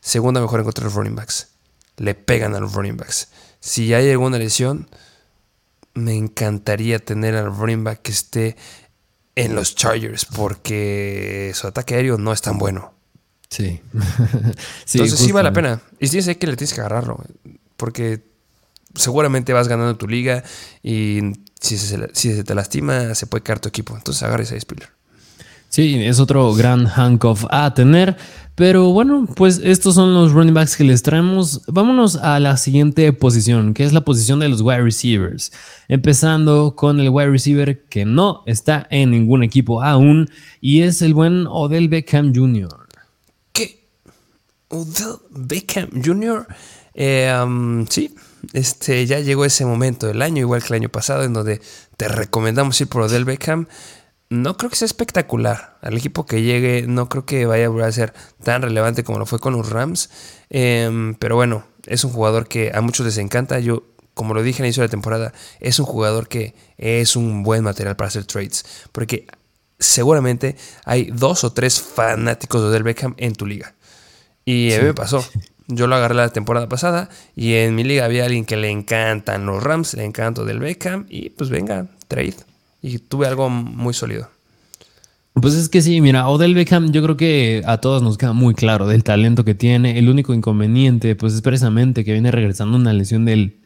Segunda 0.00 0.40
mejor 0.40 0.60
en 0.60 0.64
contra 0.64 0.82
de 0.82 0.86
los 0.86 0.94
running 0.94 1.16
backs. 1.16 1.48
Le 1.96 2.14
pegan 2.14 2.54
a 2.54 2.60
los 2.60 2.72
running 2.72 2.96
backs. 2.96 3.28
Si 3.60 3.94
hay 3.94 4.10
alguna 4.10 4.38
lesión, 4.38 4.88
me 5.94 6.14
encantaría 6.14 6.98
tener 6.98 7.34
al 7.36 7.54
running 7.54 7.84
back 7.84 8.02
que 8.02 8.12
esté 8.12 8.56
en 9.34 9.54
los 9.54 9.74
Chargers 9.74 10.24
porque 10.24 11.52
su 11.54 11.66
ataque 11.66 11.94
aéreo 11.94 12.18
no 12.18 12.32
es 12.32 12.42
tan 12.42 12.58
bueno. 12.58 12.94
Sí. 13.48 13.80
Entonces 14.92 15.18
sí 15.18 15.32
vale 15.32 15.48
la 15.48 15.52
pena. 15.52 15.82
Y 15.98 16.08
sí 16.08 16.22
sé 16.22 16.38
que 16.38 16.46
le 16.46 16.56
tienes 16.56 16.74
que 16.74 16.80
agarrarlo. 16.80 17.24
Porque 17.76 18.22
seguramente 18.94 19.52
vas 19.52 19.68
ganando 19.68 19.96
tu 19.96 20.08
liga 20.08 20.42
y 20.82 21.20
si 21.60 21.78
se, 21.78 22.44
te 22.44 22.54
lastima 22.54 23.14
se 23.14 23.26
puede 23.26 23.42
caer 23.42 23.60
tu 23.60 23.68
equipo. 23.68 23.96
Entonces 23.96 24.22
agarres 24.22 24.52
a 24.52 24.60
Spiller. 24.60 24.90
Sí, 25.68 26.02
es 26.02 26.18
otro 26.18 26.54
gran 26.54 26.86
handcuff 26.86 27.44
a 27.50 27.74
tener. 27.74 28.16
Pero 28.58 28.90
bueno, 28.90 29.28
pues 29.36 29.60
estos 29.62 29.94
son 29.94 30.14
los 30.14 30.32
running 30.32 30.52
backs 30.52 30.76
que 30.76 30.82
les 30.82 31.04
traemos. 31.04 31.62
Vámonos 31.68 32.16
a 32.16 32.40
la 32.40 32.56
siguiente 32.56 33.12
posición, 33.12 33.72
que 33.72 33.84
es 33.84 33.92
la 33.92 34.00
posición 34.00 34.40
de 34.40 34.48
los 34.48 34.62
wide 34.62 34.82
receivers. 34.82 35.52
Empezando 35.86 36.74
con 36.74 36.98
el 36.98 37.10
wide 37.10 37.30
receiver 37.30 37.84
que 37.84 38.04
no 38.04 38.42
está 38.46 38.88
en 38.90 39.12
ningún 39.12 39.44
equipo 39.44 39.80
aún, 39.80 40.28
y 40.60 40.82
es 40.82 41.02
el 41.02 41.14
buen 41.14 41.46
Odell 41.46 41.88
Beckham 41.88 42.34
Jr. 42.34 42.88
¿Qué? 43.52 43.86
¿Odell 44.70 45.18
Beckham 45.30 45.90
Jr.? 46.04 46.48
Um, 47.44 47.86
sí, 47.86 48.12
este, 48.54 49.06
ya 49.06 49.20
llegó 49.20 49.44
ese 49.44 49.64
momento 49.64 50.08
del 50.08 50.20
año, 50.20 50.40
igual 50.40 50.62
que 50.62 50.68
el 50.68 50.80
año 50.80 50.88
pasado, 50.88 51.22
en 51.22 51.32
donde 51.32 51.60
te 51.96 52.08
recomendamos 52.08 52.80
ir 52.80 52.88
por 52.88 53.02
Odell 53.02 53.24
Beckham 53.24 53.68
no 54.30 54.56
creo 54.56 54.70
que 54.70 54.76
sea 54.76 54.86
espectacular. 54.86 55.78
Al 55.80 55.96
equipo 55.96 56.26
que 56.26 56.42
llegue, 56.42 56.84
no 56.86 57.08
creo 57.08 57.24
que 57.24 57.46
vaya 57.46 57.68
a 57.86 57.92
ser 57.92 58.12
tan 58.42 58.62
relevante 58.62 59.04
como 59.04 59.18
lo 59.18 59.26
fue 59.26 59.38
con 59.38 59.54
los 59.54 59.70
Rams. 59.70 60.10
Em, 60.50 61.14
pero 61.14 61.36
bueno, 61.36 61.64
es 61.86 62.04
un 62.04 62.10
jugador 62.10 62.46
que 62.48 62.72
a 62.74 62.80
muchos 62.80 63.06
les 63.06 63.18
encanta. 63.18 63.58
Yo, 63.58 63.84
como 64.14 64.34
lo 64.34 64.42
dije 64.42 64.62
al 64.62 64.66
inicio 64.66 64.82
de 64.82 64.88
la 64.88 64.90
temporada, 64.90 65.32
es 65.60 65.78
un 65.78 65.86
jugador 65.86 66.28
que 66.28 66.54
es 66.76 67.16
un 67.16 67.42
buen 67.42 67.64
material 67.64 67.96
para 67.96 68.08
hacer 68.08 68.24
trades. 68.26 68.64
Porque 68.92 69.26
seguramente 69.78 70.56
hay 70.84 71.10
dos 71.10 71.44
o 71.44 71.52
tres 71.52 71.80
fanáticos 71.80 72.60
de 72.60 72.68
Odell 72.68 72.82
Beckham 72.82 73.14
en 73.16 73.34
tu 73.34 73.46
liga. 73.46 73.74
Y 74.44 74.72
a 74.74 74.78
mí 74.78 74.84
me 74.84 74.94
pasó. 74.94 75.24
Yo 75.68 75.86
lo 75.86 75.96
agarré 75.96 76.14
la 76.14 76.30
temporada 76.30 76.66
pasada 76.66 77.10
y 77.36 77.54
en 77.54 77.74
mi 77.74 77.84
liga 77.84 78.06
había 78.06 78.24
alguien 78.24 78.46
que 78.46 78.56
le 78.56 78.70
encantan 78.70 79.44
los 79.44 79.62
Rams, 79.62 79.92
le 79.94 80.04
encanta 80.04 80.44
del 80.44 80.60
Beckham 80.60 81.04
y 81.10 81.28
pues 81.28 81.50
venga, 81.50 81.88
trade 82.08 82.36
y 82.82 82.98
tuve 82.98 83.26
algo 83.26 83.50
muy 83.50 83.94
sólido. 83.94 84.30
Pues 85.34 85.54
es 85.54 85.68
que 85.68 85.82
sí, 85.82 86.00
mira, 86.00 86.28
Odell 86.28 86.54
Beckham 86.54 86.90
yo 86.90 87.02
creo 87.02 87.16
que 87.16 87.62
a 87.64 87.78
todos 87.78 88.02
nos 88.02 88.18
queda 88.18 88.32
muy 88.32 88.54
claro 88.54 88.86
del 88.86 89.04
talento 89.04 89.44
que 89.44 89.54
tiene. 89.54 89.98
El 89.98 90.08
único 90.08 90.34
inconveniente 90.34 91.14
pues 91.14 91.34
es 91.34 91.42
precisamente 91.42 92.04
que 92.04 92.12
viene 92.12 92.30
regresando 92.30 92.76
una 92.76 92.92
lesión 92.92 93.24
del 93.24 93.56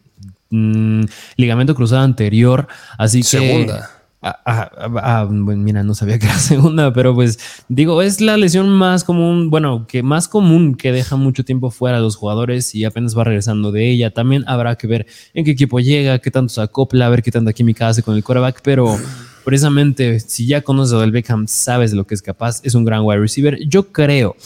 mm, 0.50 1.04
ligamento 1.36 1.74
cruzado 1.74 2.02
anterior. 2.02 2.68
Así 2.98 3.20
que... 3.20 3.28
Segunda. 3.28 4.01
Ah, 4.24 4.38
ah, 4.46 4.70
ah, 5.02 5.26
bueno, 5.28 5.64
mira, 5.64 5.82
no 5.82 5.94
sabía 5.94 6.16
que 6.16 6.26
era 6.26 6.38
segunda, 6.38 6.92
pero 6.92 7.12
pues 7.12 7.40
digo, 7.68 8.02
es 8.02 8.20
la 8.20 8.36
lesión 8.36 8.68
más 8.68 9.02
común, 9.02 9.50
bueno, 9.50 9.86
que 9.88 10.04
más 10.04 10.28
común 10.28 10.76
que 10.76 10.92
deja 10.92 11.16
mucho 11.16 11.44
tiempo 11.44 11.72
fuera 11.72 11.98
a 11.98 12.00
los 12.00 12.14
jugadores 12.14 12.72
y 12.76 12.84
apenas 12.84 13.18
va 13.18 13.24
regresando 13.24 13.72
de 13.72 13.90
ella. 13.90 14.12
También 14.12 14.44
habrá 14.46 14.76
que 14.76 14.86
ver 14.86 15.06
en 15.34 15.44
qué 15.44 15.50
equipo 15.50 15.80
llega, 15.80 16.20
qué 16.20 16.30
tanto 16.30 16.54
se 16.54 16.60
acopla, 16.60 17.06
a 17.06 17.08
ver 17.08 17.24
qué 17.24 17.32
tanta 17.32 17.52
química 17.52 17.88
hace 17.88 18.04
con 18.04 18.14
el 18.14 18.22
quarterback, 18.22 18.60
pero 18.62 18.96
precisamente 19.44 20.20
si 20.20 20.46
ya 20.46 20.62
conoces 20.62 20.94
a 20.94 21.00
Del 21.00 21.10
Beckham, 21.10 21.48
sabes 21.48 21.90
de 21.90 21.96
lo 21.96 22.06
que 22.06 22.14
es 22.14 22.22
capaz, 22.22 22.60
es 22.62 22.76
un 22.76 22.84
gran 22.84 23.02
wide 23.02 23.18
receiver. 23.18 23.58
Yo 23.66 23.88
creo 23.90 24.36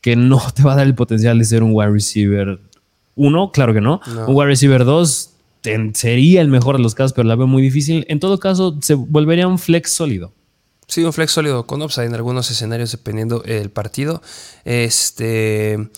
que 0.00 0.16
no 0.16 0.40
te 0.54 0.62
va 0.62 0.72
a 0.72 0.76
dar 0.76 0.86
el 0.86 0.94
potencial 0.94 1.38
de 1.38 1.44
ser 1.44 1.62
un 1.62 1.72
wide 1.74 1.90
receiver 1.90 2.58
uno, 3.16 3.50
claro 3.50 3.72
que 3.72 3.80
no. 3.80 4.00
Un 4.26 4.34
wide 4.34 4.48
receiver 4.48 4.84
dos 4.84 5.35
sería 5.94 6.40
el 6.40 6.48
mejor 6.48 6.76
de 6.76 6.82
los 6.82 6.94
casos, 6.94 7.12
pero 7.12 7.28
la 7.28 7.36
veo 7.36 7.46
muy 7.46 7.62
difícil. 7.62 8.04
En 8.08 8.20
todo 8.20 8.38
caso, 8.38 8.78
se 8.80 8.94
volvería 8.94 9.48
un 9.48 9.58
flex 9.58 9.90
sólido. 9.90 10.32
Sí, 10.88 11.02
un 11.02 11.12
flex 11.12 11.32
sólido 11.32 11.66
con 11.66 11.82
upside 11.82 12.06
en 12.06 12.14
algunos 12.14 12.50
escenarios 12.50 12.92
dependiendo 12.92 13.42
el 13.44 13.70
partido. 13.70 14.22
Este 14.64 15.88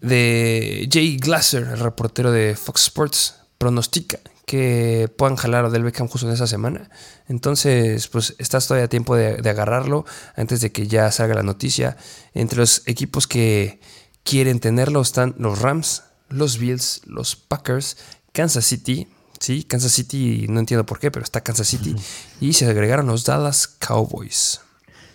de 0.00 0.88
Jay 0.90 1.16
Glasser, 1.16 1.62
el 1.62 1.78
reportero 1.78 2.32
de 2.32 2.56
Fox 2.56 2.82
Sports, 2.82 3.36
pronostica 3.58 4.18
que 4.46 5.08
puedan 5.16 5.36
jalar 5.36 5.64
a 5.64 5.70
Del 5.70 5.84
Beckham 5.84 6.08
justo 6.08 6.26
en 6.26 6.34
esa 6.34 6.46
semana. 6.46 6.90
Entonces, 7.28 8.08
pues 8.08 8.34
estás 8.38 8.66
todavía 8.66 8.86
a 8.86 8.88
tiempo 8.88 9.16
de, 9.16 9.48
agarrarlo 9.48 10.04
antes 10.36 10.60
de 10.60 10.72
que 10.72 10.88
ya 10.88 11.10
salga 11.12 11.34
la 11.34 11.42
noticia. 11.42 11.96
Entre 12.34 12.58
los 12.58 12.82
equipos 12.86 13.26
que 13.26 13.80
quieren 14.24 14.60
tenerlo 14.60 15.00
están 15.00 15.34
los 15.38 15.60
Rams, 15.60 16.02
los 16.28 16.58
Bills, 16.58 17.02
los 17.06 17.36
Packers 17.36 17.96
Kansas 18.32 18.64
City, 18.64 19.06
sí, 19.38 19.62
Kansas 19.64 19.92
City, 19.92 20.46
no 20.48 20.60
entiendo 20.60 20.86
por 20.86 20.98
qué, 20.98 21.10
pero 21.10 21.22
está 21.22 21.42
Kansas 21.42 21.68
City, 21.68 21.94
y 22.40 22.54
se 22.54 22.66
agregaron 22.66 23.06
los 23.06 23.24
Dallas 23.24 23.66
Cowboys. 23.66 24.60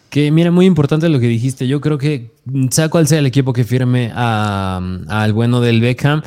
Que 0.09 0.31
mira, 0.31 0.51
muy 0.51 0.65
importante 0.65 1.09
lo 1.09 1.19
que 1.19 1.27
dijiste. 1.27 1.67
Yo 1.67 1.81
creo 1.81 1.97
que 1.97 2.31
sea 2.71 2.87
cual 2.87 3.07
sea 3.07 3.19
el 3.19 3.25
equipo 3.25 3.51
que 3.51 3.65
firme 3.65 4.11
al 4.15 5.33
bueno 5.33 5.59
del 5.59 5.81
Beckham, 5.81 6.21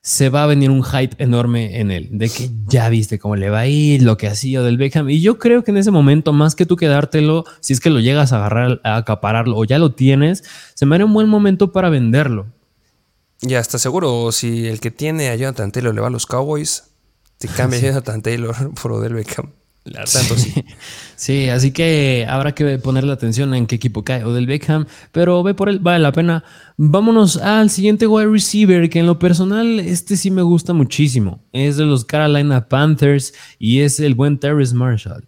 se 0.00 0.28
va 0.28 0.44
a 0.44 0.46
venir 0.46 0.70
un 0.70 0.84
hype 0.84 1.22
enorme 1.22 1.80
en 1.80 1.90
él, 1.90 2.08
de 2.12 2.30
que 2.30 2.48
ya 2.68 2.88
viste 2.88 3.18
cómo 3.18 3.34
le 3.34 3.50
va 3.50 3.60
a 3.60 3.66
ir, 3.66 4.02
lo 4.02 4.16
que 4.16 4.28
hacía 4.28 4.62
del 4.62 4.76
Beckham. 4.76 5.10
Y 5.10 5.20
yo 5.20 5.36
creo 5.38 5.64
que 5.64 5.72
en 5.72 5.78
ese 5.78 5.90
momento, 5.90 6.32
más 6.32 6.54
que 6.54 6.64
tú 6.64 6.76
quedártelo, 6.76 7.44
si 7.58 7.72
es 7.72 7.80
que 7.80 7.90
lo 7.90 7.98
llegas 7.98 8.32
a 8.32 8.36
agarrar, 8.36 8.80
a 8.84 8.96
acapararlo 8.96 9.56
o 9.56 9.64
ya 9.64 9.78
lo 9.80 9.92
tienes, 9.92 10.44
se 10.74 10.86
me 10.86 10.94
haría 10.94 11.06
un 11.06 11.12
buen 11.12 11.28
momento 11.28 11.72
para 11.72 11.90
venderlo. 11.90 12.46
Ya 13.42 13.60
está 13.60 13.78
seguro, 13.78 14.32
si 14.32 14.66
el 14.66 14.80
que 14.80 14.90
tiene 14.90 15.28
a 15.28 15.36
Jonathan 15.36 15.70
Taylor 15.70 15.94
le 15.94 16.00
va 16.00 16.06
a 16.06 16.10
los 16.10 16.26
Cowboys, 16.26 16.84
te 17.38 17.48
cambia 17.48 17.80
Jonathan 17.80 18.22
Taylor 18.22 18.74
por 18.82 18.92
Odell 18.92 19.14
Beckham. 19.14 19.52
sí. 20.06 20.64
sí. 21.16 21.48
así 21.48 21.70
que 21.70 22.26
habrá 22.28 22.54
que 22.54 22.78
ponerle 22.78 23.12
atención 23.12 23.54
en 23.54 23.66
qué 23.66 23.76
equipo 23.76 24.02
cae 24.04 24.24
Odell 24.24 24.46
Beckham, 24.46 24.86
pero 25.12 25.42
ve 25.42 25.54
por 25.54 25.68
él, 25.68 25.78
vale 25.80 26.00
la 26.00 26.12
pena. 26.12 26.44
Vámonos 26.76 27.36
al 27.36 27.70
siguiente 27.70 28.06
wide 28.06 28.26
receiver, 28.26 28.88
que 28.88 29.00
en 29.00 29.06
lo 29.06 29.18
personal 29.18 29.80
este 29.80 30.16
sí 30.16 30.30
me 30.30 30.42
gusta 30.42 30.72
muchísimo. 30.72 31.40
Es 31.52 31.76
de 31.76 31.84
los 31.84 32.04
Carolina 32.04 32.68
Panthers 32.68 33.34
y 33.58 33.80
es 33.80 34.00
el 34.00 34.14
buen 34.14 34.38
Terrence 34.38 34.74
Marshall. 34.74 35.24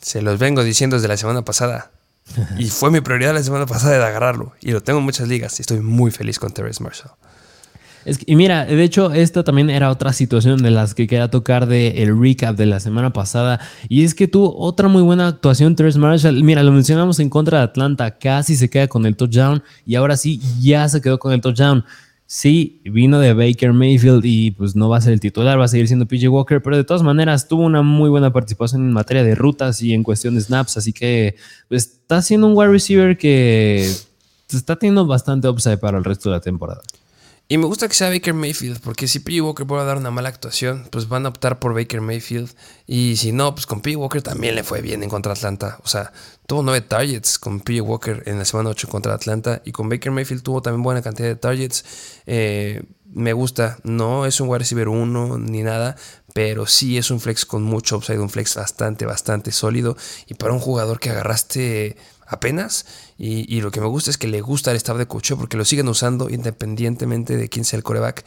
Se 0.00 0.22
los 0.22 0.38
vengo 0.38 0.64
diciendo 0.64 0.96
desde 0.96 1.08
la 1.08 1.16
semana 1.16 1.44
pasada. 1.44 1.90
Y 2.58 2.66
fue 2.66 2.90
mi 2.90 3.00
prioridad 3.00 3.34
la 3.34 3.42
semana 3.42 3.66
pasada 3.66 3.98
de 3.98 4.04
agarrarlo. 4.04 4.52
Y 4.60 4.72
lo 4.72 4.82
tengo 4.82 4.98
en 4.98 5.04
muchas 5.04 5.28
ligas 5.28 5.58
y 5.58 5.62
estoy 5.62 5.80
muy 5.80 6.10
feliz 6.10 6.38
con 6.38 6.52
Terrence 6.52 6.82
Marshall. 6.82 7.12
y 8.26 8.36
mira, 8.36 8.64
de 8.64 8.82
hecho, 8.82 9.12
esta 9.12 9.44
también 9.44 9.70
era 9.70 9.90
otra 9.90 10.12
situación 10.12 10.62
de 10.62 10.70
las 10.70 10.94
que 10.94 11.06
quería 11.06 11.28
tocar 11.28 11.66
del 11.66 11.96
el 11.98 12.20
recap 12.20 12.56
de 12.56 12.66
la 12.66 12.80
semana 12.80 13.12
pasada. 13.12 13.60
Y 13.88 14.04
es 14.04 14.14
que 14.14 14.28
tuvo 14.28 14.56
otra 14.58 14.88
muy 14.88 15.02
buena 15.02 15.28
actuación, 15.28 15.76
Terrence 15.76 15.98
Marshall. 15.98 16.42
Mira, 16.42 16.62
lo 16.62 16.72
mencionamos 16.72 17.18
en 17.20 17.30
contra 17.30 17.58
de 17.58 17.64
Atlanta, 17.64 18.18
casi 18.18 18.56
se 18.56 18.70
queda 18.70 18.88
con 18.88 19.06
el 19.06 19.16
touchdown. 19.16 19.62
Y 19.84 19.96
ahora 19.96 20.16
sí, 20.16 20.40
ya 20.60 20.88
se 20.88 21.00
quedó 21.00 21.18
con 21.18 21.32
el 21.32 21.40
touchdown. 21.40 21.84
Sí, 22.32 22.80
vino 22.84 23.18
de 23.18 23.34
Baker 23.34 23.72
Mayfield 23.72 24.24
y 24.24 24.52
pues 24.52 24.76
no 24.76 24.88
va 24.88 24.98
a 24.98 25.00
ser 25.00 25.14
el 25.14 25.18
titular, 25.18 25.58
va 25.58 25.64
a 25.64 25.68
seguir 25.68 25.88
siendo 25.88 26.06
PJ 26.06 26.28
Walker, 26.28 26.62
pero 26.62 26.76
de 26.76 26.84
todas 26.84 27.02
maneras 27.02 27.48
tuvo 27.48 27.64
una 27.64 27.82
muy 27.82 28.08
buena 28.08 28.32
participación 28.32 28.82
en 28.82 28.92
materia 28.92 29.24
de 29.24 29.34
rutas 29.34 29.82
y 29.82 29.94
en 29.94 30.04
cuestión 30.04 30.36
de 30.36 30.40
snaps, 30.40 30.76
así 30.76 30.92
que 30.92 31.34
pues, 31.68 31.86
está 31.86 32.22
siendo 32.22 32.46
un 32.46 32.56
wide 32.56 32.70
receiver 32.70 33.18
que 33.18 33.84
está 34.48 34.76
teniendo 34.76 35.04
bastante 35.08 35.48
upside 35.48 35.78
para 35.78 35.98
el 35.98 36.04
resto 36.04 36.30
de 36.30 36.36
la 36.36 36.40
temporada. 36.40 36.82
Y 37.52 37.58
me 37.58 37.66
gusta 37.66 37.88
que 37.88 37.94
sea 37.94 38.10
Baker 38.10 38.32
Mayfield, 38.32 38.78
porque 38.78 39.08
si 39.08 39.18
P. 39.18 39.40
Walker 39.40 39.66
puede 39.66 39.84
dar 39.84 39.96
una 39.96 40.12
mala 40.12 40.28
actuación, 40.28 40.86
pues 40.92 41.08
van 41.08 41.26
a 41.26 41.30
optar 41.30 41.58
por 41.58 41.74
Baker 41.74 42.00
Mayfield. 42.00 42.48
Y 42.86 43.16
si 43.16 43.32
no, 43.32 43.52
pues 43.56 43.66
con 43.66 43.80
P. 43.80 43.96
Walker 43.96 44.22
también 44.22 44.54
le 44.54 44.62
fue 44.62 44.80
bien 44.82 45.02
en 45.02 45.10
contra 45.10 45.32
Atlanta. 45.32 45.80
O 45.82 45.88
sea, 45.88 46.12
tuvo 46.46 46.62
nueve 46.62 46.80
targets 46.82 47.40
con 47.40 47.58
P. 47.58 47.80
Walker 47.80 48.22
en 48.26 48.38
la 48.38 48.44
semana 48.44 48.70
8 48.70 48.86
contra 48.86 49.14
Atlanta. 49.14 49.62
Y 49.64 49.72
con 49.72 49.88
Baker 49.88 50.12
Mayfield 50.12 50.44
tuvo 50.44 50.62
también 50.62 50.84
buena 50.84 51.02
cantidad 51.02 51.26
de 51.26 51.34
targets. 51.34 51.84
Eh, 52.24 52.84
me 53.12 53.32
gusta, 53.32 53.78
no 53.82 54.26
es 54.26 54.40
un 54.40 54.48
wide 54.48 54.60
receiver 54.60 54.86
1 54.86 55.38
ni 55.38 55.64
nada, 55.64 55.96
pero 56.32 56.66
sí 56.66 56.98
es 56.98 57.10
un 57.10 57.18
flex 57.18 57.44
con 57.46 57.64
mucho 57.64 57.96
upside, 57.96 58.20
un 58.20 58.30
flex 58.30 58.54
bastante, 58.54 59.06
bastante 59.06 59.50
sólido. 59.50 59.96
Y 60.28 60.34
para 60.34 60.52
un 60.52 60.60
jugador 60.60 61.00
que 61.00 61.10
agarraste 61.10 61.96
apenas, 62.30 62.86
y, 63.18 63.60
lo 63.60 63.70
que 63.70 63.80
me 63.80 63.86
gusta 63.86 64.10
es 64.10 64.16
que 64.16 64.28
le 64.28 64.40
gusta 64.40 64.70
el 64.70 64.76
staff 64.78 64.96
de 64.96 65.06
coach 65.06 65.32
porque 65.36 65.56
lo 65.56 65.64
siguen 65.64 65.88
usando 65.88 66.30
independientemente 66.30 67.36
de 67.36 67.48
quién 67.48 67.64
sea 67.64 67.76
el 67.76 67.82
coreback. 67.82 68.24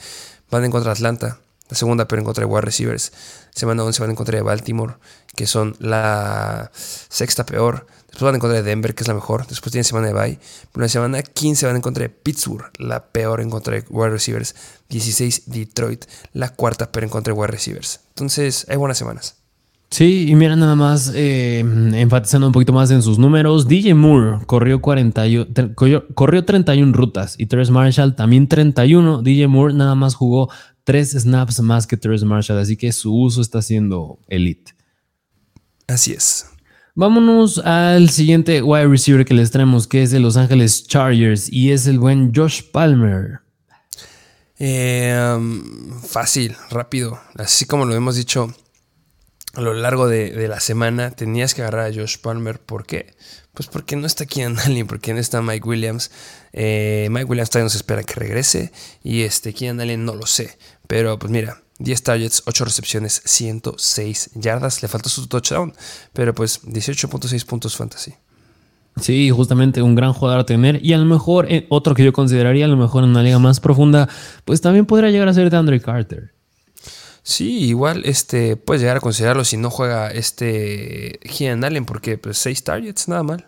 Van 0.51 0.63
en 0.65 0.71
contra 0.71 0.91
Atlanta, 0.91 1.39
la 1.69 1.77
segunda, 1.77 2.07
pero 2.07 2.19
en 2.19 2.25
contra 2.25 2.45
de 2.45 2.51
wide 2.51 2.61
receivers. 2.61 3.11
Semana 3.55 3.83
11 3.83 4.01
van 4.01 4.09
en 4.11 4.15
contra 4.15 4.35
de 4.35 4.43
Baltimore, 4.43 4.95
que 5.35 5.47
son 5.47 5.75
la 5.79 6.69
sexta 6.73 7.45
peor. 7.45 7.87
Después 8.07 8.23
van 8.23 8.35
en 8.35 8.41
contra 8.41 8.61
de 8.61 8.63
Denver, 8.63 8.93
que 8.93 9.03
es 9.03 9.07
la 9.07 9.15
mejor. 9.15 9.47
Después 9.47 9.71
tienen 9.71 9.85
semana 9.85 10.07
de 10.07 10.13
bye. 10.13 10.39
Pero 10.71 10.75
en 10.75 10.81
la 10.83 10.89
semana 10.89 11.23
15 11.23 11.65
van 11.65 11.77
en 11.77 11.81
contra 11.81 12.03
de 12.03 12.09
Pittsburgh, 12.09 12.69
la 12.77 13.07
peor 13.07 13.41
en 13.41 13.49
contra 13.49 13.73
de 13.73 13.85
wide 13.89 14.11
receivers. 14.11 14.53
16 14.89 15.43
Detroit, 15.47 16.05
la 16.33 16.49
cuarta 16.49 16.91
peor 16.91 17.05
en 17.05 17.09
contra 17.09 17.33
de 17.33 17.39
wide 17.39 17.47
receivers. 17.47 18.01
Entonces, 18.09 18.67
hay 18.69 18.75
buenas 18.75 18.99
semanas. 18.99 19.42
Sí, 19.93 20.25
y 20.27 20.33
mira 20.33 20.55
nada 20.55 20.75
más, 20.75 21.11
eh, 21.13 21.59
enfatizando 21.59 22.47
un 22.47 22.51
poquito 22.51 22.73
más 22.73 22.89
en 22.89 23.03
sus 23.03 23.19
números, 23.19 23.67
DJ 23.67 23.93
Moore 23.93 24.43
corrió, 24.47 24.81
41, 24.81 25.75
corrió 26.15 26.43
31 26.43 26.93
rutas 26.93 27.35
y 27.37 27.45
Terrence 27.45 27.71
Marshall 27.71 28.15
también 28.15 28.47
31. 28.47 29.21
DJ 29.21 29.47
Moore 29.47 29.75
nada 29.75 29.93
más 29.93 30.15
jugó 30.15 30.49
3 30.83 31.11
snaps 31.11 31.59
más 31.59 31.85
que 31.85 31.95
Terrence 31.95 32.25
Marshall, 32.25 32.57
así 32.57 32.75
que 32.75 32.91
su 32.91 33.15
uso 33.15 33.39
está 33.39 33.61
siendo 33.61 34.17
elite. 34.27 34.73
Así 35.87 36.13
es. 36.13 36.47
Vámonos 36.95 37.59
al 37.59 38.09
siguiente 38.09 38.63
wide 38.63 38.87
receiver 38.87 39.23
que 39.23 39.35
les 39.35 39.51
traemos, 39.51 39.85
que 39.85 40.01
es 40.01 40.09
de 40.09 40.19
Los 40.19 40.37
Ángeles 40.37 40.87
Chargers 40.87 41.53
y 41.53 41.69
es 41.69 41.85
el 41.85 41.99
buen 41.99 42.33
Josh 42.33 42.63
Palmer. 42.71 43.41
Eh, 44.57 45.35
um, 45.37 46.01
fácil, 46.01 46.55
rápido. 46.71 47.19
Así 47.35 47.65
como 47.65 47.85
lo 47.85 47.93
hemos 47.93 48.15
dicho 48.15 48.51
a 49.53 49.61
lo 49.61 49.73
largo 49.73 50.07
de, 50.07 50.47
la 50.47 50.59
semana, 50.59 51.11
tenías 51.11 51.53
que 51.53 51.61
agarrar 51.61 51.91
a 51.91 51.93
Josh 51.93 52.17
Palmer. 52.17 52.59
¿Por 52.59 52.85
qué? 52.85 53.13
Pues 53.53 53.67
porque 53.67 53.95
no 53.95 54.07
está 54.07 54.25
Keenan 54.25 54.57
Allen, 54.59 54.87
porque 54.87 55.13
no 55.13 55.19
está 55.19 55.41
Mike 55.41 55.67
Williams. 55.67 56.11
Eh, 56.53 57.07
Mike 57.11 57.25
Williams 57.25 57.51
todavía 57.51 57.65
nos 57.65 57.75
espera 57.75 58.03
que 58.03 58.15
regrese 58.15 58.71
y 59.03 59.21
este 59.21 59.53
Keenan 59.53 59.81
Allen 59.81 60.05
no 60.05 60.15
lo 60.15 60.25
sé. 60.25 60.57
Pero 60.87 61.19
pues 61.19 61.31
mira, 61.31 61.61
10 61.77 62.03
targets, 62.03 62.43
8 62.45 62.65
recepciones, 62.65 63.21
106 63.25 64.31
yardas. 64.33 64.81
Le 64.81 64.87
faltó 64.87 65.09
su 65.09 65.27
touchdown, 65.27 65.73
pero 66.13 66.33
pues 66.33 66.63
18.6 66.63 67.45
puntos 67.45 67.77
fantasy. 67.77 68.15
Sí, 68.99 69.29
justamente 69.31 69.81
un 69.81 69.95
gran 69.95 70.13
jugador 70.13 70.41
a 70.41 70.45
tener. 70.45 70.83
Y 70.83 70.93
a 70.93 70.97
lo 70.97 71.05
mejor 71.05 71.51
eh, 71.51 71.67
otro 71.69 71.93
que 71.93 72.03
yo 72.03 72.11
consideraría, 72.11 72.65
a 72.65 72.69
lo 72.69 72.77
mejor 72.77 73.03
en 73.03 73.11
una 73.11 73.21
liga 73.21 73.37
más 73.37 73.59
profunda, 73.59 74.09
pues 74.45 74.61
también 74.61 74.87
podría 74.87 75.11
llegar 75.11 75.27
a 75.27 75.33
ser 75.33 75.49
de 75.51 75.57
Andre 75.57 75.79
Carter. 75.79 76.33
Sí, 77.23 77.59
igual 77.65 78.03
este, 78.05 78.57
puedes 78.57 78.81
llegar 78.81 78.97
a 78.97 78.99
considerarlo 78.99 79.45
si 79.45 79.55
no 79.55 79.69
juega 79.69 80.11
este 80.11 81.19
Gian 81.23 81.63
Allen, 81.63 81.85
porque 81.85 82.17
pues 82.17 82.37
6 82.39 82.63
targets, 82.63 83.07
nada 83.07 83.23
mal. 83.23 83.45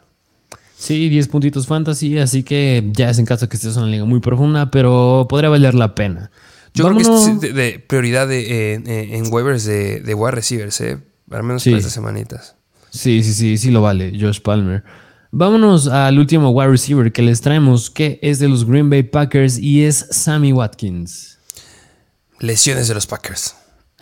Sí, 0.77 1.09
10 1.09 1.27
puntitos 1.27 1.67
fantasy, 1.67 2.17
así 2.17 2.43
que 2.43 2.89
ya 2.93 3.09
es 3.09 3.19
en 3.19 3.25
caso 3.25 3.49
que 3.49 3.57
estés 3.57 3.75
en 3.75 3.83
una 3.83 3.91
liga 3.91 4.05
muy 4.05 4.21
profunda, 4.21 4.71
pero 4.71 5.27
podría 5.29 5.49
valer 5.49 5.73
la 5.73 5.93
pena. 5.93 6.31
Yo 6.73 6.85
creo 6.85 6.97
que 6.97 7.03
es 7.03 7.53
de, 7.53 7.79
prioridad 7.79 8.27
de, 8.27 8.73
en 8.73 9.31
waivers 9.31 9.63
de, 9.65 10.01
de 10.01 10.13
wide 10.13 10.31
receivers, 10.31 10.81
¿eh? 10.81 10.97
al 11.31 11.43
menos 11.43 11.63
para 11.63 11.77
estas 11.77 11.93
semanitas. 11.93 12.55
Sí, 12.89 13.23
sí, 13.23 13.33
sí, 13.33 13.57
sí 13.57 13.71
lo 13.71 13.81
vale, 13.81 14.13
Josh 14.19 14.41
Palmer. 14.41 14.83
Vámonos 15.31 15.87
al 15.87 16.17
último 16.17 16.51
wide 16.51 16.69
receiver 16.69 17.11
que 17.11 17.21
les 17.21 17.41
traemos, 17.41 17.89
que 17.89 18.19
es 18.21 18.39
de 18.39 18.47
los 18.47 18.65
Green 18.65 18.89
Bay 18.89 19.03
Packers 19.03 19.57
y 19.57 19.83
es 19.83 20.07
Sammy 20.11 20.53
Watkins. 20.53 21.39
Lesiones 22.39 22.87
de 22.87 22.93
los 22.93 23.07
Packers. 23.07 23.55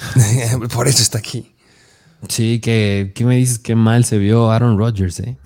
Por 0.73 0.87
eso 0.87 1.01
está 1.01 1.17
aquí. 1.17 1.53
Sí, 2.29 2.59
que, 2.59 3.11
¿qué 3.15 3.25
me 3.25 3.35
dices 3.35 3.59
que 3.59 3.75
mal 3.75 4.05
se 4.05 4.17
vio 4.17 4.51
Aaron 4.51 4.77
Rodgers, 4.77 5.19
eh? 5.19 5.37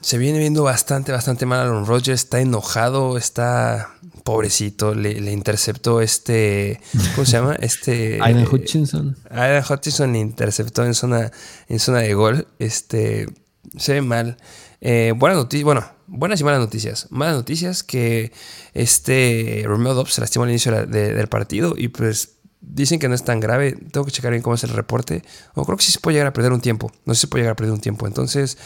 Se 0.00 0.18
viene 0.18 0.38
viendo 0.38 0.62
bastante, 0.62 1.12
bastante 1.12 1.46
mal 1.46 1.60
Aaron 1.60 1.86
Rodgers. 1.86 2.24
Está 2.24 2.40
enojado, 2.40 3.16
está 3.16 3.90
pobrecito, 4.24 4.94
le, 4.94 5.32
interceptó 5.32 6.00
este, 6.00 6.80
¿cómo 7.14 7.26
se 7.26 7.32
llama? 7.32 7.54
Este... 7.60 8.18
Aidan 8.22 8.46
Hutchinson. 8.50 9.16
Aidan 9.30 9.62
Hutchinson 9.68 10.12
le 10.12 10.18
interceptó 10.18 10.84
en 10.84 10.94
zona, 10.94 11.30
en 11.68 11.78
zona 11.78 11.98
de 11.98 12.14
gol. 12.14 12.48
Este, 12.58 13.26
se 13.76 13.92
ve 13.92 14.02
mal. 14.02 14.38
Eh, 14.80 15.12
buenas 15.16 15.38
noticias, 15.38 15.64
bueno, 15.64 15.84
buenas 16.06 16.40
y 16.40 16.44
malas 16.44 16.60
noticias. 16.60 17.06
Malas 17.10 17.36
noticias 17.36 17.82
que 17.82 18.32
este 18.72 19.62
Romeo 19.66 19.94
Dobbs 19.94 20.14
se 20.14 20.20
lastimó 20.20 20.44
al 20.44 20.50
inicio 20.50 20.86
del 20.86 21.28
partido 21.28 21.74
y 21.76 21.88
pues 21.88 22.36
dicen 22.66 22.98
que 22.98 23.08
no 23.08 23.14
es 23.14 23.24
tan 23.24 23.40
grave. 23.40 23.72
Tengo 23.92 24.04
que 24.04 24.12
checar 24.12 24.30
bien 24.30 24.42
cómo 24.42 24.54
es 24.54 24.64
el 24.64 24.70
reporte. 24.70 25.22
O 25.54 25.64
creo 25.64 25.76
que 25.76 25.84
sí 25.84 25.92
se 25.92 26.00
puede 26.00 26.14
llegar 26.14 26.28
a 26.28 26.32
perder 26.32 26.52
un 26.52 26.60
tiempo. 26.60 26.92
No 27.04 27.14
sé 27.14 27.18
si 27.18 27.20
se 27.22 27.28
puede 27.28 27.42
llegar 27.42 27.52
a 27.52 27.56
perder 27.56 27.72
un 27.72 27.80
tiempo. 27.80 28.06
Entonces, 28.06 28.58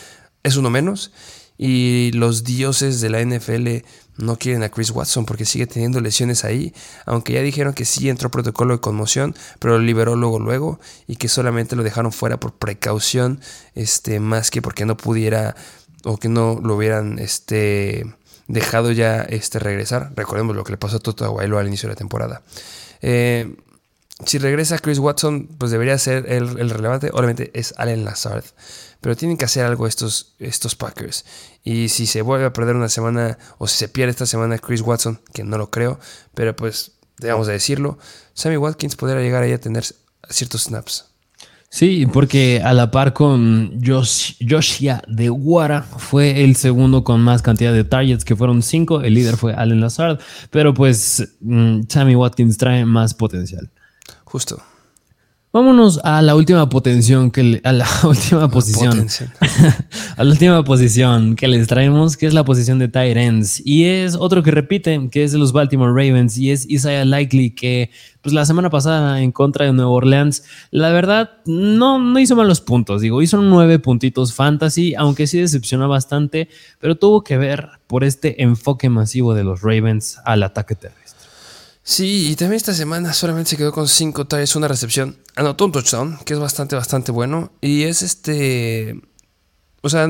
es 0.43 0.57
uno 0.57 0.71
menos. 0.71 1.13
Y 1.57 2.13
los 2.13 2.45
dioses 2.45 3.01
de 3.01 3.11
la 3.11 3.21
NFL 3.21 3.85
no 4.17 4.37
quieren 4.37 4.63
a 4.63 4.69
Chris 4.69 4.91
Watson 4.91 5.25
porque 5.25 5.45
sigue 5.45 5.67
teniendo 5.67 6.01
lesiones 6.01 6.45
ahí, 6.45 6.73
aunque 7.07 7.33
ya 7.33 7.43
dijeron 7.43 7.73
que 7.73 7.85
sí 7.85 8.09
entró 8.09 8.31
protocolo 8.31 8.75
de 8.75 8.81
conmoción, 8.81 9.35
pero 9.59 9.79
lo 9.79 9.85
liberó 9.85 10.17
luego 10.17 10.39
luego 10.39 10.79
y 11.07 11.17
que 11.17 11.29
solamente 11.29 11.77
lo 11.77 11.83
dejaron 11.83 12.13
fuera 12.13 12.39
por 12.39 12.55
precaución, 12.55 13.41
este, 13.75 14.21
más 14.21 14.51
que 14.51 14.61
porque 14.61 14.85
no 14.87 14.97
pudiera 14.97 15.57
o 16.05 16.17
que 16.17 16.29
no 16.29 16.61
lo 16.63 16.77
hubieran 16.77 17.19
este, 17.19 18.07
dejado 18.47 18.93
ya 18.93 19.23
este, 19.23 19.59
regresar. 19.59 20.13
Recordemos 20.15 20.55
lo 20.55 20.65
que 20.65 20.73
le 20.73 20.79
pasó 20.79 20.97
a 20.97 21.01
Toto 21.01 21.25
Aguailo 21.25 21.59
al 21.59 21.67
inicio 21.67 21.89
de 21.89 21.95
la 21.95 21.99
temporada. 21.99 22.43
Eh, 23.03 23.57
si 24.25 24.39
regresa 24.39 24.79
Chris 24.79 24.99
Watson, 24.99 25.49
pues 25.59 25.71
debería 25.71 25.97
ser 25.99 26.31
el, 26.31 26.59
el 26.59 26.71
relevante. 26.71 27.11
Obviamente 27.13 27.51
es 27.55 27.75
Allen 27.77 28.05
Lazard. 28.05 28.45
Pero 29.01 29.17
tienen 29.17 29.37
que 29.37 29.45
hacer 29.45 29.65
algo 29.65 29.87
estos, 29.87 30.35
estos 30.41 30.75
Packers. 30.75 31.25
Y 31.63 31.89
si 31.89 32.07
se 32.07 32.23
vuelve 32.23 32.47
a 32.47 32.53
perder 32.53 32.75
una 32.75 32.89
semana, 32.89 33.39
o 33.59 33.69
si 33.69 33.77
se 33.77 33.89
pierde 33.89 34.11
esta 34.11 34.27
semana 34.27 34.59
Chris 34.59 34.81
Watson, 34.81 35.21
que 35.33 35.45
no 35.45 35.57
lo 35.57 35.71
creo, 35.71 36.01
pero 36.35 36.57
pues 36.57 36.93
debemos 37.19 37.47
de 37.47 37.53
decirlo, 37.55 37.99
Sammy 38.35 38.57
Watkins 38.57 38.97
podría 38.97 39.21
llegar 39.21 39.43
ahí 39.43 39.53
a 39.53 39.61
tener 39.61 39.85
ciertos 40.29 40.65
snaps. 40.65 41.05
Sí, 41.71 42.07
porque 42.07 42.63
a 42.65 42.73
la 42.73 42.91
par 42.91 43.13
con 43.13 43.79
Josh, 43.85 44.37
Joshia 44.49 45.03
de 45.07 45.29
Guara 45.29 45.83
fue 45.83 46.43
el 46.43 46.57
segundo 46.57 47.05
con 47.05 47.21
más 47.21 47.43
cantidad 47.43 47.75
de 47.75 47.85
targets, 47.85 48.25
que 48.25 48.35
fueron 48.35 48.63
cinco. 48.63 49.03
El 49.03 49.15
líder 49.15 49.37
fue 49.37 49.53
Allen 49.53 49.81
Lazard, 49.81 50.19
pero 50.51 50.73
pues 50.73 51.29
mm, 51.41 51.83
Sammy 51.89 52.17
Watkins 52.17 52.57
trae 52.57 52.87
más 52.87 53.13
potencial. 53.13 53.71
Justo. 54.31 54.63
Vámonos 55.51 55.99
a 56.05 56.21
la 56.21 56.37
última 56.37 56.69
potención 56.69 57.31
que 57.31 57.63
a 57.65 57.73
la 57.73 57.89
última 58.05 58.51
posición. 58.51 59.07
a 60.19 60.23
la 60.23 60.31
última 60.31 60.63
posición 60.63 61.37
que 61.37 61.49
les 61.49 61.67
traemos, 61.67 62.19
que 62.19 62.27
es 62.27 62.35
la 62.35 62.45
posición 62.45 62.79
de 62.79 62.89
tight 62.89 63.17
ends. 63.17 63.63
Y 63.65 63.85
es 63.85 64.15
otro 64.15 64.43
que 64.43 64.51
repite, 64.51 65.09
que 65.11 65.25
es 65.25 65.33
de 65.33 65.39
los 65.39 65.53
Baltimore 65.53 65.91
Ravens, 65.91 66.37
y 66.37 66.51
es 66.51 66.69
Isaiah 66.69 67.07
Likely, 67.07 67.53
que 67.53 67.91
pues 68.21 68.35
la 68.35 68.45
semana 68.45 68.69
pasada 68.69 69.23
en 69.23 69.33
contra 69.33 69.65
de 69.65 69.73
Nueva 69.73 69.91
Orleans, 69.91 70.45
la 70.71 70.91
verdad, 70.91 71.31
no, 71.47 71.99
no 71.99 72.19
hizo 72.19 72.37
malos 72.37 72.61
puntos. 72.61 73.01
Digo, 73.01 73.23
hizo 73.23 73.41
nueve 73.41 73.79
puntitos 73.79 74.35
fantasy, 74.35 74.95
aunque 74.97 75.27
sí 75.27 75.39
decepcionó 75.39 75.89
bastante, 75.89 76.51
pero 76.79 76.97
tuvo 76.97 77.25
que 77.25 77.39
ver 77.39 77.71
por 77.87 78.05
este 78.05 78.43
enfoque 78.43 78.91
masivo 78.91 79.33
de 79.33 79.45
los 79.45 79.63
Ravens 79.63 80.19
al 80.27 80.43
ataque 80.43 80.75
terrestre. 80.75 80.98
Sí, 81.89 82.29
y 82.31 82.37
también 82.37 82.59
esta 82.59 82.75
semana 82.75 83.15
solamente 83.15 83.49
se 83.49 83.57
quedó 83.57 83.73
con 83.73 83.89
5 83.89 84.27
targets, 84.27 84.55
una 84.57 84.69
recepción. 84.69 85.17
Anotó 85.37 85.65
un 85.65 85.73
touchdown, 85.73 86.19
que 86.27 86.35
es 86.35 86.39
bastante, 86.39 86.77
bastante 86.77 87.13
bueno. 87.13 87.51
Y 87.63 87.85
es 87.85 88.03
este. 88.03 89.01
O 89.81 89.89
sea, 89.89 90.07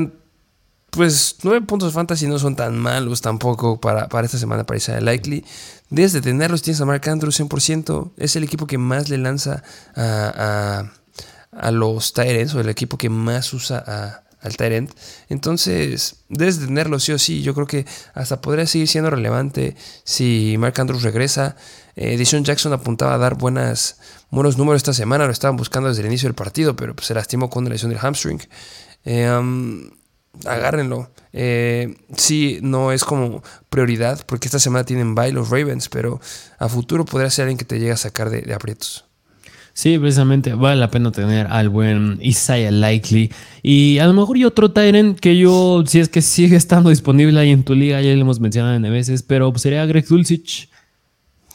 pues 0.90 1.36
9 1.44 1.64
puntos 1.66 1.92
fantasy 1.92 2.26
no 2.26 2.40
son 2.40 2.56
tan 2.56 2.76
malos 2.76 3.20
tampoco 3.20 3.80
para, 3.80 4.08
para 4.08 4.26
esta 4.26 4.38
semana 4.38 4.64
para 4.64 4.78
Isaiah 4.78 5.00
Likely. 5.00 5.44
Desde 5.88 6.20
tenerlos 6.20 6.62
tienes 6.62 6.80
a 6.80 6.84
Mark 6.84 7.08
Andrews 7.08 7.38
100%. 7.38 8.10
Es 8.16 8.34
el 8.34 8.42
equipo 8.42 8.66
que 8.66 8.76
más 8.76 9.08
le 9.08 9.18
lanza 9.18 9.62
a, 9.94 10.82
a, 10.82 10.92
a 11.52 11.70
los 11.70 12.12
Tyrants 12.12 12.56
o 12.56 12.60
el 12.60 12.70
equipo 12.70 12.98
que 12.98 13.08
más 13.08 13.52
usa 13.52 13.84
a, 13.86 14.27
al 14.40 14.56
Tyrant. 14.56 14.90
Entonces, 15.28 16.16
debes 16.28 16.60
tenerlo 16.60 16.98
sí 16.98 17.12
o 17.12 17.18
sí. 17.18 17.42
Yo 17.42 17.54
creo 17.54 17.66
que 17.66 17.86
hasta 18.14 18.40
podría 18.40 18.66
seguir 18.66 18.88
siendo 18.88 19.10
relevante 19.10 19.76
si 20.04 20.56
Mark 20.58 20.80
Andrews 20.80 21.02
regresa. 21.02 21.56
Eh, 21.96 22.22
Jackson 22.22 22.72
apuntaba 22.72 23.14
a 23.14 23.18
dar 23.18 23.36
buenas, 23.36 23.98
buenos 24.30 24.58
números 24.58 24.80
esta 24.80 24.92
semana. 24.92 25.26
Lo 25.26 25.32
estaban 25.32 25.56
buscando 25.56 25.88
desde 25.88 26.02
el 26.02 26.08
inicio 26.08 26.28
del 26.28 26.34
partido, 26.34 26.76
pero 26.76 26.94
pues, 26.94 27.06
se 27.06 27.14
lastimó 27.14 27.50
con 27.50 27.64
la 27.64 27.70
lesión 27.70 27.90
del 27.90 28.00
hamstring. 28.00 28.40
Eh, 29.04 29.90
agárrenlo. 30.44 31.10
Eh, 31.32 31.96
sí, 32.16 32.58
no 32.62 32.92
es 32.92 33.04
como 33.04 33.42
prioridad, 33.70 34.24
porque 34.26 34.48
esta 34.48 34.58
semana 34.58 34.84
tienen 34.84 35.14
bye 35.14 35.32
los 35.32 35.50
Ravens, 35.50 35.88
pero 35.88 36.20
a 36.58 36.68
futuro 36.68 37.04
podría 37.04 37.30
ser 37.30 37.44
alguien 37.44 37.58
que 37.58 37.64
te 37.64 37.78
llegue 37.78 37.92
a 37.92 37.96
sacar 37.96 38.30
de 38.30 38.54
aprietos. 38.54 39.07
Sí, 39.78 39.96
precisamente 39.96 40.54
vale 40.54 40.74
la 40.74 40.90
pena 40.90 41.12
tener 41.12 41.46
al 41.46 41.68
buen 41.68 42.18
Isaiah 42.20 42.72
Likely. 42.72 43.30
Y 43.62 44.00
a 44.00 44.08
lo 44.08 44.12
mejor 44.12 44.36
y 44.36 44.44
otro 44.44 44.72
Tyrant 44.72 45.20
que 45.20 45.38
yo, 45.38 45.84
si 45.86 46.00
es 46.00 46.08
que 46.08 46.20
sigue 46.20 46.56
estando 46.56 46.90
disponible 46.90 47.38
ahí 47.38 47.50
en 47.50 47.62
tu 47.62 47.76
liga, 47.76 48.00
ya 48.00 48.12
lo 48.12 48.22
hemos 48.22 48.40
mencionado 48.40 48.74
en 48.74 48.82
veces, 48.82 49.22
pero 49.22 49.56
sería 49.56 49.86
Greg 49.86 50.04
Dulcich. 50.08 50.68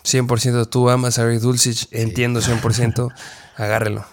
100% 0.05 0.69
tú 0.69 0.89
amas 0.89 1.19
a 1.19 1.25
Greg 1.25 1.41
Dulcich, 1.41 1.89
entiendo 1.91 2.39
100%, 2.39 3.13
agárrelo. 3.57 4.05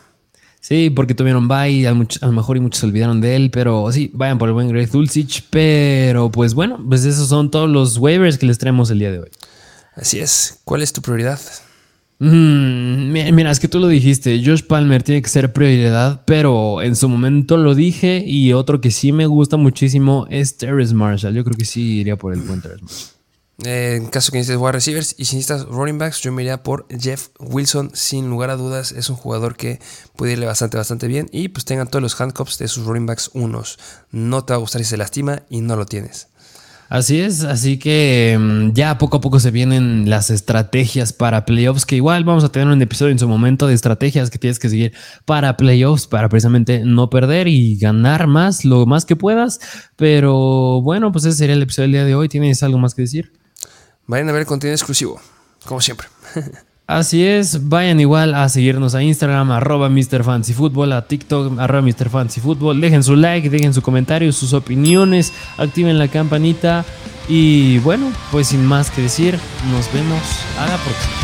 Sí, 0.61 0.91
porque 0.91 1.15
tuvieron 1.15 1.47
bye, 1.47 1.87
a, 1.87 1.93
lo 1.93 2.33
mejor 2.33 2.57
y 2.57 2.61
muchos 2.61 2.81
se 2.81 2.87
olvidaron 2.87 3.21
de 3.21 3.37
él, 3.37 3.53
pero 3.53 3.93
sí, 3.93 4.11
vayan 4.13 4.39
por 4.39 4.49
el 4.49 4.55
buen 4.55 4.71
Greg 4.71 4.91
Dulcich. 4.91 5.45
Pero 5.51 6.33
pues 6.33 6.55
bueno, 6.55 6.85
pues 6.85 7.05
esos 7.05 7.29
son 7.29 7.49
todos 7.53 7.71
los 7.71 7.97
waivers 7.97 8.39
que 8.39 8.47
les 8.47 8.59
traemos 8.59 8.91
el 8.91 8.99
día 8.99 9.13
de 9.13 9.21
hoy. 9.21 9.31
Así 9.95 10.19
es. 10.19 10.59
¿Cuál 10.65 10.83
es 10.83 10.93
tu 10.93 11.01
prioridad? 11.01 11.39
Mm, 12.21 13.13
mira, 13.13 13.51
es 13.51 13.59
que 13.59 13.69
tú 13.69 13.79
lo 13.81 13.89
dijiste, 13.89 14.43
Josh 14.45 14.63
Palmer 14.63 15.03
tiene 15.03 15.23
que 15.23 15.29
ser 15.31 15.55
prioridad, 15.55 16.23
pero 16.27 16.83
en 16.83 16.95
su 16.95 17.09
momento 17.09 17.57
lo 17.57 17.75
dije 17.75 18.23
y 18.27 18.53
otro 18.53 18.83
que 18.83 18.91
sí 18.91 19.11
me 19.11 19.27
gusta 19.27 19.57
muchísimo 19.57 20.27
es 20.29 20.59
Terrence 20.59 20.95
Marshall. 20.95 21.35
Yo 21.35 21.45
creo 21.45 21.57
que 21.57 21.65
sí 21.65 22.01
iría 22.01 22.17
por 22.17 22.35
el 22.35 22.41
buen 22.41 22.61
Terrence 22.61 22.85
Marshall. 22.85 23.21
Eh, 23.65 23.97
en 23.97 24.07
caso 24.07 24.33
que 24.33 24.39
necesites 24.39 24.61
wide 24.61 24.73
receivers 24.73 25.15
y 25.19 25.27
si 25.27 25.37
necesitas 25.37 25.67
running 25.67 25.99
backs, 25.99 26.21
yo 26.21 26.33
me 26.33 26.43
iría 26.43 26.63
por 26.63 26.87
Jeff 26.91 27.29
Wilson. 27.39 27.91
Sin 27.95 28.29
lugar 28.29 28.51
a 28.51 28.57
dudas, 28.57 28.93
es 28.93 29.09
un 29.11 29.17
jugador 29.17 29.57
que 29.57 29.81
puede 30.17 30.33
irle 30.33 30.47
bastante, 30.47 30.77
bastante 30.77 31.09
bien. 31.09 31.29
Y 31.33 31.49
pues 31.49 31.65
tengan 31.65 31.89
todos 31.89 32.03
los 32.03 32.21
handcuffs 32.21 32.59
de 32.59 32.69
sus 32.69 32.85
running 32.85 33.07
backs 33.07 33.31
unos. 33.33 33.79
No 34.11 34.45
te 34.45 34.53
va 34.53 34.57
a 34.59 34.61
gustar 34.61 34.83
si 34.83 34.89
se 34.89 34.97
lastima 34.97 35.43
y 35.49 35.61
no 35.61 35.77
lo 35.77 35.87
tienes. 35.87 36.30
Así 36.91 37.21
es, 37.21 37.45
así 37.45 37.79
que 37.79 38.37
mm, 38.37 38.73
ya 38.73 38.99
poco 38.99 39.19
a 39.19 39.21
poco 39.21 39.39
se 39.39 39.53
vienen 39.53 40.11
las 40.11 40.29
estrategias 40.29 41.13
para 41.13 41.45
playoffs, 41.45 41.87
que 41.87 41.95
igual 41.95 42.25
vamos 42.25 42.43
a 42.43 42.51
tener 42.51 42.67
un 42.67 42.83
episodio 42.83 43.13
en 43.13 43.19
su 43.21 43.29
momento 43.29 43.69
de 43.69 43.75
estrategias 43.75 44.29
que 44.29 44.41
tienes 44.41 44.59
que 44.59 44.69
seguir 44.69 44.93
para 45.25 45.57
playoffs, 45.57 46.09
para 46.09 46.29
precisamente 46.29 46.81
no 46.85 47.09
perder 47.09 47.47
y 47.47 47.77
ganar 47.77 48.27
más, 48.27 48.65
lo 48.65 48.87
más 48.87 49.05
que 49.05 49.15
puedas. 49.15 49.61
Pero 49.95 50.83
bueno, 50.83 51.13
pues 51.13 51.25
ese 51.27 51.37
sería 51.37 51.55
el 51.55 51.63
episodio 51.63 51.85
del 51.85 51.93
día 51.93 52.05
de 52.07 52.17
hoy. 52.17 52.29
¿Tienes 52.29 52.61
algo 52.65 52.79
más 52.79 52.97
que 52.97 53.03
decir? 53.03 53.33
Vayan 54.09 54.29
a 54.29 54.33
ver 54.33 54.45
contenido 54.45 54.75
exclusivo, 54.75 55.21
como 55.65 55.81
siempre. 55.81 56.09
Así 56.91 57.25
es, 57.25 57.69
vayan 57.69 58.01
igual 58.01 58.35
a 58.35 58.49
seguirnos 58.49 58.97
a 58.97 59.03
Instagram, 59.05 59.53
arroba 59.53 59.89
MrFancyFootball, 59.89 60.93
a 60.93 61.07
TikTok, 61.07 61.57
arroba 61.61 61.83
MrFancyFootball. 61.83 62.81
Dejen 62.81 63.05
su 63.05 63.15
like, 63.15 63.49
dejen 63.49 63.73
su 63.73 63.81
comentario, 63.81 64.33
sus 64.33 64.53
opiniones, 64.55 65.33
activen 65.57 66.01
la 66.01 66.09
campanita. 66.09 66.85
Y 67.29 67.79
bueno, 67.79 68.11
pues 68.33 68.49
sin 68.49 68.67
más 68.67 68.91
que 68.91 69.03
decir, 69.03 69.39
nos 69.71 69.93
vemos 69.93 70.21
a 70.59 70.67
la 70.67 70.77
próxima. 70.79 71.20